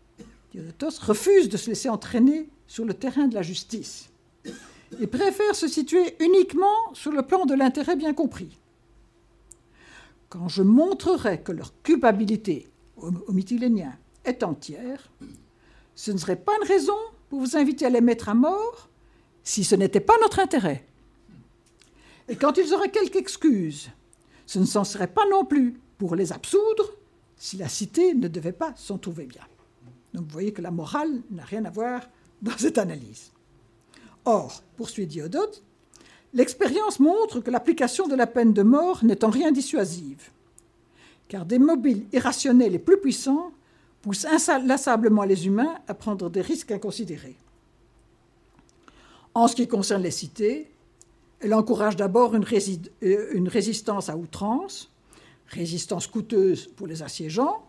Diodotos 0.52 0.98
refuse 1.00 1.48
de 1.48 1.56
se 1.56 1.68
laisser 1.68 1.88
entraîner 1.88 2.48
sur 2.66 2.84
le 2.84 2.94
terrain 2.94 3.28
de 3.28 3.34
la 3.34 3.42
justice 3.42 4.10
et 5.00 5.06
préfère 5.06 5.54
se 5.54 5.68
situer 5.68 6.16
uniquement 6.20 6.94
sur 6.94 7.12
le 7.12 7.22
plan 7.22 7.44
de 7.44 7.54
l'intérêt 7.54 7.96
bien 7.96 8.14
compris. 8.14 8.58
Quand 10.28 10.48
je 10.48 10.62
montrerai 10.62 11.40
que 11.40 11.52
leur 11.52 11.72
culpabilité 11.82 12.68
aux 12.96 13.12
est 14.24 14.42
entière, 14.42 15.10
ce 15.94 16.10
ne 16.10 16.18
serait 16.18 16.36
pas 16.36 16.52
une 16.60 16.68
raison 16.68 16.96
pour 17.28 17.40
vous 17.40 17.56
inviter 17.56 17.86
à 17.86 17.90
les 17.90 18.00
mettre 18.00 18.28
à 18.28 18.34
mort 18.34 18.88
si 19.42 19.64
ce 19.64 19.74
n'était 19.74 20.00
pas 20.00 20.16
notre 20.20 20.40
intérêt. 20.40 20.84
Et 22.28 22.36
quand 22.36 22.56
ils 22.56 22.74
auraient 22.74 22.90
quelque 22.90 23.16
excuse, 23.16 23.90
ce 24.46 24.58
ne 24.58 24.64
s'en 24.64 24.84
serait 24.84 25.06
pas 25.06 25.24
non 25.30 25.44
plus 25.44 25.78
pour 25.98 26.16
les 26.16 26.32
absoudre 26.32 26.92
si 27.36 27.56
la 27.56 27.68
cité 27.68 28.14
ne 28.14 28.28
devait 28.28 28.52
pas 28.52 28.72
s'en 28.76 28.98
trouver 28.98 29.26
bien. 29.26 29.44
Donc 30.14 30.24
vous 30.24 30.32
voyez 30.32 30.52
que 30.52 30.62
la 30.62 30.70
morale 30.70 31.22
n'a 31.30 31.44
rien 31.44 31.64
à 31.64 31.70
voir 31.70 32.02
dans 32.42 32.56
cette 32.56 32.78
analyse. 32.78 33.32
Or, 34.24 34.62
poursuit 34.76 35.06
Diodote, 35.06 35.62
l'expérience 36.34 36.98
montre 36.98 37.40
que 37.40 37.50
l'application 37.50 38.08
de 38.08 38.16
la 38.16 38.26
peine 38.26 38.52
de 38.52 38.62
mort 38.62 39.04
n'est 39.04 39.24
en 39.24 39.30
rien 39.30 39.52
dissuasive, 39.52 40.30
car 41.28 41.44
des 41.44 41.58
mobiles 41.58 42.06
irrationnels 42.12 42.74
et 42.74 42.78
plus 42.78 42.98
puissants 42.98 43.52
poussent 44.02 44.26
inlassablement 44.26 45.24
les 45.24 45.46
humains 45.46 45.74
à 45.88 45.94
prendre 45.94 46.30
des 46.30 46.40
risques 46.40 46.70
inconsidérés. 46.70 47.36
En 49.34 49.48
ce 49.48 49.56
qui 49.56 49.68
concerne 49.68 50.02
les 50.02 50.10
cités, 50.10 50.70
elle 51.40 51.54
encourage 51.54 51.96
d'abord 51.96 52.34
une, 52.34 52.44
euh, 53.02 53.30
une, 53.32 53.48
résistance 53.48 54.08
à 54.08 54.16
outrance, 54.16 54.90
résistance 55.48 56.06
coûteuse 56.06 56.66
pour 56.68 56.86
les 56.86 57.02
assiégeants 57.02 57.62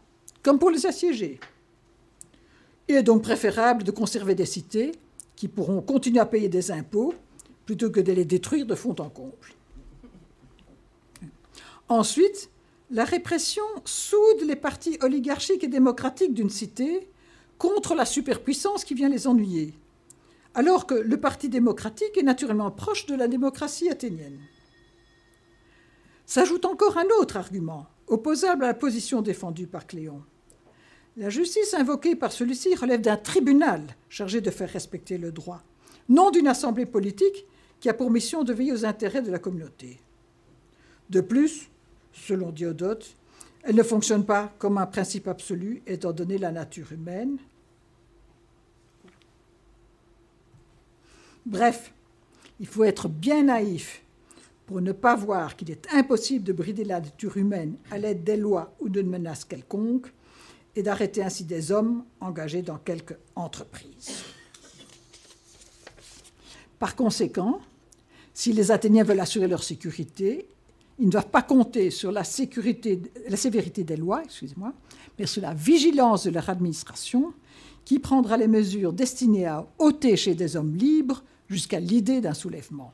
comme 0.43 0.59
pour 0.59 0.69
les 0.69 0.85
assiégés. 0.85 1.39
Il 2.87 2.95
est 2.95 3.03
donc 3.03 3.23
préférable 3.23 3.83
de 3.83 3.91
conserver 3.91 4.33
des 4.33 4.45
cités 4.45 4.93
qui 5.35 5.47
pourront 5.49 5.81
continuer 5.81 6.19
à 6.19 6.25
payer 6.25 6.47
des 6.47 6.71
impôts 6.71 7.13
plutôt 7.65 7.89
que 7.89 7.99
de 7.99 8.13
les 8.13 8.23
détruire 8.23 8.65
de 8.65 8.75
fond 8.75 8.95
en 8.99 9.09
comble. 9.09 9.33
Ensuite, 11.89 12.49
la 12.89 13.03
répression 13.03 13.63
soude 13.85 14.41
les 14.45 14.55
partis 14.55 14.97
oligarchiques 15.01 15.63
et 15.63 15.67
démocratiques 15.67 16.33
d'une 16.33 16.49
cité 16.49 17.09
contre 17.57 17.95
la 17.95 18.05
superpuissance 18.05 18.85
qui 18.85 18.93
vient 18.93 19.09
les 19.09 19.27
ennuyer, 19.27 19.73
alors 20.53 20.85
que 20.85 20.93
le 20.93 21.17
Parti 21.17 21.49
démocratique 21.49 22.17
est 22.17 22.23
naturellement 22.23 22.71
proche 22.71 23.05
de 23.07 23.15
la 23.15 23.27
démocratie 23.27 23.89
athénienne. 23.89 24.39
S'ajoute 26.25 26.65
encore 26.65 26.97
un 26.97 27.07
autre 27.19 27.37
argument, 27.37 27.87
opposable 28.07 28.63
à 28.63 28.67
la 28.67 28.73
position 28.73 29.21
défendue 29.21 29.67
par 29.67 29.87
Cléon. 29.87 30.23
La 31.15 31.29
justice 31.29 31.73
invoquée 31.73 32.15
par 32.15 32.31
celui-ci 32.31 32.75
relève 32.75 33.01
d'un 33.01 33.17
tribunal 33.17 33.83
chargé 34.07 34.39
de 34.39 34.51
faire 34.51 34.69
respecter 34.69 35.17
le 35.17 35.31
droit, 35.31 35.63
non 36.09 36.29
d'une 36.29 36.47
assemblée 36.47 36.85
politique 36.85 37.45
qui 37.79 37.89
a 37.89 37.93
pour 37.93 38.11
mission 38.11 38.43
de 38.43 38.53
veiller 38.53 38.73
aux 38.73 38.85
intérêts 38.85 39.21
de 39.21 39.31
la 39.31 39.39
communauté. 39.39 39.99
De 41.09 41.21
plus, 41.21 41.69
selon 42.25 42.51
Diodote, 42.51 43.15
elle 43.63 43.75
ne 43.75 43.83
fonctionne 43.83 44.25
pas 44.25 44.53
comme 44.59 44.77
un 44.77 44.85
principe 44.85 45.27
absolu 45.27 45.81
étant 45.85 46.13
donné 46.13 46.37
la 46.37 46.51
nature 46.51 46.91
humaine. 46.91 47.37
Bref, 51.45 51.93
il 52.59 52.67
faut 52.67 52.83
être 52.83 53.07
bien 53.07 53.43
naïf 53.43 54.03
pour 54.65 54.81
ne 54.81 54.91
pas 54.91 55.15
voir 55.15 55.55
qu'il 55.55 55.71
est 55.71 55.93
impossible 55.93 56.43
de 56.43 56.53
brider 56.53 56.83
la 56.83 56.99
nature 56.99 57.37
humaine 57.37 57.75
à 57.89 57.97
l'aide 57.97 58.23
des 58.23 58.37
lois 58.37 58.75
ou 58.79 58.89
d'une 58.89 59.09
menace 59.09 59.45
quelconque, 59.45 60.07
et 60.77 60.83
d'arrêter 60.83 61.23
ainsi 61.23 61.43
des 61.43 61.71
hommes 61.71 62.05
engagés 62.21 62.61
dans 62.61 62.77
quelque 62.77 63.15
entreprise. 63.35 64.23
Par 66.77 66.95
conséquent, 66.95 67.59
si 68.31 68.53
les 68.53 68.69
Athéniens 68.69 69.03
veulent 69.03 69.19
assurer 69.19 69.47
leur 69.47 69.63
sécurité, 69.63 70.47
ils 70.99 71.05
ne 71.05 71.11
doivent 71.11 71.29
pas 71.29 71.41
compter 71.41 71.91
sur 71.91 72.11
la, 72.11 72.23
sécurité, 72.23 73.01
la 73.29 73.37
sévérité 73.37 73.83
des 73.83 73.97
lois, 73.97 74.23
excusez-moi, 74.23 74.73
mais 75.19 75.25
sur 75.25 75.41
la 75.41 75.53
vigilance 75.53 76.25
de 76.25 76.31
leur 76.31 76.49
administration, 76.49 77.33
qui 77.85 77.99
prendra 77.99 78.37
les 78.37 78.47
mesures 78.47 78.93
destinées 78.93 79.45
à 79.45 79.65
ôter 79.77 80.17
chez 80.17 80.35
des 80.35 80.55
hommes 80.55 80.75
libres 80.75 81.23
jusqu'à 81.47 81.79
l'idée 81.79 82.19
d'un 82.19 82.33
soulèvement. 82.33 82.93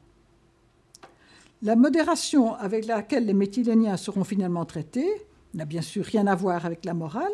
La 1.62 1.76
modération 1.76 2.54
avec 2.56 2.86
laquelle 2.86 3.26
les 3.26 3.34
Métiléniens 3.34 3.98
seront 3.98 4.24
finalement 4.24 4.66
traités 4.66 5.10
n'a 5.54 5.66
bien 5.66 5.82
sûr 5.82 6.06
rien 6.06 6.28
à 6.28 6.36
voir 6.36 6.66
avec 6.66 6.86
la 6.86 6.94
morale, 6.94 7.32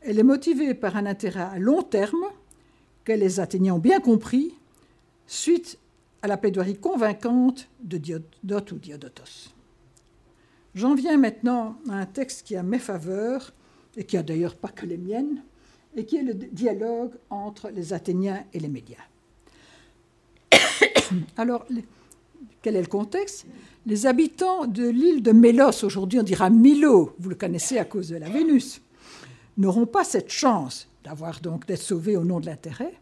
elle 0.00 0.18
est 0.18 0.24
motivée 0.24 0.74
par 0.74 0.96
un 0.96 1.06
intérêt 1.06 1.40
à 1.40 1.58
long 1.58 1.82
terme 1.82 2.24
que 3.04 3.12
les 3.12 3.40
Athéniens 3.40 3.74
ont 3.74 3.78
bien 3.78 4.00
compris 4.00 4.54
suite 5.26 5.78
à 6.22 6.28
la 6.28 6.36
plaidoirie 6.36 6.76
convaincante 6.76 7.68
de 7.82 7.98
Diodote 7.98 8.72
ou 8.72 8.76
Diodotos. 8.76 9.53
J'en 10.74 10.94
viens 10.94 11.16
maintenant 11.16 11.76
à 11.88 11.94
un 11.94 12.06
texte 12.06 12.46
qui 12.46 12.56
a 12.56 12.62
mes 12.62 12.78
faveurs, 12.78 13.52
et 13.96 14.04
qui 14.04 14.16
a 14.16 14.22
d'ailleurs 14.22 14.56
pas 14.56 14.68
que 14.68 14.86
les 14.86 14.96
miennes, 14.96 15.42
et 15.94 16.04
qui 16.04 16.16
est 16.16 16.22
le 16.22 16.34
dialogue 16.34 17.12
entre 17.30 17.70
les 17.70 17.92
Athéniens 17.92 18.44
et 18.52 18.58
les 18.58 18.68
médias. 18.68 19.04
Alors, 21.36 21.64
quel 22.60 22.74
est 22.74 22.80
le 22.80 22.88
contexte? 22.88 23.46
Les 23.86 24.06
habitants 24.06 24.66
de 24.66 24.88
l'île 24.88 25.22
de 25.22 25.30
Mélos, 25.30 25.84
aujourd'hui 25.84 26.18
on 26.18 26.24
dira 26.24 26.50
Milo, 26.50 27.14
vous 27.18 27.28
le 27.28 27.36
connaissez 27.36 27.78
à 27.78 27.84
cause 27.84 28.08
de 28.08 28.16
la 28.16 28.28
Vénus, 28.28 28.80
n'auront 29.56 29.86
pas 29.86 30.02
cette 30.02 30.30
chance 30.30 30.88
d'avoir 31.04 31.40
donc 31.40 31.66
d'être 31.66 31.82
sauvés 31.82 32.16
au 32.16 32.24
nom 32.24 32.40
de 32.40 32.46
l'intérêt, 32.46 32.94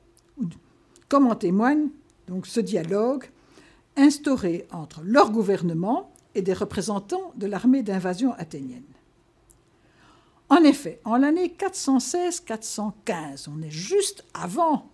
comme 1.09 1.27
en 1.27 1.37
témoigne 1.37 1.89
donc 2.27 2.47
ce 2.47 2.61
dialogue 2.61 3.25
instauré 3.97 4.67
entre 4.73 5.03
leur 5.05 5.31
gouvernement 5.31 6.12
et 6.35 6.43
des 6.43 6.53
représentants 6.53 7.33
de 7.37 7.47
l'armée 7.47 7.83
d'invasion 7.83 8.33
athénienne. 8.35 8.83
En 10.49 10.63
effet, 10.65 11.01
en 11.05 11.17
l'année 11.17 11.55
416-415, 11.59 13.49
on 13.49 13.63
est 13.63 13.71
juste 13.71 14.25
avant 14.35 14.91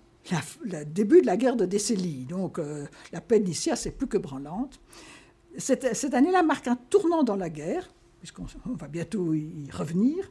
le 0.62 0.84
début 0.84 1.20
de 1.22 1.26
la 1.26 1.36
guerre 1.36 1.56
de 1.56 1.64
Décélie, 1.64 2.26
donc 2.26 2.58
euh, 2.58 2.86
la 3.12 3.20
paix 3.20 3.40
d'Icia, 3.40 3.74
c'est 3.76 3.90
plus 3.90 4.06
que 4.06 4.18
branlante. 4.18 4.78
Cette 5.56 6.14
année-là 6.14 6.42
marque 6.42 6.68
un 6.68 6.76
tournant 6.76 7.24
dans 7.24 7.34
la 7.34 7.50
guerre, 7.50 7.88
puisqu'on 8.20 8.46
va 8.66 8.86
bientôt 8.86 9.34
y 9.34 9.68
revenir, 9.72 10.30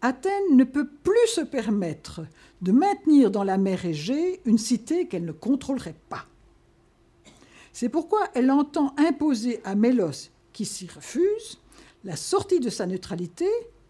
Athènes 0.00 0.56
ne 0.56 0.64
peut 0.64 0.88
plus 0.88 1.28
se 1.28 1.42
permettre 1.42 2.22
de 2.60 2.72
maintenir 2.72 3.30
dans 3.30 3.44
la 3.44 3.56
mer 3.56 3.84
Égée 3.84 4.40
une 4.44 4.58
cité 4.58 5.06
qu'elle 5.06 5.24
ne 5.24 5.32
contrôlerait 5.32 5.94
pas. 6.08 6.26
C'est 7.72 7.88
pourquoi 7.88 8.28
elle 8.34 8.50
entend 8.50 8.94
imposer 8.98 9.60
à 9.64 9.76
Mélos, 9.76 10.30
qui 10.52 10.64
s'y 10.64 10.86
refuse, 10.86 11.58
la 12.04 12.16
sortie 12.16 12.60
de 12.60 12.70
sa 12.70 12.86
neutralité 12.86 13.46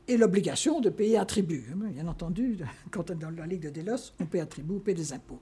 et 0.09 0.17
l'obligation 0.17 0.81
de 0.81 0.91
payer 0.91 1.19
un 1.19 1.25
tribut. 1.25 1.65
Bien 1.75 2.07
entendu, 2.09 2.59
quand 2.91 3.11
on 3.11 3.15
est 3.15 3.17
dans 3.17 3.31
la 3.31 3.47
Ligue 3.47 3.63
de 3.63 3.71
Délos, 3.71 4.13
on 4.21 4.27
paie 4.27 4.41
un 4.41 4.47
tribut, 4.47 4.75
on 4.77 4.81
paie 4.81 4.95
des 4.95 5.13
impôts. 5.13 5.41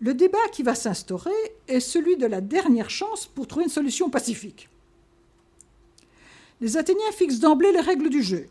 Le 0.00 0.12
débat 0.12 0.48
qui 0.52 0.62
va 0.62 0.74
s'instaurer 0.74 1.30
est 1.68 1.80
celui 1.80 2.16
de 2.16 2.26
la 2.26 2.40
dernière 2.40 2.90
chance 2.90 3.26
pour 3.26 3.46
trouver 3.46 3.64
une 3.64 3.70
solution 3.70 4.10
pacifique. 4.10 4.68
Les 6.60 6.76
Athéniens 6.76 7.12
fixent 7.12 7.40
d'emblée 7.40 7.72
les 7.72 7.80
règles 7.80 8.10
du 8.10 8.22
jeu. 8.22 8.46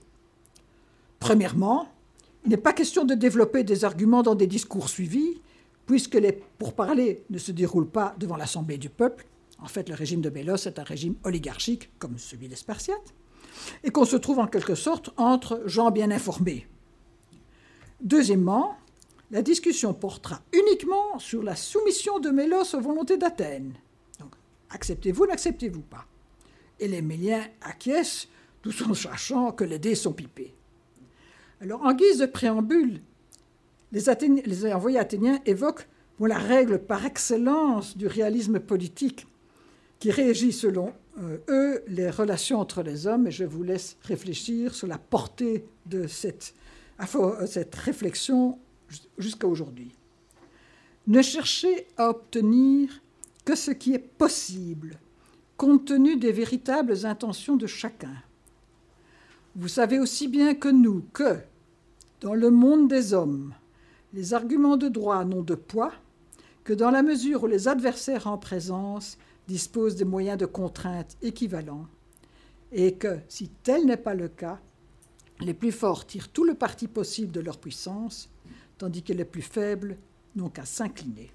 Premièrement, 1.19 1.87
il 2.43 2.49
n'est 2.49 2.57
pas 2.57 2.73
question 2.73 3.03
de 3.03 3.13
développer 3.13 3.63
des 3.63 3.85
arguments 3.85 4.23
dans 4.23 4.35
des 4.35 4.47
discours 4.47 4.89
suivis, 4.89 5.41
puisque 5.85 6.15
les 6.15 6.31
pourparlers 6.31 7.23
ne 7.29 7.37
se 7.37 7.51
déroulent 7.51 7.89
pas 7.89 8.15
devant 8.19 8.37
l'Assemblée 8.37 8.77
du 8.77 8.89
peuple. 8.89 9.25
En 9.59 9.67
fait, 9.67 9.89
le 9.89 9.95
régime 9.95 10.21
de 10.21 10.29
Bélos 10.29 10.67
est 10.67 10.79
un 10.79 10.83
régime 10.83 11.15
oligarchique, 11.23 11.89
comme 11.97 12.17
celui 12.17 12.47
des 12.47 12.55
Spartiates, 12.55 13.13
et 13.83 13.89
qu'on 13.89 14.05
se 14.05 14.15
trouve 14.15 14.39
en 14.39 14.47
quelque 14.47 14.75
sorte 14.75 15.11
entre 15.17 15.61
gens 15.65 15.91
bien 15.91 16.11
informés. 16.11 16.67
Deuxièmement, 18.01 18.75
la 19.31 19.41
discussion 19.41 19.93
portera 19.93 20.41
uniquement 20.53 21.17
sur 21.19 21.41
la 21.41 21.55
soumission 21.55 22.19
de 22.19 22.29
Mélos 22.29 22.75
aux 22.75 22.81
volontés 22.81 23.17
d'Athènes. 23.17 23.73
Donc, 24.19 24.33
acceptez-vous, 24.69 25.25
n'acceptez-vous 25.25 25.81
pas 25.81 26.05
Et 26.79 26.87
les 26.87 27.01
Méliens 27.01 27.45
acquiescent, 27.61 28.27
tout 28.61 28.73
en 28.89 28.93
sachant 28.93 29.51
que 29.51 29.63
les 29.63 29.79
dés 29.79 29.95
sont 29.95 30.13
pipés. 30.13 30.53
Alors, 31.61 31.83
en 31.83 31.93
guise 31.93 32.19
de 32.19 32.25
préambule, 32.25 33.01
les, 33.91 34.09
envoyés 34.73 34.99
athéniens 34.99 35.39
évoquent 35.45 35.87
la 36.19 36.37
règle 36.37 36.79
par 36.79 37.05
excellence 37.05 37.97
du 37.97 38.07
réalisme 38.07 38.59
politique 38.59 39.27
qui 40.05 40.11
régit 40.11 40.51
selon 40.51 40.93
euh, 41.17 41.39
eux 41.49 41.83
les 41.87 42.11
relations 42.11 42.59
entre 42.59 42.83
les 42.83 43.07
hommes, 43.07 43.25
et 43.25 43.31
je 43.31 43.43
vous 43.43 43.63
laisse 43.63 43.97
réfléchir 44.03 44.75
sur 44.75 44.85
la 44.85 44.99
portée 44.99 45.65
de 45.87 46.05
cette, 46.05 46.53
cette 47.47 47.73
réflexion 47.73 48.59
jusqu'à 49.17 49.47
aujourd'hui. 49.47 49.95
Ne 51.07 51.23
cherchez 51.23 51.87
à 51.97 52.11
obtenir 52.11 53.01
que 53.45 53.55
ce 53.55 53.71
qui 53.71 53.95
est 53.95 53.97
possible, 53.97 54.99
compte 55.57 55.85
tenu 55.85 56.17
des 56.17 56.31
véritables 56.31 57.03
intentions 57.07 57.55
de 57.55 57.65
chacun. 57.65 58.13
Vous 59.55 59.69
savez 59.69 59.97
aussi 59.97 60.27
bien 60.27 60.53
que 60.53 60.69
nous 60.69 61.03
que, 61.13 61.39
dans 62.21 62.35
le 62.35 62.51
monde 62.51 62.87
des 62.89 63.15
hommes, 63.15 63.55
les 64.13 64.35
arguments 64.35 64.77
de 64.77 64.87
droit 64.87 65.25
n'ont 65.25 65.41
de 65.41 65.55
poids 65.55 65.93
que 66.63 66.73
dans 66.73 66.91
la 66.91 67.01
mesure 67.01 67.45
où 67.45 67.47
les 67.47 67.67
adversaires 67.67 68.27
en 68.27 68.37
présence 68.37 69.17
disposent 69.47 69.95
des 69.95 70.05
moyens 70.05 70.37
de 70.37 70.45
contrainte 70.45 71.17
équivalents, 71.21 71.87
et 72.71 72.95
que, 72.95 73.19
si 73.29 73.49
tel 73.63 73.85
n'est 73.85 73.97
pas 73.97 74.13
le 74.13 74.27
cas, 74.27 74.59
les 75.39 75.53
plus 75.53 75.71
forts 75.71 76.05
tirent 76.05 76.29
tout 76.29 76.43
le 76.43 76.55
parti 76.55 76.87
possible 76.87 77.31
de 77.31 77.41
leur 77.41 77.57
puissance, 77.57 78.29
tandis 78.77 79.03
que 79.03 79.13
les 79.13 79.25
plus 79.25 79.41
faibles 79.41 79.97
n'ont 80.35 80.49
qu'à 80.49 80.65
s'incliner. 80.65 81.31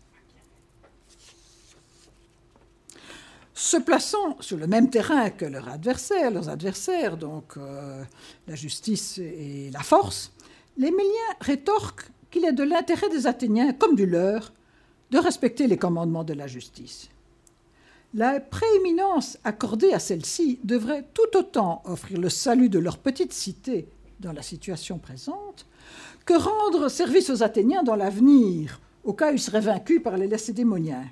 Se 3.54 3.76
plaçant 3.76 4.40
sur 4.40 4.56
le 4.56 4.66
même 4.66 4.88
terrain 4.88 5.28
que 5.28 5.44
leurs 5.44 5.68
adversaires, 5.68 6.30
leurs 6.30 6.48
adversaires, 6.48 7.18
donc 7.18 7.58
euh, 7.58 8.02
la 8.48 8.54
justice 8.54 9.18
et 9.18 9.70
la 9.70 9.80
force, 9.80 10.32
les 10.78 10.90
Méliens 10.90 11.34
rétorquent 11.40 12.10
qu'il 12.30 12.46
est 12.46 12.52
de 12.52 12.62
l'intérêt 12.62 13.10
des 13.10 13.26
Athéniens, 13.26 13.74
comme 13.74 13.96
du 13.96 14.06
leur, 14.06 14.52
de 15.10 15.18
respecter 15.18 15.66
les 15.66 15.76
commandements 15.76 16.24
de 16.24 16.32
la 16.32 16.46
justice. 16.46 17.10
La 18.12 18.40
prééminence 18.40 19.38
accordée 19.44 19.92
à 19.92 20.00
celle-ci 20.00 20.58
devrait 20.64 21.06
tout 21.14 21.38
autant 21.38 21.80
offrir 21.84 22.18
le 22.18 22.28
salut 22.28 22.68
de 22.68 22.80
leur 22.80 22.98
petite 22.98 23.32
cité 23.32 23.86
dans 24.18 24.32
la 24.32 24.42
situation 24.42 24.98
présente 24.98 25.66
que 26.26 26.34
rendre 26.34 26.88
service 26.88 27.30
aux 27.30 27.44
Athéniens 27.44 27.84
dans 27.84 27.94
l'avenir, 27.94 28.80
au 29.04 29.12
cas 29.12 29.30
où 29.30 29.34
ils 29.34 29.40
seraient 29.40 29.60
vaincus 29.60 30.02
par 30.02 30.16
les 30.16 30.26
Lacédémoniens. 30.26 31.06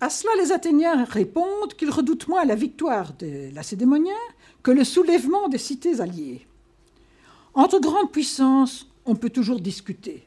À 0.00 0.10
cela, 0.10 0.32
les 0.42 0.50
Athéniens 0.50 1.04
répondent 1.04 1.74
qu'ils 1.74 1.90
redoutent 1.90 2.26
moins 2.26 2.44
la 2.44 2.56
victoire 2.56 3.12
des 3.12 3.52
Lacédémoniens 3.52 4.12
que 4.64 4.72
le 4.72 4.82
soulèvement 4.82 5.48
des 5.48 5.58
cités 5.58 6.00
alliées. 6.00 6.44
Entre 7.54 7.78
grandes 7.78 8.10
puissances, 8.10 8.88
on 9.06 9.14
peut 9.14 9.30
toujours 9.30 9.60
discuter, 9.60 10.26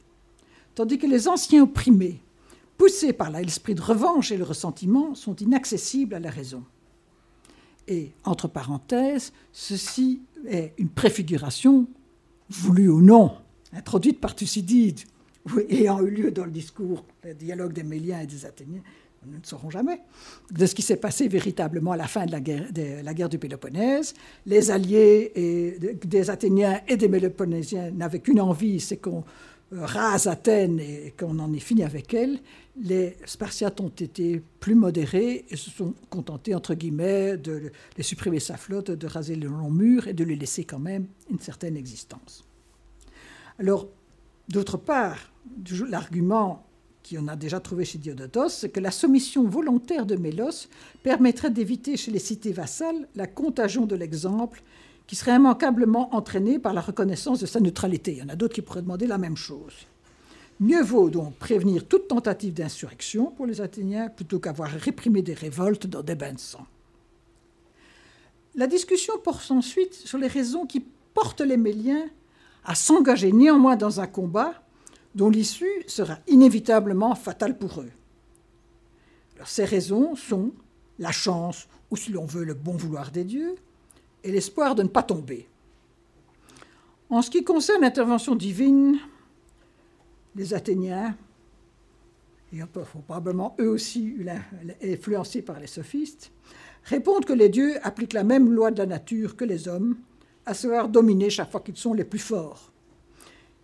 tandis 0.74 0.98
que 0.98 1.08
les 1.08 1.28
anciens 1.28 1.64
opprimés, 1.64 2.22
poussés 2.78 3.14
par 3.14 3.32
l'esprit 3.32 3.76
de 3.76 3.82
revanche 3.82 4.32
et 4.32 4.38
le 4.38 4.44
ressentiment, 4.44 5.16
sont 5.16 5.36
inaccessibles 5.36 6.16
à 6.16 6.20
la 6.20 6.30
raison. 6.30 6.64
Et, 7.88 8.12
entre 8.24 8.48
parenthèses, 8.48 9.32
ceci 9.52 10.22
est 10.48 10.74
une 10.78 10.90
préfiguration 10.90 11.88
voulu 12.50 12.90
ou 12.90 13.02
non, 13.02 13.34
introduite 13.74 14.20
par 14.20 14.36
Thucydide, 14.36 15.00
ayant 15.70 16.02
eu 16.02 16.10
lieu 16.10 16.32
dans 16.32 16.46
le 16.46 16.52
discours, 16.52 17.06
le 17.24 17.34
dialogue 17.34 17.74
des 17.74 17.84
Méliens 17.84 18.22
et 18.22 18.28
des 18.28 18.46
Athéniens, 18.46 18.82
nous 19.28 19.40
ne 19.40 19.44
saurons 19.46 19.70
jamais, 19.70 20.00
de 20.52 20.66
ce 20.66 20.76
qui 20.76 20.82
s'est 20.82 20.98
passé 20.98 21.28
véritablement 21.28 21.92
à 21.92 21.98
la 21.98 22.08
fin 22.08 22.26
de 22.26 22.32
la 22.32 22.40
guerre, 22.40 23.30
du 23.30 23.40
Péloponnèse. 23.40 24.14
Les 24.46 24.72
alliés 24.72 25.32
et, 25.36 25.96
des 26.06 26.30
Athéniens 26.30 26.82
et 26.88 26.98
des 26.98 27.08
Méloponnésiens 27.08 27.92
n'avaient 27.92 28.20
qu'une 28.20 28.42
envie, 28.42 28.80
c'est 28.80 28.98
qu'on 28.98 29.24
euh, 29.74 29.86
rase 29.86 30.28
Athènes 30.28 30.80
et 30.80 31.14
qu'on 31.18 31.40
en 31.40 31.52
ait 31.54 31.60
fini 31.60 31.84
avec 31.84 32.14
elle. 32.14 32.40
Les 32.78 33.16
Spartiates 33.26 33.80
ont 33.80 33.88
été 33.88 34.42
plus 34.60 34.76
modérés 34.76 35.46
et 35.50 35.56
se 35.56 35.70
sont 35.70 35.94
contentés, 36.10 36.54
entre 36.54 36.74
guillemets, 36.74 37.38
de, 37.38 37.72
supprimer 38.02 38.42
sa 38.42 38.58
flotte, 38.58 38.92
de 38.92 39.08
raser 39.08 39.36
le 39.36 39.48
long 39.48 39.72
mur 39.72 40.08
et 40.08 40.14
de 40.14 40.24
lui 40.26 40.36
laisser 40.36 40.66
quand 40.66 40.80
même 40.80 41.08
une 41.30 41.40
certaine 41.40 41.78
existence. 41.78 42.44
Alors, 43.60 43.88
d'autre 44.50 44.76
part, 44.76 45.32
l'argument 45.88 46.66
qu'on 47.10 47.28
a 47.30 47.38
déjà 47.38 47.62
trouvé 47.62 47.86
chez 47.86 47.98
Diodotos, 47.98 48.50
c'est 48.50 48.70
que 48.70 48.82
la 48.82 48.92
soumission 48.92 49.48
volontaire 49.48 50.06
de 50.06 50.16
Mélos 50.16 50.68
permettrait 51.04 51.52
d'éviter 51.52 51.96
chez 51.96 52.12
les 52.12 52.20
cités 52.20 52.52
vassales 52.52 53.08
la 53.16 53.28
contagion 53.28 53.86
de 53.86 53.96
l'exemple 53.96 54.64
qui 55.08 55.16
serait 55.16 55.36
immanquablement 55.36 56.14
entraîné 56.16 56.60
par 56.60 56.74
la 56.74 56.82
reconnaissance 56.82 57.40
de 57.40 57.46
sa 57.46 57.60
neutralité. 57.60 58.14
Il 58.14 58.18
y 58.18 58.24
en 58.24 58.30
a 58.30 58.36
d'autres 58.36 58.56
qui 58.56 58.62
pourraient 58.62 58.82
demander 58.82 59.08
la 59.08 59.20
même 59.20 59.38
chose. 59.38 59.74
Mieux 60.60 60.82
vaut 60.82 61.10
donc 61.10 61.36
prévenir 61.36 61.86
toute 61.86 62.08
tentative 62.08 62.54
d'insurrection 62.54 63.32
pour 63.32 63.46
les 63.46 63.60
Athéniens 63.60 64.08
plutôt 64.08 64.40
qu'avoir 64.40 64.70
réprimé 64.70 65.22
des 65.22 65.34
révoltes 65.34 65.88
dans 65.88 66.02
des 66.02 66.16
bains 66.16 66.34
de 66.34 66.40
sang. 66.40 66.66
La 68.56 68.68
discussion 68.68 69.18
porte 69.20 69.52
ensuite 69.52 69.94
sur 69.94 70.18
les 70.18 70.28
raisons 70.28 70.66
qui 70.66 70.86
portent 71.14 71.42
les 71.42 71.58
Méliens 71.58 72.06
à 72.64 72.74
s'engager 72.74 73.34
néanmoins 73.34 73.76
dans 73.76 74.00
un 74.00 74.08
combat 74.08 74.64
dont 75.14 75.30
l'issue 75.30 75.84
sera 75.88 76.20
inévitablement 76.28 77.16
fatale 77.16 77.58
pour 77.58 77.82
eux. 77.82 77.92
ces 79.46 79.66
raisons 79.66 80.16
sont 80.16 80.52
la 81.00 81.12
chance, 81.12 81.68
ou 81.92 81.98
si 81.98 82.12
l'on 82.12 82.26
veut 82.26 82.46
le 82.46 82.54
bon 82.54 82.74
vouloir 82.74 83.12
des 83.12 83.26
dieux, 83.26 83.56
et 84.24 84.32
l'espoir 84.32 84.76
de 84.76 84.84
ne 84.84 84.88
pas 84.88 85.04
tomber. 85.04 85.48
En 87.10 87.22
ce 87.22 87.30
qui 87.30 87.44
concerne 87.44 87.82
l'intervention 87.82 88.36
divine, 88.36 88.98
les 90.36 90.54
Athéniens, 90.54 91.16
et 92.54 92.62
probablement 93.06 93.56
eux 93.60 93.70
aussi 93.70 94.16
influencés 94.84 95.42
par 95.42 95.60
les 95.60 95.68
sophistes, 95.68 96.32
répondent 96.84 97.26
que 97.26 97.34
les 97.34 97.50
dieux 97.50 97.76
appliquent 97.84 98.14
la 98.14 98.24
même 98.24 98.52
loi 98.52 98.72
de 98.72 98.78
la 98.78 98.86
nature 98.86 99.36
que 99.36 99.46
les 99.46 99.68
hommes, 99.68 99.98
à 100.46 100.54
savoir 100.54 100.90
dominer 100.90 101.30
chaque 101.30 101.52
fois 101.52 101.62
qu'ils 101.62 101.78
sont 101.78 101.94
les 101.94 102.04
plus 102.04 102.20
forts. 102.20 102.72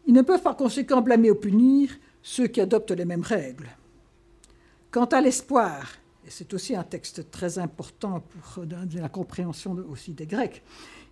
Ils 0.07 0.13
ne 0.13 0.24
peuvent 0.24 0.41
par 0.41 0.57
conséquent 0.57 1.01
blâmer 1.01 1.30
ou 1.30 1.36
punir 1.36 1.91
ceux 2.24 2.47
qui 2.47 2.59
adoptent 2.59 2.91
les 2.91 3.05
mêmes 3.05 3.22
règles. 3.22 3.69
Quant 4.89 5.05
à 5.05 5.22
l'espoir, 5.22 5.88
et 6.26 6.30
c'est 6.30 6.53
aussi 6.53 6.76
un 6.76 6.84
texte 6.84 7.32
très 7.32 7.59
important 7.59 8.22
pour 8.22 8.65
la 8.95 9.09
compréhension 9.09 9.78
aussi 9.89 10.13
des 10.13 10.26
Grecs, 10.26 10.63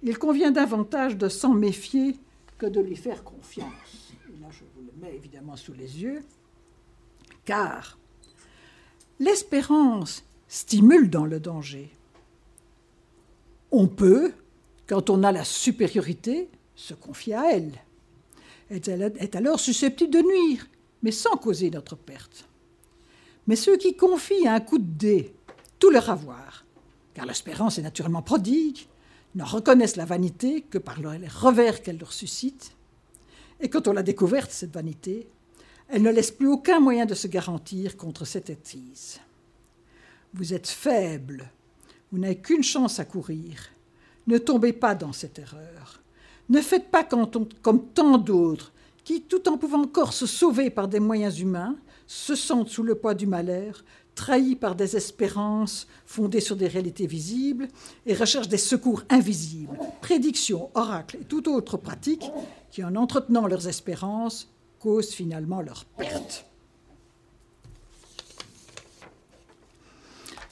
il 0.04 0.18
convient 0.18 0.52
davantage 0.52 1.18
de 1.18 1.30
s'en 1.30 1.54
méfier 1.54 2.18
que 2.58 2.66
de 2.66 2.82
lui 2.82 2.96
faire 2.96 3.24
confiance. 3.24 4.09
Évidemment 5.08 5.56
sous 5.56 5.74
les 5.74 6.02
yeux, 6.02 6.22
car 7.46 7.98
l'espérance 9.20 10.24
stimule 10.48 11.10
dans 11.10 11.26
le 11.26 11.40
danger. 11.40 11.90
On 13.72 13.88
peut, 13.88 14.34
quand 14.88 15.10
on 15.10 15.24
a 15.24 15.32
la 15.32 15.44
supériorité, 15.44 16.50
se 16.76 16.94
confier 16.94 17.36
à 17.36 17.52
elle. 17.52 17.74
Elle 18.70 19.14
est 19.20 19.36
alors 19.36 19.60
susceptible 19.60 20.12
de 20.12 20.22
nuire, 20.22 20.68
mais 21.02 21.12
sans 21.12 21.38
causer 21.38 21.70
notre 21.70 21.96
perte. 21.96 22.46
Mais 23.48 23.56
ceux 23.56 23.78
qui 23.78 23.96
confient 23.96 24.48
à 24.48 24.56
un 24.56 24.60
coup 24.60 24.78
de 24.78 24.84
dé 24.84 25.34
tout 25.80 25.90
leur 25.90 26.10
avoir, 26.10 26.66
car 27.14 27.26
l'espérance 27.26 27.78
est 27.78 27.84
naturellement 27.84 28.22
prodigue, 28.22 28.88
n'en 29.36 29.46
reconnaissent 29.46 29.96
la 29.96 30.06
vanité 30.06 30.62
que 30.62 30.78
par 30.78 31.00
les 31.00 31.28
revers 31.28 31.82
qu'elle 31.82 31.98
leur 31.98 32.14
suscite. 32.14 32.76
Et 33.60 33.70
quand 33.70 33.88
on 33.88 33.94
l'a 33.94 34.04
découverte, 34.04 34.52
cette 34.52 34.74
vanité, 34.74 35.28
elle 35.88 36.04
ne 36.04 36.12
laisse 36.12 36.32
plus 36.32 36.48
aucun 36.48 36.80
moyen 36.80 37.06
de 37.06 37.16
se 37.16 37.28
garantir 37.28 37.98
contre 37.98 38.26
cette 38.26 38.50
étise. 38.50 39.20
Vous 40.34 40.54
êtes 40.54 40.68
faible, 40.68 41.50
vous 42.12 42.20
n'avez 42.20 42.38
qu'une 42.38 42.64
chance 42.64 43.00
à 43.00 43.06
courir. 43.06 43.70
Ne 44.28 44.38
tombez 44.38 44.74
pas 44.74 44.96
dans 44.96 45.14
cette 45.14 45.40
erreur. 45.40 46.02
Ne 46.50 46.62
faites 46.62 46.90
pas 46.90 47.04
comme 47.04 47.88
tant 47.94 48.18
d'autres 48.18 48.72
qui, 49.04 49.24
tout 49.24 49.50
en 49.50 49.58
pouvant 49.58 49.82
encore 49.82 50.14
se 50.14 50.28
sauver 50.28 50.70
par 50.70 50.88
des 50.88 51.00
moyens 51.00 51.40
humains, 51.40 51.76
se 52.06 52.36
sentent 52.36 52.70
sous 52.70 52.84
le 52.84 52.96
poids 52.96 53.16
du 53.16 53.28
malheur, 53.28 53.84
trahis 54.20 54.58
par 54.58 54.76
des 54.76 54.98
espérances 54.98 55.88
fondées 56.06 56.42
sur 56.42 56.58
des 56.58 56.68
réalités 56.68 57.08
visibles 57.08 57.70
et 58.06 58.14
recherchent 58.14 58.50
des 58.50 58.58
secours 58.58 59.04
invisibles, 59.10 59.80
prédictions, 60.02 60.70
oracles 60.74 61.20
et 61.22 61.24
toute 61.24 61.48
autre 61.48 61.78
pratique 61.78 62.30
qui, 62.70 62.84
en 62.84 62.98
entretenant 62.98 63.48
leurs 63.48 63.70
espérances, 63.70 64.50
causent 64.82 65.14
finalement 65.14 65.62
leur 65.62 65.86
perte. 65.86 66.46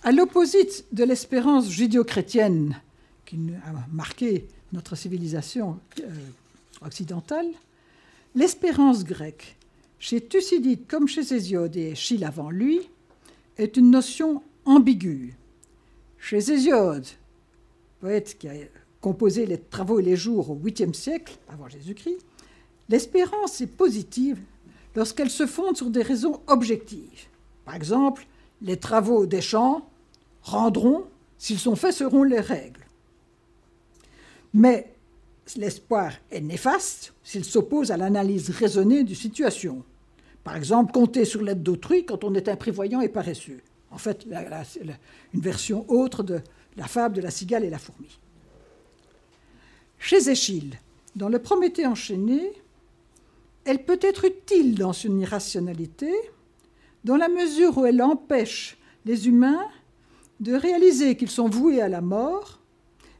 À 0.01 0.13
l'opposite 0.13 0.85
de 0.93 1.03
l'espérance 1.03 1.69
judéo-chrétienne 1.69 2.79
qui 3.25 3.37
a 3.65 3.73
marqué 3.91 4.47
notre 4.71 4.95
civilisation 4.95 5.77
euh, 5.99 6.09
occidentale, 6.85 7.47
l'espérance 8.33 9.03
grecque, 9.03 9.57
chez 9.99 10.21
Thucydide 10.21 10.87
comme 10.87 11.09
chez 11.09 11.33
Hésiode 11.33 11.75
et 11.75 11.95
Chile 11.95 12.23
avant 12.23 12.49
lui, 12.49 12.87
est 13.57 13.77
une 13.77 13.91
notion 13.91 14.41
ambiguë. 14.65 15.35
Chez 16.17 16.37
Hésiode, 16.37 17.07
poète 17.99 18.37
qui 18.37 18.47
a 18.47 18.53
composé 19.01 19.45
les 19.45 19.59
travaux 19.59 19.99
et 19.99 20.03
les 20.03 20.15
jours 20.15 20.51
au 20.51 20.55
8e 20.55 20.93
siècle 20.93 21.37
avant 21.49 21.67
Jésus-Christ, 21.67 22.19
l'espérance 22.89 23.61
est 23.61 23.67
positive 23.67 24.39
lorsqu'elle 24.95 25.29
se 25.29 25.45
fonde 25.45 25.77
sur 25.77 25.89
des 25.89 26.01
raisons 26.01 26.41
objectives. 26.47 27.27
Par 27.65 27.75
exemple, 27.75 28.25
les 28.61 28.77
travaux 28.77 29.25
des 29.25 29.41
champs 29.41 29.87
rendront, 30.41 31.05
s'ils 31.37 31.59
sont 31.59 31.75
faits, 31.75 31.93
seront 31.93 32.23
les 32.23 32.39
règles. 32.39 32.85
Mais 34.53 34.91
l'espoir 35.55 36.11
est 36.31 36.41
néfaste 36.41 37.13
s'il 37.23 37.45
s'oppose 37.45 37.91
à 37.91 37.97
l'analyse 37.97 38.49
raisonnée 38.49 39.03
d'une 39.03 39.15
situation. 39.15 39.83
Par 40.47 40.55
exemple, 40.55 40.93
compter 40.93 41.25
sur 41.25 41.41
l'aide 41.41 41.61
d'autrui 41.61 42.05
quand 42.05 42.23
on 42.23 42.33
est 42.33 42.47
imprévoyant 42.47 43.01
et 43.01 43.09
paresseux. 43.09 43.59
En 43.91 43.97
fait, 43.97 44.25
une 45.33 45.41
version 45.41 45.83
autre 45.89 46.23
de 46.23 46.39
la 46.77 46.87
fable 46.87 47.17
de 47.17 47.21
la 47.21 47.31
cigale 47.31 47.65
et 47.65 47.69
la 47.69 47.77
fourmi. 47.77 48.17
Chez 49.99 50.29
Échille, 50.29 50.79
dans 51.17 51.27
le 51.27 51.39
Prométhée 51.39 51.85
enchaîné, 51.85 52.53
elle 53.65 53.83
peut 53.83 53.99
être 54.01 54.23
utile 54.23 54.75
dans 54.75 54.93
son 54.93 55.19
irrationalité, 55.19 56.13
dans 57.03 57.17
la 57.17 57.27
mesure 57.27 57.77
où 57.79 57.85
elle 57.85 58.01
empêche 58.01 58.77
les 59.03 59.27
humains 59.27 59.67
de 60.39 60.53
réaliser 60.53 61.17
qu'ils 61.17 61.29
sont 61.29 61.49
voués 61.49 61.81
à 61.81 61.89
la 61.89 61.99
mort 61.99 62.61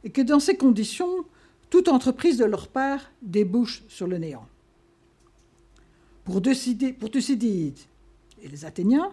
et 0.02 0.08
que 0.08 0.22
dans 0.22 0.40
ces 0.40 0.56
conditions, 0.56 1.26
toute 1.68 1.88
entreprise 1.88 2.38
de 2.38 2.46
leur 2.46 2.68
part 2.68 3.02
débouche 3.20 3.82
sur 3.86 4.06
le 4.06 4.16
néant. 4.16 4.46
Pour 6.28 6.42
Thucydide 6.42 7.78
et 8.42 8.48
les 8.48 8.64
Athéniens, 8.66 9.10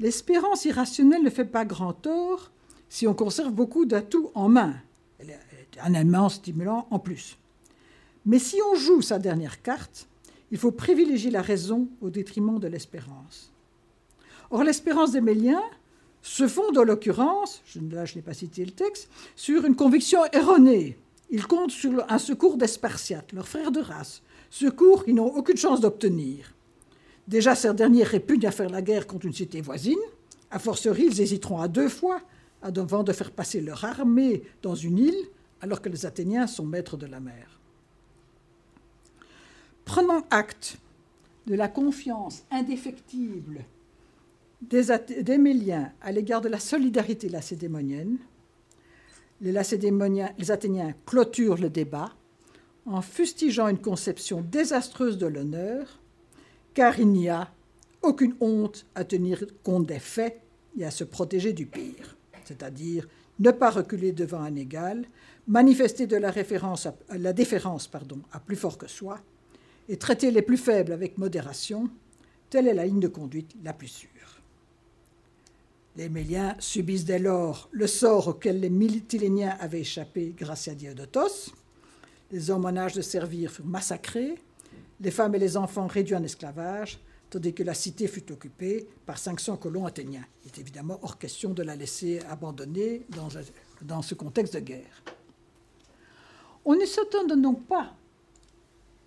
l'espérance 0.00 0.64
irrationnelle 0.64 1.22
ne 1.22 1.30
fait 1.30 1.44
pas 1.44 1.64
grand 1.64 1.92
tort 1.92 2.50
si 2.88 3.06
on 3.06 3.14
conserve 3.14 3.52
beaucoup 3.52 3.84
d'atouts 3.84 4.32
en 4.34 4.48
main. 4.48 4.74
Elle 5.20 5.30
est 5.30 5.80
un 5.80 5.94
élément 5.94 6.28
stimulant 6.28 6.88
en 6.90 6.98
plus. 6.98 7.38
Mais 8.24 8.40
si 8.40 8.56
on 8.72 8.74
joue 8.74 9.02
sa 9.02 9.20
dernière 9.20 9.62
carte, 9.62 10.08
il 10.50 10.58
faut 10.58 10.72
privilégier 10.72 11.30
la 11.30 11.42
raison 11.42 11.86
au 12.00 12.10
détriment 12.10 12.58
de 12.58 12.66
l'espérance. 12.66 13.52
Or, 14.50 14.64
l'espérance 14.64 15.12
des 15.12 15.20
Méliens 15.20 15.62
se 16.22 16.48
fonde 16.48 16.76
en 16.76 16.82
l'occurrence, 16.82 17.62
là 17.92 18.04
je 18.04 18.16
n'ai 18.16 18.22
pas 18.22 18.34
cité 18.34 18.64
le 18.64 18.72
texte, 18.72 19.08
sur 19.36 19.64
une 19.64 19.76
conviction 19.76 20.24
erronée. 20.32 20.98
Ils 21.30 21.46
comptent 21.46 21.70
sur 21.70 22.04
un 22.10 22.18
secours 22.18 22.56
des 22.56 22.66
Spartiates, 22.66 23.32
leurs 23.32 23.46
frères 23.46 23.70
de 23.70 23.80
race, 23.80 24.22
secours 24.50 25.04
qu'ils 25.04 25.14
n'ont 25.14 25.34
aucune 25.34 25.56
chance 25.56 25.80
d'obtenir. 25.80 26.54
Déjà, 27.28 27.54
ces 27.54 27.72
derniers 27.74 28.04
répugnent 28.04 28.46
à 28.46 28.52
faire 28.52 28.70
la 28.70 28.82
guerre 28.82 29.06
contre 29.06 29.26
une 29.26 29.32
cité 29.32 29.60
voisine. 29.60 29.98
A 30.50 30.58
fortiori, 30.58 31.06
ils 31.06 31.20
hésiteront 31.20 31.60
à 31.60 31.68
deux 31.68 31.88
fois 31.88 32.20
avant 32.62 33.02
de 33.02 33.12
faire 33.12 33.30
passer 33.30 33.60
leur 33.60 33.84
armée 33.84 34.42
dans 34.62 34.74
une 34.74 34.98
île, 34.98 35.28
alors 35.60 35.80
que 35.80 35.88
les 35.88 36.06
Athéniens 36.06 36.46
sont 36.46 36.64
maîtres 36.64 36.96
de 36.96 37.06
la 37.06 37.20
mer. 37.20 37.60
Prenant 39.84 40.22
acte 40.30 40.78
de 41.46 41.54
la 41.54 41.68
confiance 41.68 42.44
indéfectible 42.50 43.64
des, 44.62 45.38
Méliens 45.38 45.92
à 46.00 46.12
l'égard 46.12 46.40
de 46.40 46.48
la 46.48 46.58
solidarité 46.58 47.28
lacédémonienne, 47.28 48.18
les 49.40 50.50
Athéniens 50.50 50.94
clôturent 51.04 51.58
le 51.60 51.70
débat 51.70 52.10
en 52.86 53.02
fustigeant 53.02 53.68
une 53.68 53.80
conception 53.80 54.40
désastreuse 54.40 55.18
de 55.18 55.26
l'honneur, 55.26 56.00
car 56.74 56.98
il 56.98 57.08
n'y 57.08 57.28
a 57.28 57.50
aucune 58.02 58.36
honte 58.40 58.86
à 58.94 59.04
tenir 59.04 59.44
compte 59.62 59.86
des 59.86 59.98
faits 59.98 60.40
et 60.78 60.84
à 60.84 60.90
se 60.90 61.04
protéger 61.04 61.52
du 61.52 61.66
pire, 61.66 62.16
c'est-à-dire 62.44 63.08
ne 63.38 63.50
pas 63.50 63.70
reculer 63.70 64.12
devant 64.12 64.40
un 64.40 64.54
égal, 64.54 65.04
manifester 65.46 66.06
de 66.06 66.16
la, 66.16 66.32
la 67.10 67.32
déférence 67.32 67.86
pardon, 67.86 68.20
à 68.32 68.40
plus 68.40 68.56
fort 68.56 68.78
que 68.78 68.88
soi, 68.88 69.20
et 69.88 69.96
traiter 69.96 70.30
les 70.30 70.42
plus 70.42 70.56
faibles 70.56 70.92
avec 70.92 71.18
modération, 71.18 71.90
telle 72.50 72.68
est 72.68 72.74
la 72.74 72.86
ligne 72.86 73.00
de 73.00 73.08
conduite 73.08 73.52
la 73.62 73.72
plus 73.72 73.88
sûre. 73.88 74.10
Les 75.96 76.08
Méliens 76.08 76.54
subissent 76.58 77.06
dès 77.06 77.18
lors 77.18 77.68
le 77.72 77.86
sort 77.86 78.28
auquel 78.28 78.60
les 78.60 78.70
Mytiléniens 78.70 79.56
avaient 79.60 79.80
échappé 79.80 80.34
grâce 80.36 80.68
à 80.68 80.74
Diodotos. 80.74 81.52
Les 82.30 82.50
hommes 82.50 82.64
en 82.64 82.76
âge 82.76 82.94
de 82.94 83.02
servir 83.02 83.50
furent 83.50 83.66
massacrés, 83.66 84.34
les 85.00 85.10
femmes 85.10 85.34
et 85.34 85.38
les 85.38 85.56
enfants 85.56 85.86
réduits 85.86 86.16
en 86.16 86.22
esclavage, 86.22 86.98
tandis 87.30 87.54
que 87.54 87.62
la 87.62 87.74
cité 87.74 88.08
fut 88.08 88.30
occupée 88.32 88.88
par 89.04 89.18
500 89.18 89.56
colons 89.56 89.86
athéniens. 89.86 90.24
Il 90.44 90.48
est 90.48 90.58
évidemment 90.58 90.98
hors 91.02 91.18
question 91.18 91.52
de 91.52 91.62
la 91.62 91.76
laisser 91.76 92.20
abandonner 92.28 93.06
dans, 93.10 93.28
dans 93.82 94.02
ce 94.02 94.14
contexte 94.14 94.54
de 94.54 94.60
guerre. 94.60 95.02
On 96.64 96.74
ne 96.74 96.84
s'attend 96.84 97.24
donc 97.24 97.64
pas 97.66 97.94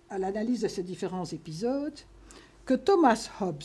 à 0.08 0.18
l'analyse 0.18 0.62
de 0.62 0.68
ces 0.68 0.82
différents 0.82 1.26
épisodes 1.26 1.98
que 2.64 2.74
Thomas 2.74 3.28
Hobbes 3.40 3.62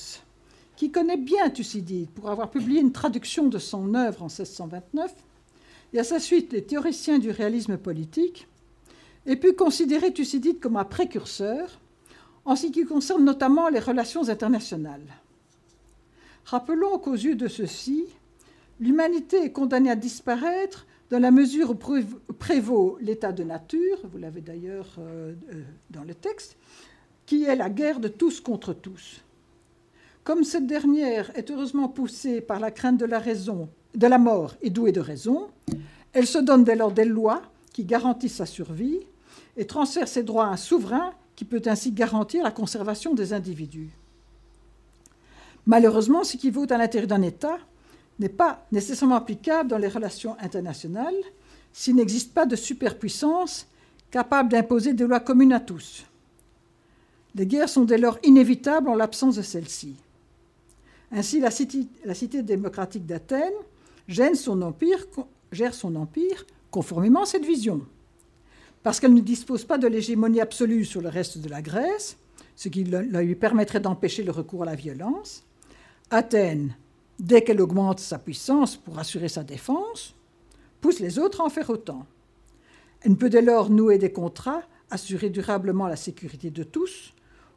qui 0.76 0.91
connaît 0.91 1.18
bien 1.18 1.49
Thucydide 1.49 2.10
pour 2.10 2.30
avoir 2.30 2.51
publié 2.51 2.82
une 2.82 2.91
traduction 2.91 3.47
de 3.47 3.58
son 3.58 3.93
œuvre 3.95 4.24
en 4.24 4.28
1629, 4.28 5.14
et 5.93 5.99
à 5.99 6.03
sa 6.03 6.20
suite 6.20 6.51
les 6.51 6.64
théoriciens 6.64 7.20
du 7.20 7.32
réalisme 7.32 7.78
politique, 7.78 8.47
aient 9.26 9.36
pu 9.36 9.53
considérer 9.53 10.13
Thucydide 10.13 10.59
comme 10.59 10.78
un 10.78 10.84
précurseur 10.84 11.80
en 12.45 12.55
ce 12.55 12.67
qui 12.67 12.86
concerne 12.86 13.23
notamment 13.23 13.69
les 13.69 13.80
relations 13.80 14.30
internationales. 14.30 15.05
Rappelons 16.45 16.99
qu'aux 16.99 17.13
yeux 17.13 17.36
de 17.36 17.47
ceux-ci, 17.47 18.05
l'humanité 18.80 19.45
est 19.45 19.51
condamnée 19.51 19.89
à 19.89 19.95
disparaître 19.95 20.86
dans 21.09 21.19
la 21.19 21.32
mesure 21.32 21.71
où 21.71 22.34
prévaut 22.34 22.97
l'état 23.01 23.32
de 23.32 23.43
nature, 23.43 23.99
vous 24.03 24.17
l'avez 24.17 24.41
d'ailleurs 24.41 24.95
euh, 24.99 25.34
euh, 25.53 25.61
dans 25.89 26.03
le 26.03 26.13
texte, 26.13 26.57
qui 27.26 27.43
est 27.43 27.55
la 27.55 27.69
guerre 27.69 27.99
de 27.99 28.07
tous 28.07 28.41
contre 28.41 28.73
tous. 28.73 29.21
Comme 30.23 30.43
cette 30.43 30.67
dernière 30.67 31.32
est 31.36 31.49
heureusement 31.51 31.88
poussée 31.88 32.41
par 32.41 32.59
la 32.59 32.71
crainte 32.71 32.97
de 32.97 33.05
la 33.05 33.19
raison, 33.19 33.69
de 33.95 34.07
la 34.07 34.17
mort 34.17 34.55
et 34.61 34.69
douée 34.69 34.91
de 34.91 34.99
raison, 34.99 35.47
elle 36.13 36.28
se 36.28 36.38
donne 36.38 36.63
dès 36.63 36.76
lors 36.76 36.91
des 36.91 37.05
lois 37.05 37.41
qui 37.73 37.86
garantissent 37.86 38.38
sa 38.38 38.45
survie 38.45 38.99
et 39.58 39.66
transfère 39.66 40.08
ses 40.08 40.24
droits 40.24 40.45
à 40.47 40.51
un 40.51 40.58
souverain 40.58 41.14
qui 41.36 41.45
peut 41.45 41.62
ainsi 41.66 41.91
garantir 41.91 42.43
la 42.43 42.51
conservation 42.51 43.14
des 43.14 43.34
individus. 43.34 43.89
Malheureusement, 45.66 46.24
ce 46.24 46.38
qui 46.38 46.51
vaut 46.51 46.72
à 46.72 46.78
l'intérieur 46.78 47.08
d'un 47.08 47.22
État 47.22 47.58
n'est 48.20 48.30
pas 48.30 48.66
nécessairement 48.72 49.16
applicable 49.16 49.70
dans 49.70 49.78
les 49.78 49.88
relations 49.88 50.38
internationales 50.39 51.16
s'il 51.74 51.95
n'existe 51.95 52.34
pas 52.34 52.45
de 52.45 52.56
superpuissance 52.56 53.68
capable 54.12 54.49
d'imposer 54.49 54.93
des 54.93 55.06
lois 55.06 55.20
communes 55.20 55.53
à 55.53 55.60
tous. 55.60 56.06
Les 57.34 57.45
guerres 57.45 57.68
sont 57.68 57.84
dès 57.84 57.97
lors 57.97 58.18
inévitables 58.24 58.88
en 58.88 58.95
l'absence 58.95 59.36
de 59.36 59.41
celles-ci. 59.41 59.95
Ainsi, 61.12 61.39
la 61.39 61.51
cité, 61.51 62.41
démocratique 62.41 63.06
d'Athènes 63.06 63.53
gère 64.08 64.36
son, 64.36 64.62
empire, 64.62 65.06
gère 65.51 65.74
son 65.74 65.95
empire 65.95 66.45
conformément 66.72 67.24
à 67.24 67.26
cette 67.26 67.45
vision. 67.45 67.82
Parce 68.86 68.99
qu'elle 68.99 69.15
ne 69.15 69.21
dispose 69.21 69.65
pas 69.65 69.79
de 69.79 69.88
l'hégémonie 69.88 70.41
absolue 70.41 70.86
sur 70.86 71.01
le 71.01 71.09
reste 71.09 71.39
de 71.39 71.49
la 71.49 71.63
Grèce, 71.63 72.17
ce 72.55 72.69
qui 72.69 72.83
lui 72.83 73.36
permettrait 73.36 73.79
d'empêcher 73.79 74.21
le 74.21 74.29
recours 74.29 74.61
à 74.61 74.67
la 74.67 74.75
violence, 74.75 75.43
Athènes, 76.11 76.75
dès 77.17 77.41
qu'elle 77.41 77.61
augmente 77.61 77.99
sa 77.99 78.19
puissance 78.19 78.77
pour 78.77 78.99
assurer 78.99 79.27
sa 79.27 79.43
défense, 79.43 80.13
pousse 80.81 80.99
les 80.99 81.17
autres 81.17 81.41
à 81.41 81.45
en 81.45 81.49
faire 81.49 81.71
autant. 81.71 82.05
Elle 83.01 83.13
ne 83.13 83.15
peut 83.15 83.31
dès 83.31 83.41
lors 83.41 83.71
nouer 83.71 83.97
des 83.97 84.11
contrats, 84.11 84.61
assurer 84.91 85.31
durablement 85.31 85.88
la 85.88 85.95
sécurité 85.95 86.51
de 86.51 86.61
tous, 86.61 87.15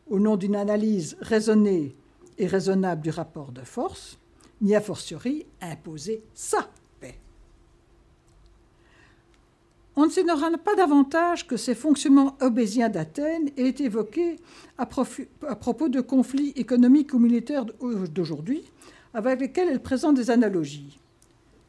au 0.08 0.18
nom 0.20 0.36
d'une 0.36 0.56
analyse 0.56 1.18
raisonnée 1.20 1.94
et 2.38 2.46
raisonnable 2.46 3.02
du 3.02 3.10
rapport 3.10 3.52
de 3.52 3.60
force, 3.60 4.18
ni 4.62 4.74
a 4.74 4.80
fortiori 4.80 5.44
imposer 5.60 6.22
sa 6.32 6.70
paix. 7.00 7.18
On 10.00 10.06
ne 10.06 10.10
s'ignorera 10.10 10.48
pas 10.58 10.76
davantage 10.76 11.44
que 11.48 11.56
ces 11.56 11.74
fonctionnements 11.74 12.36
obésiens 12.40 12.88
d'Athènes 12.88 13.50
évoqués 13.56 14.36
à, 14.78 14.82
à, 14.82 15.56
propos 15.56 15.88
de 15.88 16.00
conflits 16.00 16.52
économiques 16.54 17.14
ou 17.14 17.18
militaires 17.18 17.64
d'aujourd'hui, 17.64 18.62
avec 19.12 19.40
lesquels 19.40 19.66
elle 19.68 19.82
présente 19.82 20.14
des 20.14 20.30
analogies. 20.30 21.00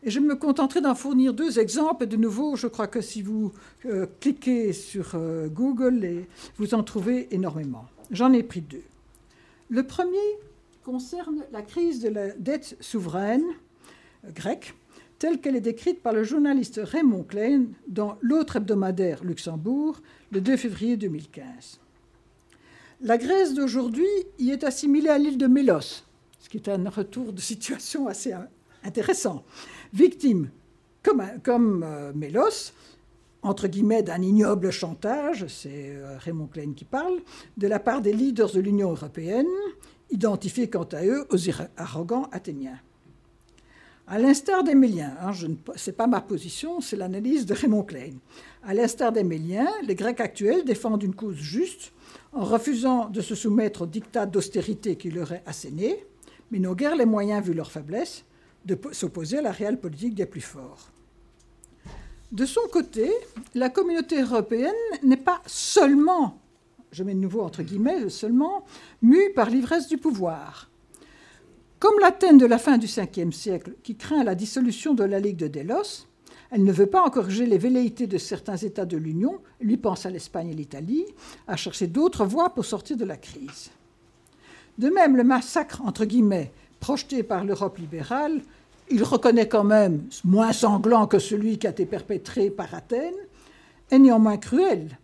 Et 0.03 0.11
je 0.11 0.19
me 0.19 0.35
contenterai 0.35 0.79
d'en 0.79 0.93
fournir 0.93 1.33
deux 1.33 1.57
exemples. 1.57 2.05
De 2.05 2.17
nouveau, 2.17 2.55
je 2.55 2.67
crois 2.67 2.85
que 2.85 3.01
si 3.01 3.23
vous 3.23 3.51
euh, 3.87 4.05
cliquez 4.19 4.73
sur 4.73 5.15
euh, 5.15 5.47
Google, 5.47 6.05
et 6.05 6.27
vous 6.57 6.75
en 6.75 6.83
trouvez 6.83 7.33
énormément. 7.33 7.85
J'en 8.11 8.31
ai 8.31 8.43
pris 8.43 8.61
deux. 8.61 8.83
Le 9.69 9.87
premier 9.87 10.37
concerne 10.83 11.45
la 11.51 11.63
crise 11.63 11.99
de 11.99 12.09
la 12.09 12.29
dette 12.33 12.77
souveraine 12.79 13.45
euh, 14.23 14.29
grecque, 14.31 14.75
telle 15.19 15.41
qu'elle 15.41 15.57
est 15.57 15.61
décrite 15.61 16.01
par 16.01 16.13
le 16.13 16.23
journaliste 16.23 16.79
Raymond 16.81 17.23
Klein 17.23 17.65
dans 17.87 18.17
l'autre 18.21 18.55
hebdomadaire 18.55 19.23
Luxembourg, 19.23 20.01
le 20.31 20.39
2 20.39 20.55
février 20.55 20.97
2015. 20.97 21.79
La 23.01 23.17
Grèce 23.17 23.53
d'aujourd'hui 23.53 24.07
y 24.39 24.51
est 24.51 24.63
assimilée 24.63 25.09
à 25.09 25.17
l'île 25.17 25.37
de 25.37 25.47
Mélos, 25.47 26.03
ce 26.39 26.49
qui 26.49 26.57
est 26.57 26.69
un 26.69 26.89
retour 26.89 27.33
de 27.33 27.41
situation 27.41 28.07
assez 28.07 28.33
intéressant. 28.83 29.43
Victime, 29.93 30.49
comme, 31.03 31.83
euh, 31.83 32.13
Mélos, 32.13 32.73
entre 33.41 33.67
guillemets, 33.67 34.03
d'un 34.03 34.21
ignoble 34.21 34.71
chantage, 34.71 35.47
c'est 35.47 35.95
euh, 35.95 36.17
Raymond 36.17 36.47
Klein 36.47 36.73
qui 36.73 36.85
parle, 36.85 37.19
de 37.57 37.67
la 37.67 37.79
part 37.79 38.01
des 38.01 38.13
leaders 38.13 38.51
de 38.51 38.59
l'Union 38.61 38.91
européenne, 38.91 39.47
identifiés 40.11 40.69
quant 40.69 40.87
à 40.91 41.05
eux 41.05 41.25
aux 41.29 41.37
arrogants 41.77 42.27
athéniens. 42.31 42.79
À 44.11 44.17
l'instar 44.17 44.63
des 44.63 44.73
Méliens, 44.73 45.13
hein, 45.21 45.33
ce 45.33 45.45
n'est 45.91 45.95
pas 45.95 46.07
ma 46.07 46.19
position, 46.19 46.81
c'est 46.81 46.95
l'analyse 46.95 47.45
de 47.45 47.53
Raymond 47.53 47.83
Klein. 47.83 48.13
À 48.63 48.73
l'instar 48.73 49.11
des 49.11 49.23
Méliens, 49.23 49.69
les 49.83 49.93
Grecs 49.93 50.19
actuels 50.19 50.65
défendent 50.65 51.03
une 51.03 51.13
cause 51.13 51.35
juste 51.35 51.91
en 52.33 52.43
refusant 52.43 53.07
de 53.09 53.21
se 53.21 53.35
soumettre 53.35 53.83
au 53.83 53.85
dictat 53.85 54.25
d'austérité 54.25 54.95
qui 54.95 55.11
leur 55.11 55.31
est 55.31 55.43
asséné, 55.45 56.03
mais 56.49 56.57
n'ont 56.57 56.73
guère 56.73 56.95
les 56.95 57.05
moyens, 57.05 57.45
vu 57.45 57.53
leur 57.53 57.71
faiblesse, 57.71 58.25
de 58.65 58.75
s'opposer 58.93 59.37
à 59.37 59.41
la 59.43 59.51
réelle 59.51 59.79
politique 59.79 60.15
des 60.15 60.25
plus 60.25 60.41
forts. 60.41 60.89
De 62.31 62.47
son 62.47 62.67
côté, 62.71 63.11
la 63.53 63.69
communauté 63.69 64.19
européenne 64.23 64.73
n'est 65.03 65.17
pas 65.17 65.39
seulement, 65.45 66.39
je 66.91 67.03
mets 67.03 67.13
de 67.13 67.19
nouveau 67.19 67.41
entre 67.41 67.61
guillemets, 67.61 68.09
seulement, 68.09 68.65
mue 69.03 69.33
par 69.35 69.51
l'ivresse 69.51 69.87
du 69.87 69.99
pouvoir. 69.99 70.68
Comme 71.79 71.97
l'Athènes 72.01 72.37
de 72.37 72.45
la 72.45 72.57
fin 72.57 72.77
du 72.77 72.87
Ve 72.87 73.31
siècle, 73.31 73.75
qui 73.83 73.95
craint 73.95 74.25
la 74.25 74.35
dissolution 74.35 74.93
de 74.93 75.05
la 75.05 75.21
Ligue 75.21 75.37
de 75.37 75.47
Délos, 75.47 76.07
elle 76.51 76.65
ne 76.65 76.73
veut 76.73 76.87
pas 76.87 77.03
encourager 77.03 77.45
les 77.45 77.57
velléités 77.57 78.05
de 78.05 78.17
certains 78.17 78.57
États 78.57 78.85
de 78.85 78.97
l'Union, 78.97 79.39
lui 79.61 79.77
pense 79.77 80.05
à 80.05 80.09
l'Espagne 80.09 80.49
et 80.49 80.53
l'Italie, 80.53 81.05
à 81.47 81.55
chercher 81.55 81.87
d'autres 81.87 82.25
voies 82.25 82.49
pour 82.49 82.65
sortir 82.65 82.97
de 82.97 83.05
la 83.05 83.15
crise. 83.15 83.69
De 84.77 84.89
même, 84.89 85.15
le 85.15 85.23
massacre, 85.23 85.81
entre 85.85 86.03
guillemets, 86.03 86.51
projeté 86.81 87.23
par 87.23 87.45
l'Europe 87.45 87.77
libérale, 87.77 88.41
il 88.89 89.03
reconnaît 89.03 89.47
quand 89.47 89.63
même 89.63 90.03
moins 90.25 90.51
sanglant 90.51 91.07
que 91.07 91.19
celui 91.19 91.59
qui 91.59 91.67
a 91.67 91.69
été 91.69 91.85
perpétré 91.85 92.49
par 92.49 92.73
Athènes, 92.73 93.13
est 93.89 93.99
néanmoins 93.99 94.37
cruel, 94.37 94.99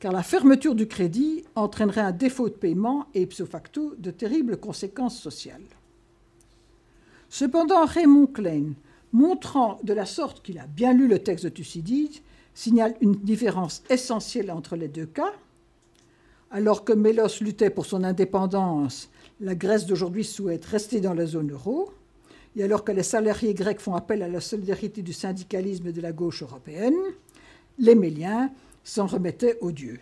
car 0.00 0.12
la 0.12 0.24
fermeture 0.24 0.74
du 0.74 0.88
crédit 0.88 1.44
entraînerait 1.54 2.00
un 2.00 2.12
défaut 2.12 2.48
de 2.48 2.54
paiement 2.54 3.06
et 3.14 3.22
ipso 3.22 3.46
facto 3.46 3.94
de 3.96 4.10
terribles 4.10 4.56
conséquences 4.56 5.20
sociales. 5.20 5.62
Cependant, 7.28 7.84
Raymond 7.84 8.26
Klein, 8.26 8.72
montrant 9.12 9.78
de 9.82 9.92
la 9.92 10.06
sorte 10.06 10.42
qu'il 10.42 10.58
a 10.58 10.66
bien 10.66 10.92
lu 10.92 11.08
le 11.08 11.18
texte 11.18 11.44
de 11.44 11.50
Thucydide, 11.50 12.14
signale 12.54 12.94
une 13.00 13.14
différence 13.14 13.82
essentielle 13.90 14.50
entre 14.50 14.76
les 14.76 14.88
deux 14.88 15.06
cas. 15.06 15.32
Alors 16.50 16.84
que 16.84 16.92
Mélos 16.92 17.40
luttait 17.40 17.70
pour 17.70 17.86
son 17.86 18.04
indépendance 18.04 19.10
la 19.40 19.54
Grèce 19.54 19.86
d'aujourd'hui 19.86 20.24
souhaite 20.24 20.64
rester 20.64 21.00
dans 21.00 21.12
la 21.12 21.26
zone 21.26 21.52
euro, 21.52 21.92
et 22.56 22.62
alors 22.62 22.84
que 22.84 22.92
les 22.92 23.02
salariés 23.02 23.52
grecs 23.52 23.80
font 23.80 23.94
appel 23.94 24.22
à 24.22 24.28
la 24.28 24.40
solidarité 24.40 25.02
du 25.02 25.12
syndicalisme 25.12 25.92
de 25.92 26.00
la 26.00 26.12
gauche 26.12 26.42
européenne, 26.42 26.96
les 27.78 27.94
Méliens 27.94 28.50
s'en 28.82 29.06
remettaient 29.06 29.58
aux 29.60 29.72
dieux. 29.72 30.00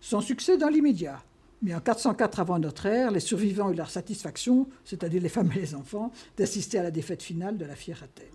Sans 0.00 0.20
succès 0.20 0.56
dans 0.56 0.68
l'immédiat. 0.68 1.20
Mais 1.62 1.74
en 1.74 1.80
404 1.80 2.40
avant 2.40 2.58
notre 2.58 2.86
ère, 2.86 3.10
les 3.10 3.20
survivants 3.20 3.68
eurent 3.70 3.76
leur 3.76 3.90
satisfaction, 3.90 4.68
c'est-à-dire 4.84 5.22
les 5.22 5.28
femmes 5.28 5.50
et 5.56 5.58
les 5.58 5.74
enfants, 5.74 6.12
d'assister 6.36 6.78
à 6.78 6.84
la 6.84 6.90
défaite 6.90 7.22
finale 7.22 7.56
de 7.56 7.64
la 7.64 7.74
fière 7.74 8.02
Athènes. 8.02 8.26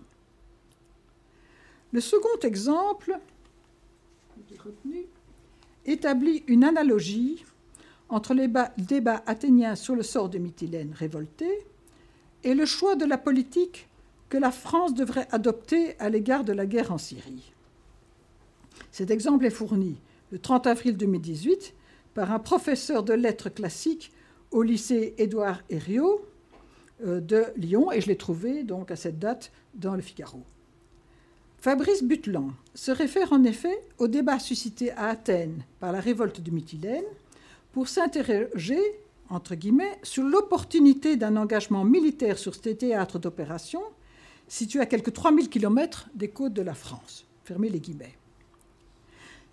Le 1.92 2.00
second 2.00 2.38
exemple 2.42 3.18
établit 5.86 6.42
une 6.48 6.64
analogie 6.64 7.44
entre 8.08 8.34
les 8.34 8.48
débats 8.78 9.22
athéniens 9.26 9.74
sur 9.74 9.94
le 9.94 10.02
sort 10.02 10.28
de 10.28 10.38
Mytilène 10.38 10.92
révoltée 10.92 11.66
et 12.42 12.54
le 12.54 12.66
choix 12.66 12.96
de 12.96 13.04
la 13.04 13.16
politique 13.16 13.88
que 14.28 14.36
la 14.36 14.50
France 14.50 14.94
devrait 14.94 15.28
adopter 15.30 15.98
à 16.00 16.10
l'égard 16.10 16.44
de 16.44 16.52
la 16.52 16.66
guerre 16.66 16.92
en 16.92 16.98
Syrie. 16.98 17.52
Cet 18.90 19.10
exemple 19.10 19.46
est 19.46 19.50
fourni 19.50 19.96
le 20.30 20.38
30 20.38 20.66
avril 20.66 20.96
2018 20.96 21.74
par 22.14 22.32
un 22.32 22.38
professeur 22.38 23.02
de 23.02 23.12
lettres 23.12 23.48
classiques 23.48 24.12
au 24.50 24.62
lycée 24.62 25.14
Édouard 25.18 25.62
Herriot 25.68 26.24
euh, 27.04 27.20
de 27.20 27.44
Lyon, 27.56 27.90
et 27.92 28.00
je 28.00 28.06
l'ai 28.06 28.16
trouvé 28.16 28.62
donc 28.62 28.90
à 28.90 28.96
cette 28.96 29.18
date 29.18 29.50
dans 29.74 29.94
le 29.94 30.02
Figaro. 30.02 30.42
Fabrice 31.58 32.04
Butlan 32.04 32.50
se 32.74 32.90
réfère 32.90 33.32
en 33.32 33.42
effet 33.42 33.80
au 33.98 34.06
débat 34.06 34.38
suscité 34.38 34.92
à 34.92 35.08
Athènes 35.08 35.62
par 35.80 35.92
la 35.92 36.00
révolte 36.00 36.40
de 36.40 36.50
Mytilène 36.50 37.04
pour 37.72 37.88
s'interroger, 37.88 38.80
entre 39.30 39.54
guillemets, 39.54 39.98
sur 40.02 40.22
l'opportunité 40.24 41.16
d'un 41.16 41.36
engagement 41.36 41.84
militaire 41.84 42.38
sur 42.38 42.54
ces 42.54 42.76
théâtres 42.76 43.18
d'opération 43.18 43.82
situés 44.46 44.80
à 44.80 44.86
quelques 44.86 45.14
3000 45.14 45.48
km 45.48 46.08
des 46.14 46.28
côtes 46.28 46.52
de 46.52 46.62
la 46.62 46.74
France. 46.74 47.24
Fermez 47.44 47.70
les 47.70 47.80
guillemets. 47.80 48.14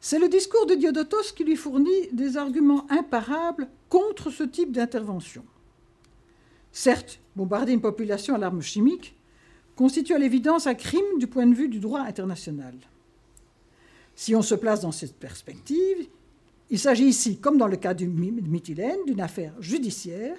C'est 0.03 0.17
le 0.17 0.27
discours 0.27 0.65
de 0.65 0.73
Diodotos 0.73 1.31
qui 1.35 1.43
lui 1.43 1.55
fournit 1.55 2.07
des 2.11 2.35
arguments 2.35 2.87
imparables 2.89 3.69
contre 3.87 4.31
ce 4.31 4.41
type 4.41 4.71
d'intervention. 4.71 5.45
Certes, 6.71 7.19
bombarder 7.35 7.73
une 7.73 7.81
population 7.81 8.33
à 8.33 8.39
l'arme 8.39 8.63
chimique 8.63 9.15
constitue 9.75 10.15
à 10.15 10.17
l'évidence 10.17 10.65
un 10.65 10.73
crime 10.73 11.19
du 11.19 11.27
point 11.27 11.45
de 11.45 11.53
vue 11.53 11.69
du 11.69 11.79
droit 11.79 12.01
international. 12.01 12.73
Si 14.15 14.35
on 14.35 14.41
se 14.41 14.55
place 14.55 14.81
dans 14.81 14.91
cette 14.91 15.15
perspective, 15.17 16.07
il 16.71 16.79
s'agit 16.79 17.05
ici, 17.05 17.37
comme 17.37 17.59
dans 17.59 17.67
le 17.67 17.77
cas 17.77 17.93
de 17.93 18.05
Mytilène, 18.05 19.05
d'une 19.05 19.21
affaire 19.21 19.53
judiciaire 19.59 20.37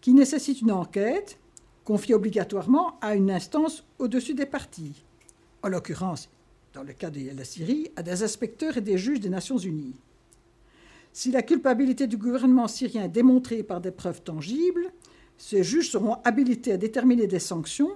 qui 0.00 0.14
nécessite 0.14 0.62
une 0.62 0.72
enquête 0.72 1.38
confiée 1.84 2.16
obligatoirement 2.16 2.98
à 3.00 3.14
une 3.14 3.30
instance 3.30 3.84
au-dessus 4.00 4.34
des 4.34 4.46
parties, 4.46 5.04
en 5.62 5.68
l'occurrence, 5.68 6.28
dans 6.76 6.82
le 6.82 6.92
cas 6.92 7.08
de 7.08 7.34
la 7.34 7.44
Syrie, 7.44 7.90
à 7.96 8.02
des 8.02 8.22
inspecteurs 8.22 8.76
et 8.76 8.82
des 8.82 8.98
juges 8.98 9.20
des 9.20 9.30
Nations 9.30 9.56
Unies. 9.56 9.96
Si 11.14 11.30
la 11.30 11.40
culpabilité 11.40 12.06
du 12.06 12.18
gouvernement 12.18 12.68
syrien 12.68 13.04
est 13.04 13.08
démontrée 13.08 13.62
par 13.62 13.80
des 13.80 13.90
preuves 13.90 14.20
tangibles, 14.20 14.92
ces 15.38 15.64
juges 15.64 15.90
seront 15.90 16.18
habilités 16.22 16.72
à 16.72 16.76
déterminer 16.76 17.26
des 17.26 17.38
sanctions 17.38 17.90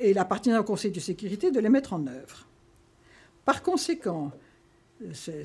et 0.00 0.10
il 0.10 0.18
appartiendra 0.18 0.62
au 0.62 0.64
Conseil 0.64 0.90
de 0.90 0.98
sécurité 0.98 1.52
de 1.52 1.60
les 1.60 1.68
mettre 1.68 1.92
en 1.92 2.04
œuvre. 2.08 2.48
Par 3.44 3.62
conséquent, 3.62 4.32
c'est 5.12 5.44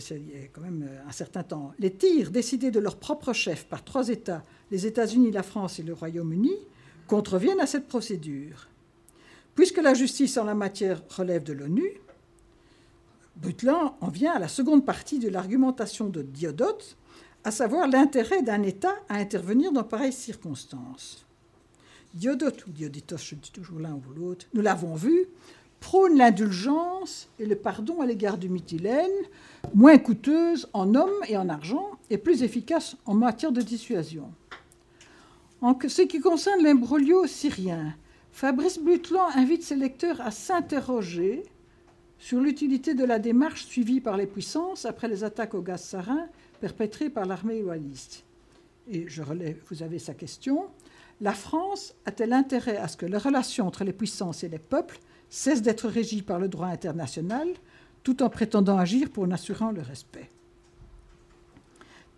quand 0.51 0.61
même 0.61 0.87
euh, 0.89 1.07
un 1.07 1.11
certain 1.11 1.43
temps, 1.43 1.73
les 1.77 1.91
tirs 1.91 2.31
décidés 2.31 2.71
de 2.71 2.79
leur 2.79 2.95
propre 2.95 3.33
chef 3.33 3.65
par 3.65 3.83
trois 3.83 4.09
États, 4.09 4.43
les 4.71 4.87
États-Unis, 4.87 5.31
la 5.31 5.43
France 5.43 5.77
et 5.79 5.83
le 5.83 5.93
Royaume-Uni, 5.93 6.55
contreviennent 7.05 7.59
à 7.59 7.67
cette 7.67 7.87
procédure. 7.87 8.67
Puisque 9.53 9.81
la 9.81 9.93
justice 9.93 10.37
en 10.37 10.45
la 10.45 10.55
matière 10.55 11.03
relève 11.09 11.43
de 11.43 11.53
l'ONU, 11.53 11.99
Butlan 13.41 13.95
en 14.01 14.09
vient 14.09 14.33
à 14.33 14.39
la 14.39 14.49
seconde 14.49 14.85
partie 14.85 15.17
de 15.17 15.29
l'argumentation 15.29 16.09
de 16.09 16.21
Diodote, 16.21 16.97
à 17.45 17.51
savoir 17.51 17.87
l'intérêt 17.87 18.41
d'un 18.41 18.63
État 18.63 18.93
à 19.07 19.15
intervenir 19.15 19.71
dans 19.71 19.83
pareilles 19.83 20.11
circonstances. 20.11 21.25
Diodote 22.13 22.67
ou 22.67 22.71
Dioditos, 22.71 23.17
je 23.17 23.35
dis 23.35 23.51
toujours 23.51 23.79
l'un 23.79 23.93
ou 23.93 24.13
l'autre, 24.13 24.45
nous 24.53 24.61
l'avons 24.61 24.95
vu, 24.95 25.27
prône 25.79 26.17
l'indulgence 26.17 27.29
et 27.39 27.45
le 27.45 27.55
pardon 27.55 28.01
à 28.01 28.05
l'égard 28.05 28.37
du 28.37 28.49
Mytilène, 28.49 29.07
moins 29.73 29.97
coûteuse 29.97 30.67
en 30.73 30.93
hommes 30.95 31.23
et 31.27 31.37
en 31.37 31.47
argent 31.47 31.91
et 32.09 32.17
plus 32.17 32.43
efficace 32.43 32.97
en 33.05 33.13
matière 33.13 33.53
de 33.53 33.61
dissuasion. 33.61 34.31
En 35.61 35.77
ce 35.87 36.01
qui 36.01 36.19
concerne 36.19 36.61
l'imbroglio 36.61 37.25
syrien, 37.25 37.95
Fabrice 38.33 38.79
Butlan 38.79 39.27
invite 39.35 39.63
ses 39.63 39.75
lecteurs 39.75 40.19
à 40.19 40.31
s'interroger 40.31 41.43
sur 42.19 42.41
l'utilité 42.41 42.93
de 42.93 43.05
la 43.05 43.17
démarche 43.17 43.65
suivie 43.65 44.01
par 44.01 44.17
les 44.17 44.27
puissances 44.27 44.85
après 44.85 45.07
les 45.07 45.23
attaques 45.23 45.55
au 45.55 45.61
gaz 45.61 45.81
sarin 45.81 46.27
perpétrées 46.59 47.09
par 47.09 47.25
l'armée 47.25 47.61
loyaliste. 47.61 48.23
Et 48.91 49.07
je 49.07 49.23
relève, 49.23 49.57
vous 49.69 49.81
avez 49.81 49.99
sa 49.99 50.13
question. 50.13 50.65
La 51.21 51.33
France 51.33 51.95
a-t-elle 52.05 52.33
intérêt 52.33 52.77
à 52.77 52.87
ce 52.87 52.97
que 52.97 53.05
les 53.05 53.17
relations 53.17 53.65
entre 53.65 53.85
les 53.85 53.93
puissances 53.93 54.43
et 54.43 54.49
les 54.49 54.59
peuples 54.59 54.99
cessent 55.29 55.61
d'être 55.61 55.87
régies 55.87 56.21
par 56.21 56.39
le 56.39 56.49
droit 56.49 56.67
international 56.67 57.47
tout 58.03 58.21
en 58.21 58.29
prétendant 58.29 58.77
agir 58.77 59.09
pour 59.09 59.23
en 59.23 59.31
assurant 59.31 59.71
le 59.71 59.81
respect? 59.81 60.29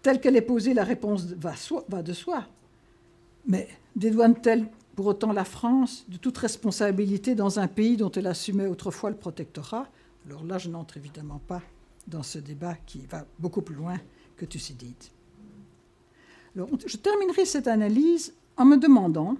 Telle 0.01 0.19
qu'elle 0.19 0.35
est 0.35 0.41
posée, 0.41 0.73
la 0.73 0.83
réponse 0.83 1.25
va, 1.25 1.53
va 1.89 2.01
de 2.01 2.13
soi. 2.13 2.47
Mais 3.45 3.67
dédouane-t-elle 3.95 4.67
pour 4.95 5.05
autant 5.07 5.31
la 5.31 5.45
France 5.45 6.05
de 6.09 6.17
toute 6.17 6.37
responsabilité 6.37 7.35
dans 7.35 7.59
un 7.59 7.67
pays 7.67 7.97
dont 7.97 8.11
elle 8.11 8.27
assumait 8.27 8.67
autrefois 8.67 9.09
le 9.09 9.15
protectorat 9.15 9.87
Alors 10.27 10.43
là, 10.43 10.57
je 10.57 10.69
n'entre 10.69 10.97
évidemment 10.97 11.41
pas 11.47 11.61
dans 12.07 12.23
ce 12.23 12.39
débat 12.39 12.75
qui 12.85 13.05
va 13.05 13.25
beaucoup 13.39 13.61
plus 13.61 13.75
loin 13.75 13.97
que 14.35 14.45
Thucydide. 14.45 15.03
Je 16.55 16.97
terminerai 16.97 17.45
cette 17.45 17.67
analyse 17.67 18.33
en 18.57 18.65
me 18.65 18.77
demandant 18.77 19.37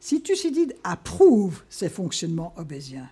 si 0.00 0.22
Thucydide 0.22 0.76
approuve 0.84 1.62
ces 1.68 1.88
fonctionnements 1.88 2.52
obésiens. 2.56 3.08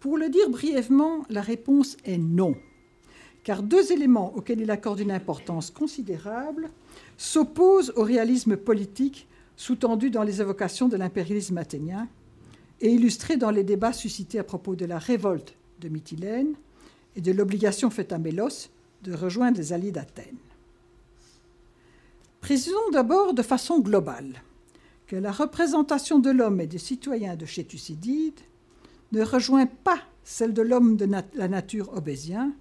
Pour 0.00 0.16
le 0.16 0.28
dire 0.28 0.48
brièvement, 0.48 1.24
la 1.28 1.42
réponse 1.42 1.96
est 2.04 2.18
non, 2.18 2.54
car 3.42 3.62
deux 3.62 3.92
éléments 3.92 4.34
auxquels 4.36 4.60
il 4.60 4.70
accorde 4.70 5.00
une 5.00 5.10
importance 5.10 5.70
considérable 5.70 6.70
s'opposent 7.16 7.92
au 7.96 8.04
réalisme 8.04 8.56
politique 8.56 9.26
sous-tendu 9.58 10.08
dans 10.08 10.22
les 10.22 10.40
évocations 10.40 10.86
de 10.86 10.96
l'impérialisme 10.96 11.58
athénien 11.58 12.08
et 12.80 12.92
illustré 12.92 13.36
dans 13.36 13.50
les 13.50 13.64
débats 13.64 13.92
suscités 13.92 14.38
à 14.38 14.44
propos 14.44 14.76
de 14.76 14.86
la 14.86 14.98
révolte 14.98 15.56
de 15.80 15.88
Mytilène 15.88 16.54
et 17.16 17.20
de 17.20 17.32
l'obligation 17.32 17.90
faite 17.90 18.12
à 18.12 18.18
Mélos 18.18 18.70
de 19.02 19.12
rejoindre 19.12 19.58
les 19.58 19.72
alliés 19.72 19.90
d'Athènes. 19.90 20.38
Précisons 22.40 22.90
d'abord 22.92 23.34
de 23.34 23.42
façon 23.42 23.80
globale 23.80 24.44
que 25.08 25.16
la 25.16 25.32
représentation 25.32 26.20
de 26.20 26.30
l'homme 26.30 26.60
et 26.60 26.68
des 26.68 26.78
citoyens 26.78 27.34
de 27.34 27.44
chez 27.44 27.64
Thucydide 27.64 28.38
ne 29.10 29.24
rejoint 29.24 29.66
pas 29.66 29.98
celle 30.22 30.54
de 30.54 30.62
l'homme 30.62 30.96
de 30.96 31.08
la 31.34 31.48
nature 31.48 31.92
obésien, 31.96 32.52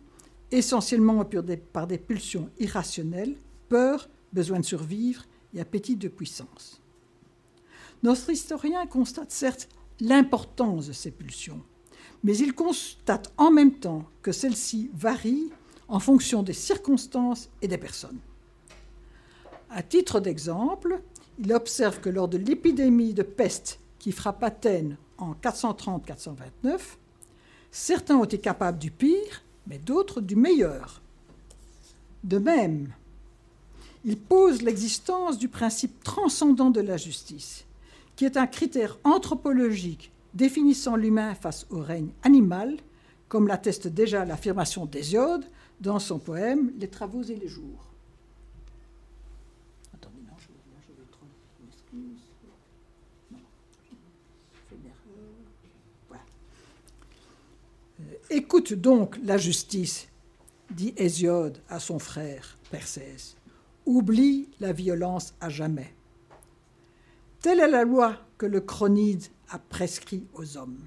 essentiellement 0.50 1.24
par 1.72 1.86
des 1.86 1.98
pulsions 2.00 2.50
irrationnelles, 2.58 3.36
peur, 3.70 4.10
besoin 4.34 4.62
de 4.62 4.66
survivre 4.66 5.26
et 5.54 5.62
appétit 5.62 5.96
de 5.96 6.08
puissance. 6.08 6.82
Notre 8.04 8.30
historien 8.30 8.86
constate 8.86 9.32
certes 9.32 9.70
l'importance 10.00 10.88
de 10.88 10.94
ces 10.94 11.12
pulsions, 11.12 11.62
mais 12.24 12.38
il 12.38 12.54
constate 12.54 13.32
en 13.38 13.52
même 13.52 13.74
temps 13.74 14.06
que 14.22 14.32
celles-ci 14.32 14.92
varient 14.94 15.52
en 15.88 16.00
fonction 16.00 16.44
des 16.44 16.54
circonstances 16.54 17.50
et 17.62 17.68
des 17.68 17.78
personnes. 17.78 18.20
À 19.70 19.82
titre 19.84 20.20
d'exemple, 20.20 21.02
il 21.40 21.54
observe 21.54 22.00
que 22.00 22.10
lors 22.10 22.28
de 22.28 22.38
l'épidémie 22.38 23.14
de 23.14 23.24
peste 23.24 23.80
qui 24.00 24.12
frappe 24.12 24.44
Athènes 24.44 24.98
en 25.18 25.34
430-429, 25.34 26.80
certains 27.72 28.18
ont 28.18 28.24
été 28.24 28.38
capables 28.38 28.80
du 28.80 28.92
pire, 28.92 29.44
mais 29.66 29.78
d'autres 29.78 30.22
du 30.22 30.36
meilleur. 30.36 31.02
De 32.24 32.38
même, 32.38 32.94
il 34.06 34.18
pose 34.18 34.62
l'existence 34.62 35.38
du 35.38 35.50
principe 35.50 36.04
transcendant 36.04 36.70
de 36.70 36.82
la 36.82 36.98
justice, 36.98 37.66
qui 38.18 38.26
est 38.26 38.36
un 38.36 38.48
critère 38.48 38.98
anthropologique 39.06 40.12
définissant 40.34 40.98
l'humain 40.98 41.36
face 41.36 41.66
au 41.70 41.80
règne 41.80 42.10
animal, 42.24 42.76
comme 43.30 43.48
l'atteste 43.48 43.88
déjà 43.88 44.26
l'affirmation 44.26 44.86
d'Hésiode 44.86 45.46
dans 45.80 46.00
son 46.00 46.20
poème 46.20 46.74
Les 46.80 46.90
travaux 46.90 47.24
et 47.24 47.36
les 47.36 47.48
jours. 47.48 47.86
Écoute 58.30 58.74
donc 58.74 59.18
la 59.24 59.38
justice, 59.38 60.10
dit 60.72 60.94
Hésiode 60.98 61.60
à 61.70 61.80
son 61.80 61.98
frère 61.98 62.58
Persès. 62.72 63.36
Oublie 63.86 64.50
la 64.60 64.74
violence 64.74 65.34
à 65.40 65.50
jamais. 65.50 65.97
Telle 67.48 67.62
est 67.62 67.70
la 67.70 67.86
loi 67.86 68.18
que 68.38 68.46
le 68.46 68.60
chronide 68.60 69.24
a 69.52 69.58
prescrit 69.58 70.26
aux 70.34 70.58
hommes. 70.58 70.84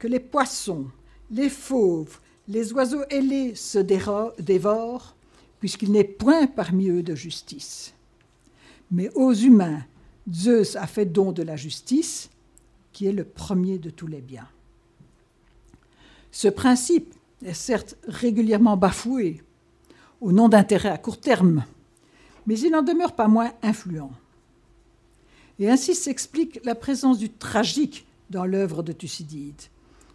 Que 0.00 0.08
les 0.08 0.18
poissons, 0.18 0.88
les 1.30 1.48
fauves, 1.48 2.18
les 2.48 2.72
oiseaux 2.72 3.04
ailés 3.08 3.54
se 3.54 3.78
dévorent, 3.78 5.14
puisqu'il 5.60 5.92
n'est 5.92 6.02
point 6.02 6.48
parmi 6.48 6.88
eux 6.88 7.04
de 7.04 7.14
justice. 7.14 7.94
Mais 8.90 9.12
aux 9.14 9.32
humains, 9.32 9.84
Zeus 10.28 10.74
a 10.74 10.88
fait 10.88 11.06
don 11.06 11.30
de 11.30 11.44
la 11.44 11.54
justice, 11.54 12.30
qui 12.92 13.06
est 13.06 13.12
le 13.12 13.22
premier 13.22 13.78
de 13.78 13.90
tous 13.90 14.08
les 14.08 14.22
biens. 14.22 14.48
Ce 16.32 16.48
principe 16.48 17.14
est 17.44 17.54
certes 17.54 17.96
régulièrement 18.08 18.76
bafoué 18.76 19.40
au 20.20 20.32
nom 20.32 20.48
d'intérêts 20.48 20.88
à 20.88 20.98
court 20.98 21.20
terme, 21.20 21.62
mais 22.48 22.58
il 22.58 22.72
n'en 22.72 22.82
demeure 22.82 23.14
pas 23.14 23.28
moins 23.28 23.52
influent. 23.62 24.10
Et 25.60 25.70
ainsi 25.70 25.94
s'explique 25.94 26.58
la 26.64 26.74
présence 26.74 27.18
du 27.18 27.28
tragique 27.28 28.06
dans 28.30 28.46
l'œuvre 28.46 28.82
de 28.82 28.92
Thucydide, 28.92 29.60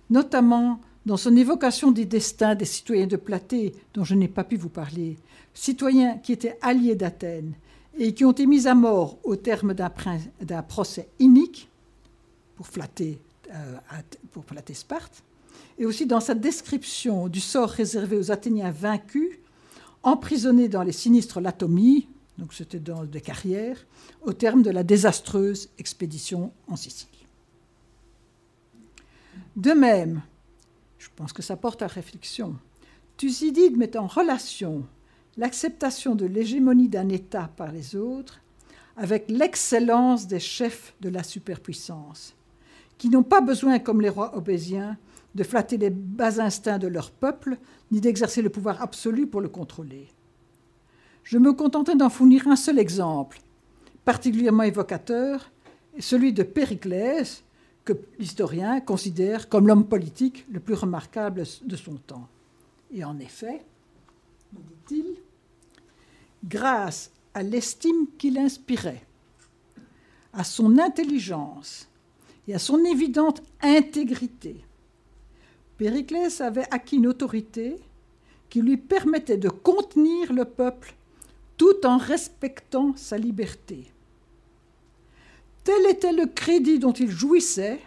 notamment 0.09 0.81
dans 1.05 1.17
son 1.17 1.35
évocation 1.37 1.91
des 1.91 2.05
destins 2.05 2.55
des 2.55 2.65
citoyens 2.65 3.05
de 3.05 3.15
Platée, 3.15 3.73
dont 3.93 4.03
je 4.03 4.15
n'ai 4.15 4.27
pas 4.27 4.43
pu 4.43 4.57
vous 4.57 4.69
parler, 4.69 5.17
citoyens 5.53 6.17
qui 6.17 6.33
étaient 6.33 6.57
alliés 6.61 6.95
d'Athènes 6.95 7.53
et 7.97 8.13
qui 8.13 8.25
ont 8.25 8.31
été 8.31 8.47
mis 8.47 8.67
à 8.67 8.73
mort 8.73 9.19
au 9.23 9.35
terme 9.35 9.75
d'un 9.75 10.63
procès 10.63 11.07
inique 11.19 11.69
pour 12.55 12.67
flatter, 12.67 13.19
euh, 13.53 14.73
Sparte, 14.73 15.23
et 15.77 15.85
aussi 15.85 16.07
dans 16.07 16.19
sa 16.19 16.33
description 16.33 17.27
du 17.27 17.39
sort 17.39 17.69
réservé 17.69 18.17
aux 18.17 18.31
Athéniens 18.31 18.71
vaincus, 18.71 19.37
emprisonnés 20.01 20.69
dans 20.69 20.83
les 20.83 20.91
sinistres 20.91 21.39
latomies, 21.39 22.07
donc 22.37 22.53
c'était 22.53 22.79
dans 22.79 23.05
des 23.05 23.21
carrières, 23.21 23.85
au 24.21 24.33
terme 24.33 24.61
de 24.61 24.69
la 24.69 24.83
désastreuse 24.83 25.69
expédition 25.77 26.51
en 26.67 26.75
Sicile. 26.75 27.09
De 29.55 29.71
même, 29.71 30.21
je 30.97 31.07
pense 31.15 31.31
que 31.33 31.41
ça 31.41 31.55
porte 31.55 31.81
à 31.81 31.87
réflexion, 31.87 32.55
Thucydide 33.17 33.77
met 33.77 33.95
en 33.95 34.07
relation 34.07 34.85
l'acceptation 35.37 36.15
de 36.15 36.25
l'hégémonie 36.25 36.89
d'un 36.89 37.07
État 37.09 37.49
par 37.55 37.71
les 37.71 37.95
autres 37.95 38.41
avec 38.97 39.25
l'excellence 39.29 40.27
des 40.27 40.39
chefs 40.39 40.93
de 41.01 41.09
la 41.09 41.23
superpuissance, 41.23 42.33
qui 42.97 43.09
n'ont 43.09 43.23
pas 43.23 43.41
besoin, 43.41 43.79
comme 43.79 44.01
les 44.01 44.09
rois 44.09 44.37
obésiens, 44.37 44.97
de 45.35 45.43
flatter 45.43 45.77
les 45.77 45.89
bas 45.89 46.39
instincts 46.39 46.79
de 46.79 46.87
leur 46.87 47.11
peuple, 47.11 47.57
ni 47.91 47.99
d'exercer 47.99 48.41
le 48.41 48.49
pouvoir 48.49 48.81
absolu 48.81 49.27
pour 49.27 49.41
le 49.41 49.49
contrôler. 49.49 50.07
Je 51.25 51.39
me 51.39 51.53
contenterai 51.53 51.97
d'en 51.97 52.11
fournir 52.11 52.47
un 52.47 52.55
seul 52.55 52.77
exemple, 52.77 53.41
particulièrement 54.05 54.61
évocateur, 54.61 55.51
celui 55.97 56.33
de 56.33 56.43
Périclès, 56.43 57.43
que 57.83 57.93
l'historien 58.19 58.79
considère 58.79 59.49
comme 59.49 59.67
l'homme 59.67 59.87
politique 59.87 60.45
le 60.51 60.59
plus 60.59 60.75
remarquable 60.75 61.43
de 61.63 61.75
son 61.75 61.95
temps. 61.95 62.27
Et 62.93 63.03
en 63.03 63.17
effet, 63.17 63.63
dit-il, 64.53 65.15
grâce 66.43 67.11
à 67.33 67.41
l'estime 67.41 68.05
qu'il 68.19 68.37
inspirait, 68.37 69.03
à 70.31 70.43
son 70.43 70.77
intelligence 70.77 71.89
et 72.47 72.53
à 72.53 72.59
son 72.59 72.85
évidente 72.85 73.41
intégrité, 73.61 74.63
Périclès 75.77 76.39
avait 76.39 76.71
acquis 76.71 76.97
une 76.97 77.07
autorité 77.07 77.77
qui 78.47 78.61
lui 78.61 78.77
permettait 78.77 79.37
de 79.37 79.49
contenir 79.49 80.31
le 80.31 80.45
peuple 80.45 80.93
tout 81.57 81.85
en 81.85 81.97
respectant 81.97 82.93
sa 82.95 83.17
liberté. 83.17 83.91
Tel 85.63 85.85
était 85.87 86.13
le 86.13 86.27
crédit 86.27 86.79
dont 86.79 86.93
il 86.93 87.09
jouissait 87.09 87.79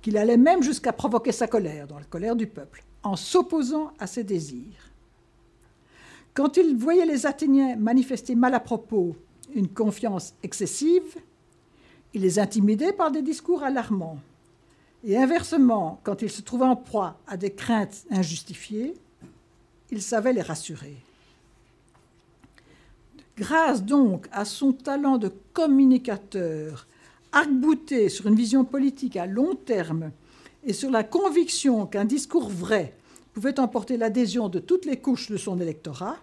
qu'il 0.00 0.16
allait 0.16 0.36
même 0.36 0.62
jusqu'à 0.62 0.92
provoquer 0.92 1.32
sa 1.32 1.46
colère, 1.46 1.86
dans 1.86 1.98
la 1.98 2.04
colère 2.04 2.36
du 2.36 2.46
peuple, 2.46 2.82
en 3.02 3.16
s'opposant 3.16 3.92
à 3.98 4.06
ses 4.06 4.24
désirs. 4.24 4.90
Quand 6.34 6.56
il 6.56 6.76
voyait 6.76 7.04
les 7.04 7.26
Athéniens 7.26 7.76
manifester 7.76 8.34
mal 8.34 8.54
à 8.54 8.60
propos 8.60 9.14
une 9.54 9.68
confiance 9.68 10.34
excessive, 10.42 11.16
il 12.14 12.22
les 12.22 12.38
intimidait 12.38 12.92
par 12.92 13.10
des 13.10 13.22
discours 13.22 13.62
alarmants. 13.62 14.18
Et 15.04 15.16
inversement, 15.16 16.00
quand 16.04 16.22
il 16.22 16.30
se 16.30 16.42
trouvait 16.42 16.64
en 16.64 16.76
proie 16.76 17.18
à 17.26 17.36
des 17.36 17.52
craintes 17.52 18.04
injustifiées, 18.10 18.94
il 19.90 20.00
savait 20.00 20.32
les 20.32 20.42
rassurer. 20.42 20.96
Grâce 23.36 23.82
donc 23.82 24.26
à 24.30 24.44
son 24.44 24.72
talent 24.72 25.16
de 25.16 25.32
communicateur, 25.54 26.86
arc-bouté 27.32 28.10
sur 28.10 28.26
une 28.26 28.34
vision 28.34 28.64
politique 28.64 29.16
à 29.16 29.26
long 29.26 29.54
terme 29.54 30.10
et 30.64 30.74
sur 30.74 30.90
la 30.90 31.02
conviction 31.02 31.86
qu'un 31.86 32.04
discours 32.04 32.50
vrai 32.50 32.94
pouvait 33.32 33.58
emporter 33.58 33.96
l'adhésion 33.96 34.50
de 34.50 34.58
toutes 34.58 34.84
les 34.84 34.98
couches 34.98 35.30
de 35.30 35.38
son 35.38 35.58
électorat, 35.60 36.18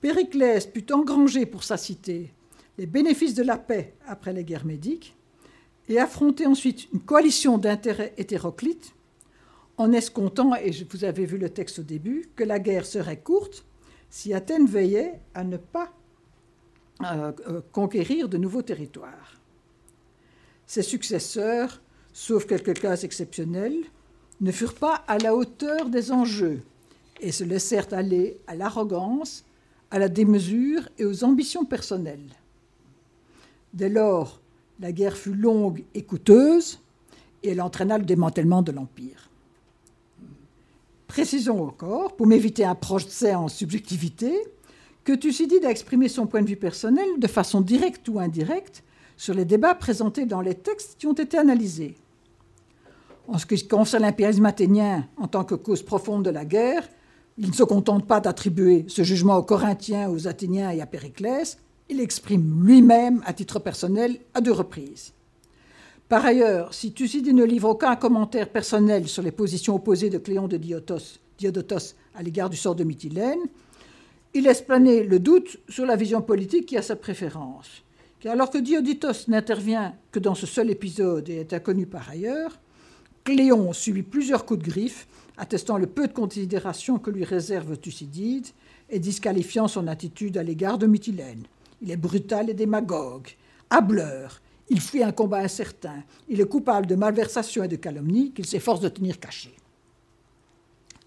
Périclès 0.00 0.64
put 0.66 0.92
engranger 0.92 1.44
pour 1.44 1.64
sa 1.64 1.76
cité 1.76 2.32
les 2.78 2.86
bénéfices 2.86 3.34
de 3.34 3.42
la 3.42 3.58
paix 3.58 3.94
après 4.06 4.32
les 4.32 4.44
guerres 4.44 4.66
médiques 4.66 5.16
et 5.88 5.98
affronter 5.98 6.46
ensuite 6.46 6.86
une 6.92 7.00
coalition 7.00 7.58
d'intérêts 7.58 8.14
hétéroclites 8.16 8.94
en 9.76 9.92
escomptant, 9.92 10.54
et 10.54 10.70
vous 10.90 11.04
avez 11.04 11.24
vu 11.24 11.38
le 11.38 11.50
texte 11.50 11.80
au 11.80 11.82
début, 11.82 12.30
que 12.36 12.44
la 12.44 12.58
guerre 12.58 12.86
serait 12.86 13.20
courte 13.20 13.64
si 14.10 14.34
Athènes 14.34 14.66
veillait 14.66 15.20
à 15.34 15.44
ne 15.44 15.56
pas 15.56 15.92
euh, 17.02 17.32
euh, 17.48 17.60
conquérir 17.72 18.28
de 18.28 18.38
nouveaux 18.38 18.62
territoires. 18.62 19.40
Ses 20.66 20.82
successeurs, 20.82 21.80
sauf 22.12 22.46
quelques 22.46 22.80
cas 22.80 22.96
exceptionnels, 22.96 23.84
ne 24.40 24.52
furent 24.52 24.74
pas 24.74 25.04
à 25.06 25.18
la 25.18 25.34
hauteur 25.34 25.88
des 25.88 26.12
enjeux 26.12 26.60
et 27.20 27.32
se 27.32 27.44
laissèrent 27.44 27.92
aller 27.92 28.38
à 28.46 28.54
l'arrogance, 28.54 29.44
à 29.90 29.98
la 29.98 30.08
démesure 30.08 30.88
et 30.98 31.04
aux 31.04 31.24
ambitions 31.24 31.64
personnelles. 31.64 32.34
Dès 33.74 33.88
lors, 33.88 34.40
la 34.80 34.92
guerre 34.92 35.16
fut 35.16 35.34
longue 35.34 35.84
et 35.94 36.02
coûteuse 36.02 36.80
et 37.42 37.50
elle 37.50 37.60
entraîna 37.60 37.98
le 37.98 38.04
démantèlement 38.04 38.62
de 38.62 38.72
l'Empire. 38.72 39.27
Précisons 41.08 41.64
encore, 41.66 42.14
pour 42.14 42.26
m'éviter 42.26 42.64
un 42.64 42.74
procès 42.74 43.34
en 43.34 43.48
subjectivité, 43.48 44.32
que 45.04 45.14
Thucydide 45.14 45.64
a 45.64 45.70
exprimé 45.70 46.08
son 46.08 46.26
point 46.26 46.42
de 46.42 46.48
vue 46.48 46.56
personnel 46.56 47.08
de 47.18 47.26
façon 47.26 47.62
directe 47.62 48.08
ou 48.08 48.20
indirecte 48.20 48.84
sur 49.16 49.34
les 49.34 49.46
débats 49.46 49.74
présentés 49.74 50.26
dans 50.26 50.42
les 50.42 50.54
textes 50.54 50.96
qui 50.98 51.06
ont 51.06 51.14
été 51.14 51.38
analysés. 51.38 51.96
En 53.26 53.38
ce 53.38 53.46
qui 53.46 53.66
concerne 53.66 54.02
l'impérialisme 54.02 54.46
athénien 54.46 55.08
en 55.16 55.26
tant 55.26 55.44
que 55.44 55.54
cause 55.54 55.82
profonde 55.82 56.24
de 56.24 56.30
la 56.30 56.44
guerre, 56.44 56.86
il 57.38 57.48
ne 57.48 57.54
se 57.54 57.62
contente 57.62 58.06
pas 58.06 58.20
d'attribuer 58.20 58.84
ce 58.88 59.02
jugement 59.02 59.36
aux 59.36 59.42
Corinthiens, 59.42 60.10
aux 60.10 60.28
Athéniens 60.28 60.70
et 60.70 60.80
à 60.80 60.86
Périclès, 60.86 61.58
il 61.88 62.00
exprime 62.00 62.64
lui-même 62.66 63.22
à 63.24 63.32
titre 63.32 63.58
personnel 63.60 64.18
à 64.34 64.40
deux 64.40 64.52
reprises. 64.52 65.12
Par 66.08 66.24
ailleurs, 66.24 66.72
si 66.72 66.92
Thucydide 66.92 67.34
ne 67.34 67.44
livre 67.44 67.68
aucun 67.68 67.94
commentaire 67.94 68.48
personnel 68.48 69.08
sur 69.08 69.22
les 69.22 69.30
positions 69.30 69.74
opposées 69.74 70.08
de 70.08 70.16
Cléon 70.16 70.48
de 70.48 70.56
Diodotos 70.56 71.94
à 72.14 72.22
l'égard 72.22 72.48
du 72.48 72.56
sort 72.56 72.74
de 72.74 72.82
Mytilène, 72.82 73.40
il 74.32 74.44
laisse 74.44 74.62
planer 74.62 75.02
le 75.02 75.18
doute 75.18 75.58
sur 75.68 75.84
la 75.84 75.96
vision 75.96 76.22
politique 76.22 76.64
qui 76.64 76.78
a 76.78 76.82
sa 76.82 76.96
préférence. 76.96 77.82
Car 78.20 78.32
alors 78.32 78.50
que 78.50 78.58
Dioditos 78.58 79.28
n'intervient 79.28 79.94
que 80.10 80.18
dans 80.18 80.34
ce 80.34 80.46
seul 80.46 80.70
épisode 80.70 81.28
et 81.28 81.36
est 81.36 81.52
inconnu 81.52 81.84
par 81.86 82.08
ailleurs, 82.08 82.58
Cléon 83.24 83.74
subit 83.74 84.02
plusieurs 84.02 84.46
coups 84.46 84.60
de 84.60 84.70
griffe, 84.70 85.06
attestant 85.36 85.76
le 85.76 85.86
peu 85.86 86.08
de 86.08 86.12
considération 86.14 86.98
que 86.98 87.10
lui 87.10 87.24
réserve 87.24 87.76
Thucydide 87.76 88.46
et 88.88 88.98
disqualifiant 88.98 89.68
son 89.68 89.86
attitude 89.86 90.38
à 90.38 90.42
l'égard 90.42 90.78
de 90.78 90.86
Mytilène. 90.86 91.42
Il 91.82 91.90
est 91.90 91.96
brutal 91.96 92.48
et 92.48 92.54
démagogue, 92.54 93.28
hableur, 93.68 94.40
il 94.70 94.80
fuit 94.80 95.02
un 95.02 95.12
combat 95.12 95.38
incertain, 95.38 96.02
il 96.28 96.40
est 96.40 96.48
coupable 96.48 96.86
de 96.86 96.94
malversation 96.94 97.64
et 97.64 97.68
de 97.68 97.76
calomnie 97.76 98.32
qu'il 98.32 98.46
s'efforce 98.46 98.80
de 98.80 98.88
tenir 98.88 99.18
caché. 99.18 99.54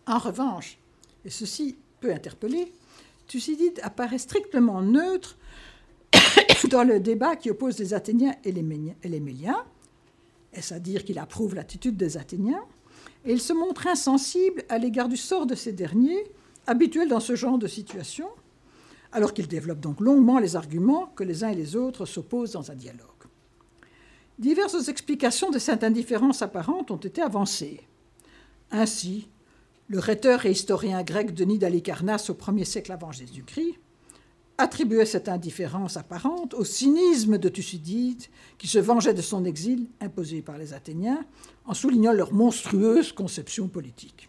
En 0.08 0.18
revanche, 0.18 0.78
et 1.24 1.30
ceci 1.30 1.78
peut 2.00 2.12
interpeller, 2.12 2.72
Thucydide 3.28 3.80
apparaît 3.84 4.18
strictement 4.18 4.82
neutre 4.82 5.38
dans 6.70 6.84
le 6.84 7.00
débat 7.00 7.36
qui 7.36 7.50
oppose 7.50 7.78
les 7.80 7.94
Athéniens 7.94 8.36
et 8.44 8.52
les, 8.52 8.64
Méliens, 8.64 9.64
est-ce 10.54 10.74
à 10.74 10.80
dire 10.80 11.06
qu'il 11.06 11.20
approuve 11.20 11.56
l'attitude 11.56 11.96
des 11.96 12.18
Athéniens, 12.18 12.64
et 13.26 13.32
il 13.32 13.40
se 13.40 13.54
montre 13.54 13.88
insensible 13.88 14.64
à 14.70 14.78
l'égard 14.78 15.08
du 15.08 15.18
sort 15.18 15.46
de 15.46 15.56
ces 15.56 15.72
derniers, 15.72 16.24
habituel 16.68 17.08
dans 17.08 17.20
ce 17.20 17.36
genre 17.36 17.58
de 17.58 17.68
situation, 17.68 18.28
alors 19.12 19.34
qu'il 19.34 19.48
développe 19.48 19.80
donc 19.80 20.00
longuement 20.00 20.40
les 20.40 20.56
arguments 20.56 21.08
que 21.16 21.24
les 21.24 21.44
uns 21.44 21.50
et 21.50 21.56
les 21.56 21.76
autres 21.76 22.06
s'opposent 22.06 22.52
dans 22.52 22.72
un 22.72 22.76
dialogue. 22.76 23.11
Diverses 24.42 24.88
explications 24.88 25.52
de 25.52 25.60
cette 25.60 25.84
indifférence 25.84 26.42
apparente 26.42 26.90
ont 26.90 26.98
été 26.98 27.22
avancées. 27.22 27.82
Ainsi, 28.72 29.28
le 29.88 30.00
rhéteur 30.00 30.48
et 30.48 30.52
historien 30.52 31.04
grec 31.04 31.36
Denis 31.36 31.60
d'Alicarnasse 31.60 32.32
au 32.32 32.34
1er 32.34 32.66
siècle 32.66 32.92
avant 32.92 33.12
Jésus-Christ, 33.12 33.76
attribuait 34.58 35.06
cette 35.06 35.30
indifférence 35.30 35.96
apparente 35.96 36.56
au 36.56 36.64
cynisme 36.64 37.38
de 37.38 37.50
Thucydide, 37.50 38.24
qui 38.58 38.68
se 38.68 38.80
vengeait 38.80 39.14
de 39.14 39.22
son 39.22 39.46
exil 39.46 39.86
imposé 40.00 40.42
par 40.42 40.58
les 40.58 40.74
Athéniens, 40.74 41.24
en 41.66 41.76
soulignant 41.76 42.12
leur 42.12 42.34
monstrueuse 42.34 43.12
conception 43.12 43.68
politique. 43.68 44.28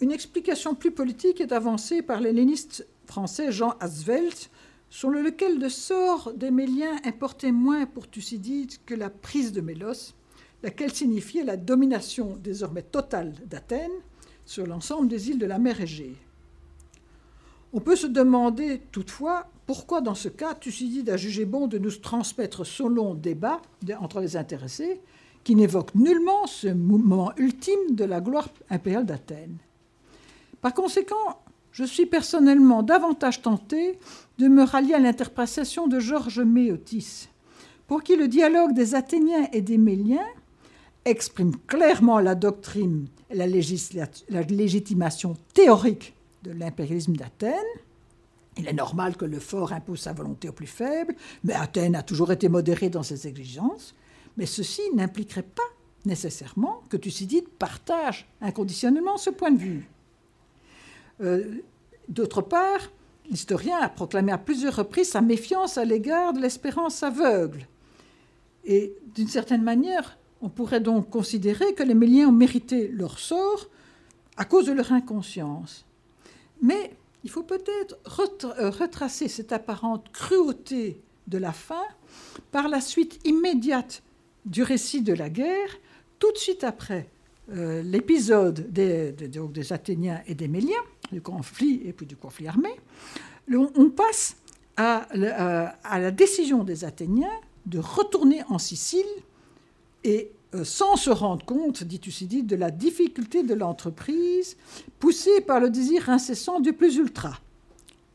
Une 0.00 0.10
explication 0.10 0.74
plus 0.74 0.92
politique 0.92 1.42
est 1.42 1.52
avancée 1.52 2.00
par 2.00 2.22
l'helléniste 2.22 2.86
français 3.04 3.52
Jean 3.52 3.74
Asvelt, 3.78 4.48
sur 4.90 5.10
lequel 5.10 5.58
le 5.58 5.68
sort 5.68 6.32
des 6.34 6.50
Méliens 6.50 6.96
importait 7.04 7.52
moins 7.52 7.86
pour 7.86 8.08
Thucydide 8.08 8.72
que 8.86 8.94
la 8.94 9.10
prise 9.10 9.52
de 9.52 9.60
Mélos, 9.60 10.14
laquelle 10.62 10.92
signifiait 10.92 11.44
la 11.44 11.56
domination 11.56 12.36
désormais 12.42 12.82
totale 12.82 13.34
d'Athènes 13.46 13.90
sur 14.44 14.66
l'ensemble 14.66 15.08
des 15.08 15.30
îles 15.30 15.38
de 15.38 15.46
la 15.46 15.58
mer 15.58 15.80
Égée. 15.80 16.16
On 17.72 17.80
peut 17.80 17.96
se 17.96 18.06
demander 18.06 18.80
toutefois 18.90 19.50
pourquoi 19.66 20.00
dans 20.00 20.14
ce 20.14 20.30
cas 20.30 20.54
Thucydide 20.54 21.10
a 21.10 21.18
jugé 21.18 21.44
bon 21.44 21.66
de 21.66 21.76
nous 21.76 21.90
transmettre 21.90 22.64
son 22.64 22.88
long 22.88 23.14
débat 23.14 23.60
entre 24.00 24.20
les 24.20 24.36
intéressés, 24.36 25.02
qui 25.44 25.54
n'évoque 25.54 25.94
nullement 25.94 26.46
ce 26.46 26.68
moment 26.68 27.32
ultime 27.36 27.94
de 27.94 28.04
la 28.04 28.22
gloire 28.22 28.48
impériale 28.70 29.04
d'Athènes. 29.04 29.58
Par 30.62 30.72
conséquent, 30.72 31.42
je 31.78 31.84
suis 31.84 32.06
personnellement 32.06 32.82
davantage 32.82 33.40
tenté 33.40 34.00
de 34.38 34.48
me 34.48 34.64
rallier 34.64 34.94
à 34.94 34.98
l'interprétation 34.98 35.86
de 35.86 36.00
Georges 36.00 36.40
Méotis, 36.40 37.28
pour 37.86 38.02
qui 38.02 38.16
le 38.16 38.26
dialogue 38.26 38.74
des 38.74 38.96
Athéniens 38.96 39.46
et 39.52 39.60
des 39.60 39.78
Méliens 39.78 40.26
exprime 41.04 41.54
clairement 41.68 42.18
la 42.18 42.34
doctrine 42.34 43.06
et 43.30 43.36
la, 43.36 43.46
la 43.46 44.42
légitimation 44.42 45.36
théorique 45.54 46.14
de 46.42 46.50
l'impérialisme 46.50 47.14
d'Athènes. 47.14 47.54
Il 48.56 48.66
est 48.66 48.72
normal 48.72 49.16
que 49.16 49.24
le 49.24 49.38
fort 49.38 49.72
impose 49.72 50.00
sa 50.00 50.12
volonté 50.12 50.48
au 50.48 50.52
plus 50.52 50.66
faible, 50.66 51.14
mais 51.44 51.54
Athènes 51.54 51.94
a 51.94 52.02
toujours 52.02 52.32
été 52.32 52.48
modérée 52.48 52.90
dans 52.90 53.04
ses 53.04 53.28
exigences. 53.28 53.94
Mais 54.36 54.46
ceci 54.46 54.82
n'impliquerait 54.96 55.42
pas 55.42 55.62
nécessairement 56.06 56.82
que 56.88 56.96
Thucydide 56.96 57.48
partage 57.56 58.26
inconditionnellement 58.40 59.16
ce 59.16 59.30
point 59.30 59.52
de 59.52 59.58
vue. 59.58 59.88
Euh, 61.20 61.62
d'autre 62.08 62.42
part, 62.42 62.90
l'historien 63.30 63.78
a 63.78 63.88
proclamé 63.88 64.32
à 64.32 64.38
plusieurs 64.38 64.76
reprises 64.76 65.10
sa 65.10 65.20
méfiance 65.20 65.78
à 65.78 65.84
l'égard 65.84 66.32
de 66.32 66.40
l'espérance 66.40 67.02
aveugle. 67.02 67.66
Et 68.64 68.94
d'une 69.14 69.28
certaine 69.28 69.62
manière, 69.62 70.18
on 70.40 70.48
pourrait 70.48 70.80
donc 70.80 71.10
considérer 71.10 71.74
que 71.74 71.82
les 71.82 71.94
Méliens 71.94 72.28
ont 72.28 72.32
mérité 72.32 72.88
leur 72.88 73.18
sort 73.18 73.68
à 74.36 74.44
cause 74.44 74.66
de 74.66 74.72
leur 74.72 74.92
inconscience. 74.92 75.84
Mais 76.62 76.92
il 77.24 77.30
faut 77.30 77.42
peut-être 77.42 77.98
euh, 78.58 78.70
retracer 78.70 79.28
cette 79.28 79.52
apparente 79.52 80.10
cruauté 80.12 81.00
de 81.26 81.38
la 81.38 81.52
fin 81.52 81.82
par 82.52 82.68
la 82.68 82.80
suite 82.80 83.20
immédiate 83.24 84.02
du 84.46 84.62
récit 84.62 85.02
de 85.02 85.12
la 85.12 85.28
guerre, 85.28 85.76
tout 86.18 86.32
de 86.32 86.38
suite 86.38 86.64
après 86.64 87.08
euh, 87.50 87.82
l'épisode 87.82 88.70
des, 88.72 89.12
des, 89.12 89.72
Athéniens 89.72 90.22
et 90.26 90.34
des 90.34 90.48
Méliens, 90.48 90.84
du 91.12 91.20
conflit 91.20 91.82
et 91.84 91.92
puis 91.92 92.06
du 92.06 92.16
conflit 92.16 92.48
armé. 92.48 92.70
On, 93.52 93.90
passe 93.90 94.36
à, 94.76 95.06
à, 95.84 95.98
la 95.98 96.10
décision 96.10 96.64
des 96.64 96.84
Athéniens 96.84 97.40
de 97.66 97.78
retourner 97.78 98.42
en 98.48 98.58
Sicile 98.58 99.06
et 100.04 100.30
euh, 100.54 100.64
sans 100.64 100.96
se 100.96 101.10
rendre 101.10 101.44
compte, 101.44 101.84
dit 101.84 102.00
Thucydide, 102.00 102.46
de 102.46 102.56
la 102.56 102.70
difficulté 102.70 103.42
de 103.42 103.52
l'entreprise, 103.52 104.56
poussée 104.98 105.42
par 105.42 105.60
le 105.60 105.68
désir 105.68 106.08
incessant 106.08 106.60
du 106.60 106.72
plus 106.72 106.96
ultra. 106.96 107.38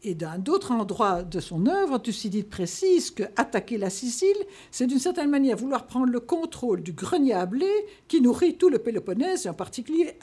Et 0.02 0.15
d'un 0.15 0.44
autre 0.49 0.72
endroit 0.72 1.24
de 1.24 1.40
son 1.40 1.68
œuvre, 1.68 1.99
Thucydide 1.99 2.49
précise 2.49 3.11
que 3.11 3.24
attaquer 3.36 3.78
la 3.78 3.90
Sicile, 3.90 4.36
c'est 4.72 4.88
d'une 4.88 4.99
certaine 4.99 5.30
manière 5.30 5.56
vouloir 5.57 5.86
prendre 5.86 6.07
le 6.07 6.20
contrôle 6.20 6.82
du 6.82 6.91
grenier 6.91 7.34
à 7.34 7.45
blé 7.45 7.70
qui 8.07 8.20
nourrit 8.20 8.57
tout 8.57 8.70
le 8.70 8.80
Péloponnèse, 8.80 9.45
et 9.45 9.49
en 9.49 9.53
particulier 9.53 10.14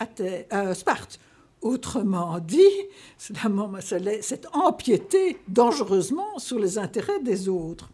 à 0.51 0.75
Sparte. 0.75 1.21
Autrement 1.63 2.39
dit, 2.39 2.59
c'est 3.19 4.47
empiéter 4.53 5.39
dangereusement 5.49 6.39
sur 6.39 6.59
les 6.59 6.79
intérêts 6.79 7.21
des 7.21 7.49
autres. 7.49 7.91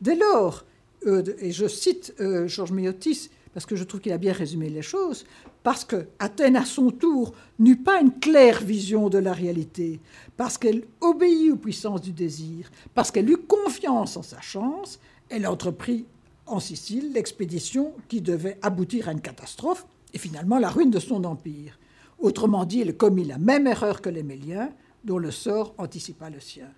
Dès 0.00 0.14
lors, 0.14 0.64
euh, 1.06 1.22
et 1.40 1.52
je 1.52 1.66
cite 1.66 2.14
euh, 2.20 2.46
Georges 2.46 2.72
Méotis 2.72 3.30
parce 3.56 3.64
que 3.64 3.74
je 3.74 3.84
trouve 3.84 4.02
qu'il 4.02 4.12
a 4.12 4.18
bien 4.18 4.34
résumé 4.34 4.68
les 4.68 4.82
choses, 4.82 5.24
parce 5.62 5.82
que 5.82 6.08
Athènes, 6.18 6.56
à 6.56 6.66
son 6.66 6.90
tour, 6.90 7.32
n'eut 7.58 7.78
pas 7.78 8.02
une 8.02 8.12
claire 8.12 8.62
vision 8.62 9.08
de 9.08 9.16
la 9.16 9.32
réalité, 9.32 9.98
parce 10.36 10.58
qu'elle 10.58 10.84
obéit 11.00 11.52
aux 11.52 11.56
puissances 11.56 12.02
du 12.02 12.12
désir, 12.12 12.70
parce 12.94 13.10
qu'elle 13.10 13.30
eut 13.30 13.38
confiance 13.38 14.18
en 14.18 14.22
sa 14.22 14.42
chance, 14.42 15.00
elle 15.30 15.46
entreprit 15.46 16.04
en 16.44 16.60
Sicile 16.60 17.14
l'expédition 17.14 17.94
qui 18.08 18.20
devait 18.20 18.58
aboutir 18.60 19.08
à 19.08 19.12
une 19.12 19.22
catastrophe 19.22 19.86
et 20.12 20.18
finalement 20.18 20.58
la 20.58 20.68
ruine 20.68 20.90
de 20.90 21.00
son 21.00 21.24
empire. 21.24 21.78
Autrement 22.18 22.64
dit, 22.64 22.80
il 22.80 22.96
commis 22.96 23.24
la 23.24 23.38
même 23.38 23.66
erreur 23.66 24.00
que 24.00 24.08
les 24.08 24.22
Méliens, 24.22 24.72
dont 25.04 25.18
le 25.18 25.30
sort 25.30 25.74
anticipa 25.78 26.30
le 26.30 26.40
sien. 26.40 26.68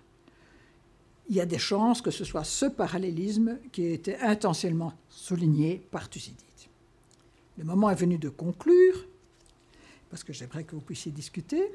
Il 1.29 1.35
y 1.35 1.41
a 1.41 1.45
des 1.45 1.59
chances 1.59 2.01
que 2.01 2.11
ce 2.11 2.23
soit 2.23 2.43
ce 2.43 2.65
parallélisme 2.65 3.57
qui 3.71 3.83
ait 3.83 3.93
été 3.93 4.17
intentionnellement 4.17 4.93
souligné 5.09 5.85
par 5.91 6.09
Thucydide. 6.09 6.45
Le 7.57 7.65
moment 7.65 7.89
est 7.89 7.95
venu 7.95 8.17
de 8.17 8.29
conclure, 8.29 9.05
parce 10.09 10.23
que 10.23 10.31
j'aimerais 10.31 10.63
que 10.63 10.75
vous 10.75 10.81
puissiez 10.81 11.11
discuter. 11.11 11.71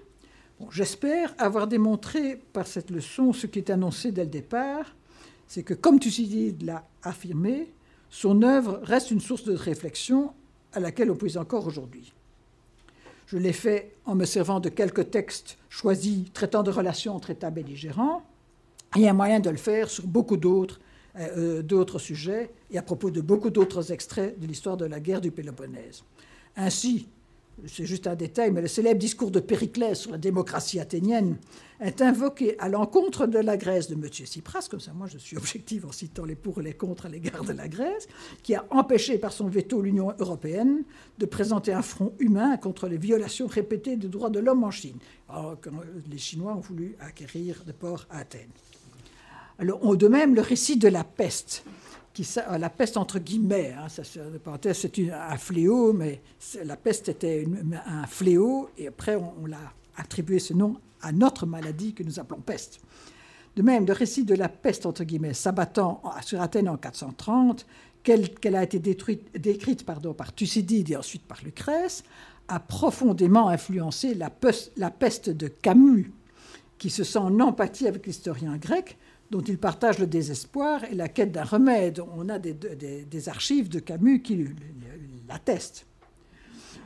J'espère 0.70 1.35
avoir 1.36 1.66
démontré 1.66 2.36
par 2.53 2.66
cette 2.66 2.91
leçon 2.91 3.32
ce 3.32 3.47
qui 3.47 3.59
est 3.59 3.70
annoncé 3.70 4.12
dès 4.12 4.24
le 4.24 4.31
départ, 4.31 4.95
c'est 5.47 5.62
que 5.62 5.74
comme 5.74 6.01
Thucydide 6.01 6.62
l'a 6.62 6.89
affirmé, 7.03 7.73
son 8.09 8.43
œuvre 8.43 8.81
reste 8.82 9.11
une 9.11 9.20
source 9.20 9.45
de 9.45 9.55
réflexion 9.55 10.32
à 10.73 10.81
laquelle 10.81 11.11
on 11.11 11.16
puise 11.16 11.36
encore 11.36 11.66
aujourd'hui. 11.66 12.14
Je 13.26 13.38
l'ai 13.38 13.52
fait 13.52 13.96
en 14.05 14.14
me 14.14 14.24
servant 14.24 14.60
de 14.60 14.68
quelques 14.68 15.10
textes 15.10 15.59
choisis 15.68 16.32
traitant 16.32 16.62
de 16.62 16.70
relations 16.70 17.14
entre 17.14 17.30
États 17.30 17.51
belligérants. 17.51 18.22
Il 18.96 19.02
y 19.02 19.09
a 19.09 19.12
moyen 19.12 19.40
de 19.40 19.51
le 19.51 19.56
faire 19.56 19.88
sur 19.90 20.06
beaucoup 20.06 20.36
d'autres 20.36 20.80
euh, 21.16 21.62
d'autres 21.62 22.01
sujets 22.01 22.51
et 22.72 22.78
à 22.78 22.82
propos 22.82 23.09
de 23.09 23.20
beaucoup 23.20 23.51
d'autres 23.51 23.92
extraits 23.92 24.36
de 24.40 24.48
l'histoire 24.48 24.76
de 24.76 24.84
la 24.84 24.98
guerre 24.98 25.20
du 25.20 25.30
Péloponnèse. 25.30 26.02
Ainsi, 26.56 27.06
c'est 27.66 27.86
juste 27.86 28.06
un 28.06 28.14
détail, 28.14 28.51
mais 28.51 28.60
le 28.60 28.68
célèbre 28.68 28.98
discours 28.98 29.31
de 29.31 29.40
Périclès 29.40 29.98
sur 29.98 30.10
la 30.10 30.18
démocratie 30.18 30.81
athénienne 30.81 31.36
est 31.81 32.02
invoqué 32.02 32.59
à 32.59 32.68
l'encontre 32.68 33.26
de 33.26 33.39
la 33.39 33.56
Grèce 33.56 33.89
de 33.89 33.94
M. 33.94 34.06
Tsipras, 34.09 34.68
comme 34.70 34.81
ça 34.81 34.93
moi 34.93 35.06
je 35.06 35.18
suis 35.18 35.36
objectif 35.36 35.85
en 35.85 35.93
citant 35.93 36.24
les 36.24 36.35
pour 36.35 36.60
et 36.60 36.64
les 36.64 36.74
contre 36.74 37.06
à 37.06 37.09
l'égard 37.09 37.44
de 37.44 37.52
la 37.52 37.68
Grèce, 37.68 38.09
qui 38.43 38.55
a 38.55 38.64
empêché 38.70 39.18
par 39.18 39.32
son 39.32 39.48
veto 39.48 39.81
l'Union 39.81 40.12
européenne 40.18 40.85
de 41.18 41.26
présenter 41.26 41.72
un 41.72 41.82
front 41.82 42.12
humain 42.18 42.56
contre 42.56 42.89
les 42.89 42.98
violations 42.98 43.47
répétées 43.47 43.97
des 43.97 44.09
droits 44.09 44.31
de 44.31 44.40
l'homme 44.40 44.64
en 44.64 44.70
Chine, 44.70 44.98
alors 45.28 45.60
que 45.60 45.70
les 46.10 46.18
Chinois 46.18 46.55
ont 46.55 46.60
voulu 46.60 46.97
acquérir 47.01 47.62
des 47.64 47.72
ports 47.72 48.06
à 48.10 48.18
Athènes. 48.18 48.51
De 49.60 50.09
même, 50.09 50.35
le 50.35 50.40
récit 50.40 50.76
de 50.76 50.89
la 50.89 51.05
peste 51.05 51.64
euh, 52.20 52.59
la 52.59 52.70
peste 52.70 52.97
entre 52.97 53.18
guillemets, 53.18 53.74
hein, 53.76 53.86
c'est 53.89 55.10
un 55.10 55.36
fléau, 55.36 55.93
mais 55.93 56.20
la 56.64 56.76
peste 56.76 57.09
était 57.09 57.47
un 57.86 58.06
fléau, 58.06 58.68
et 58.78 58.89
après 58.89 59.16
on, 59.16 59.47
l'a 59.47 59.72
attribué 59.97 60.39
ce 60.39 60.55
nom 60.55 60.76
à 61.02 61.12
notre 61.12 61.47
maladie 61.47 61.93
que 61.93 62.02
nous 62.02 62.20
appelons 62.20 62.40
peste. 62.40 62.81
De 63.56 63.62
même, 63.62 63.86
le 63.86 63.93
récit 63.93 64.24
de 64.24 64.35
la 64.35 64.48
peste, 64.48 64.86
entre 64.86 65.05
guillemets, 65.05 65.35
s'abattant 65.35 66.02
sur 66.22 66.40
Athènes 66.40 66.68
en 66.68 66.76
430, 66.76 67.66
qu'elle 68.02 68.56
a 68.56 68.62
été 68.62 68.78
détruite, 68.78 69.40
décrite 69.40 69.85
pardon, 69.85 70.12
par 70.12 70.32
Thucydide 70.32 70.90
et 70.90 70.97
ensuite 70.97 71.22
par 71.22 71.39
Lucrèce, 71.43 72.05
a 72.48 72.60
profondément 72.60 73.48
influencé 73.48 74.14
la, 74.14 74.31
la 74.76 74.90
peste 74.90 75.31
de 75.31 75.48
Camus, 75.48 76.12
qui 76.78 76.90
se 76.90 77.02
sent 77.02 77.18
en 77.18 77.40
empathie 77.40 77.89
avec 77.89 78.06
l'historien 78.06 78.56
grec, 78.56 78.98
dont 79.35 79.40
il 79.40 79.59
partage 79.59 79.98
le 79.98 80.06
désespoir 80.06 80.85
et 80.85 80.94
la 80.94 81.09
quête 81.09 81.32
d'un 81.32 81.43
remède. 81.43 82.01
On 82.16 82.28
a 82.28 82.39
des, 82.39 83.28
archives 83.28 83.69
de 83.69 83.81
Camus 83.81 84.23
qui 84.23 84.47
l'attestent. 85.28 85.86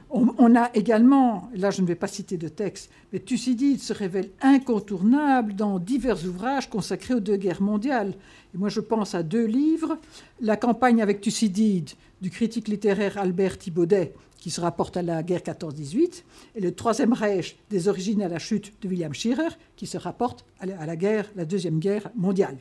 On, 0.09 0.57
a 0.57 0.70
également, 0.73 1.51
là 1.55 1.70
je 1.70 1.83
ne 1.83 1.87
vais 1.87 1.95
pas 1.95 2.07
citer 2.07 2.39
de 2.39 2.49
texte, 2.49 2.91
mais 3.12 3.19
Thucydide 3.19 3.81
se 3.81 3.93
révèle 3.93 4.31
incontournable 4.41 5.53
dans 5.55 5.79
divers 5.79 6.25
ouvrages 6.25 6.70
consacrés 6.70 7.12
aux 7.12 7.20
deux 7.20 7.37
guerres 7.37 7.61
mondiales. 7.61 8.15
Et 8.55 8.57
moi 8.57 8.70
je 8.70 8.81
pense 8.81 9.15
à 9.15 9.23
deux 9.23 9.45
livres, 9.45 9.99
La 10.41 10.57
campagne 10.57 11.03
avec 11.03 11.20
Thucydide 11.20 11.91
du 12.23 12.31
critique 12.31 12.69
littéraire 12.69 13.19
Albert 13.19 13.59
Thibaudet, 13.59 14.15
qui 14.39 14.51
se 14.51 14.60
rapporte 14.60 14.97
à 14.97 15.02
la 15.02 15.23
guerre 15.23 15.40
14-18, 15.40 16.23
et 16.55 16.60
le 16.60 16.74
Troisième 16.74 17.12
Reich 17.12 17.59
des 17.70 17.89
origines 17.89 18.23
à 18.23 18.28
la 18.28 18.39
chute 18.39 18.73
de 18.82 18.89
William 18.89 19.12
Scherer, 19.12 19.51
qui 19.77 19.86
se 19.86 19.98
rapporte 19.98 20.44
à 20.60 20.66
la 20.66 20.97
guerre, 20.97 21.27
la 21.36 21.44
Deuxième 21.44 21.78
Guerre 21.78 22.10
mondiale. 22.15 22.59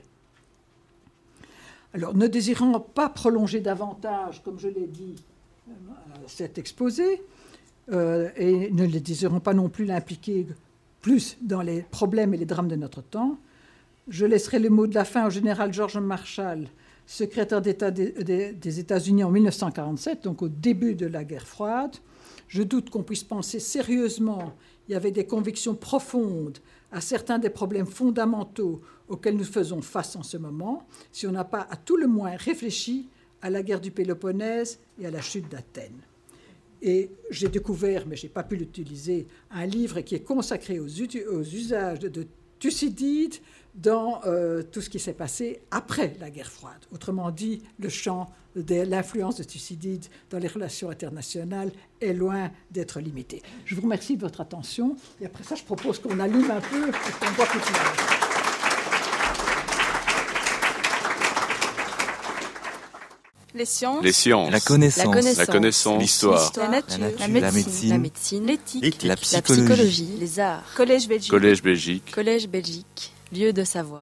Alors, 1.94 2.14
ne 2.14 2.28
désirant 2.28 2.80
pas 2.80 3.10
prolonger 3.10 3.60
davantage, 3.60 4.44
comme 4.44 4.60
je 4.60 4.68
l'ai 4.68 4.88
dit, 4.88 5.16
euh, 5.70 5.72
cet 6.28 6.58
exposé, 6.58 7.22
euh, 7.92 8.30
et 8.36 8.70
ne 8.72 8.86
le 8.86 9.00
désirant 9.00 9.40
pas 9.40 9.54
non 9.54 9.70
plus 9.70 9.86
l'impliquer 9.86 10.48
plus 11.02 11.38
dans 11.42 11.62
les 11.62 11.82
problèmes 11.82 12.34
et 12.34 12.38
les 12.38 12.46
drames 12.46 12.68
de 12.68 12.76
notre 12.76 13.02
temps, 13.02 13.38
je 14.10 14.26
laisserai 14.26 14.60
le 14.60 14.70
mot 14.70 14.88
de 14.88 14.96
la 14.96 15.06
fin 15.06 15.26
au 15.26 15.30
général 15.30 15.74
George 15.74 15.98
Marshall, 15.98 16.68
secrétaire 17.08 17.62
d'État 17.62 17.90
des, 17.90 18.80
États-Unis 18.80 19.24
en 19.24 19.32
1947, 19.32 20.26
donc 20.26 20.42
au 20.44 20.50
début 20.50 20.94
de 20.94 21.08
la 21.08 21.24
guerre 21.24 21.48
froide. 21.48 21.96
Je 22.50 22.62
doute 22.62 22.90
qu'on 22.90 23.02
puisse 23.02 23.24
penser 23.24 23.60
sérieusement, 23.60 24.54
il 24.88 24.92
y 24.92 24.96
avait 24.96 25.12
des 25.12 25.26
convictions 25.26 25.74
profondes 25.74 26.60
à 26.92 27.02
certains 27.02 27.40
des 27.40 27.50
problèmes 27.50 27.88
fondamentaux 27.88 28.82
auxquels 29.08 29.38
nous 29.38 29.46
faisons 29.46 29.82
face 29.82 30.16
en 30.18 30.24
ce 30.24 30.38
moment, 30.38 30.86
si 31.12 31.26
on 31.26 31.32
n'a 31.32 31.46
pas 31.46 31.66
à 31.70 31.78
tout 31.78 31.98
le 31.98 32.08
moins 32.08 32.36
réfléchi 32.36 33.08
à 33.42 33.50
la 33.50 33.64
guerre 33.64 33.82
du 33.82 33.92
Péloponnèse 33.92 34.80
et 35.00 35.06
à 35.06 35.12
la 35.12 35.22
chute 35.22 35.50
d'Athènes. 35.50 36.02
Et 36.82 37.10
j'ai 37.30 37.48
découvert, 37.48 38.06
mais 38.06 38.18
je 38.18 38.24
n'ai 38.24 38.30
pas 38.30 38.44
pu 38.44 38.58
l'utiliser, 38.58 39.28
un 39.50 39.66
livre 39.66 40.02
qui 40.02 40.16
est 40.16 40.24
consacré 40.24 40.80
aux, 40.80 40.88
usages 40.88 42.00
de 42.00 42.28
Thucydide 42.60 43.36
dans 43.78 44.22
euh, 44.26 44.64
tout 44.64 44.82
ce 44.82 44.90
qui 44.90 45.00
s'est 45.00 45.14
passé 45.14 45.62
après 45.72 46.16
la 46.20 46.30
guerre 46.30 46.52
froide. 46.52 46.80
Autrement 46.92 47.32
dit, 47.32 47.62
le 47.80 47.90
champ 47.90 48.30
de 48.56 48.82
l'influence 48.82 49.38
de 49.38 49.44
Thucydide 49.44 50.06
dans 50.32 50.40
les 50.40 50.48
relations 50.48 50.90
internationales 50.90 51.72
est 52.02 52.14
loin 52.14 52.50
d'être 52.72 53.00
limité. 53.00 53.44
Je 53.66 53.76
vous 53.76 53.82
remercie 53.82 54.18
de 54.18 54.22
votre 54.22 54.42
attention 54.42 54.96
et 55.22 55.28
après 55.28 55.44
ça, 55.44 55.56
je 55.56 55.64
propose 55.64 56.00
qu'on 56.00 56.20
allume 56.20 56.50
un 56.50 56.62
peu 56.62 56.90
et 56.90 56.92
qu'on 57.20 57.32
voit 57.34 57.48
Les 63.56 63.66
sciences. 63.66 64.04
Les 64.04 64.12
sciences. 64.12 64.52
La 64.52 64.60
connaissance. 64.60 65.38
La 65.38 65.46
connaissance. 65.48 66.00
L'histoire. 66.00 66.52
La, 66.58 66.68
nature. 66.68 66.98
La, 67.20 67.28
médecine. 67.98 68.46
L'éthique. 68.46 69.04
La 69.04 69.16
psychologie. 69.16 70.10
Les 70.20 70.40
arts. 70.40 70.64
Collège 70.76 71.08
Belgique. 71.08 71.32
Collège 71.32 71.64
Belgique. 71.64 72.12
Collège 72.14 72.48
Belgique. 72.48 73.14
Lieu 73.32 73.52
de 73.52 73.64
savoir. 73.66 74.02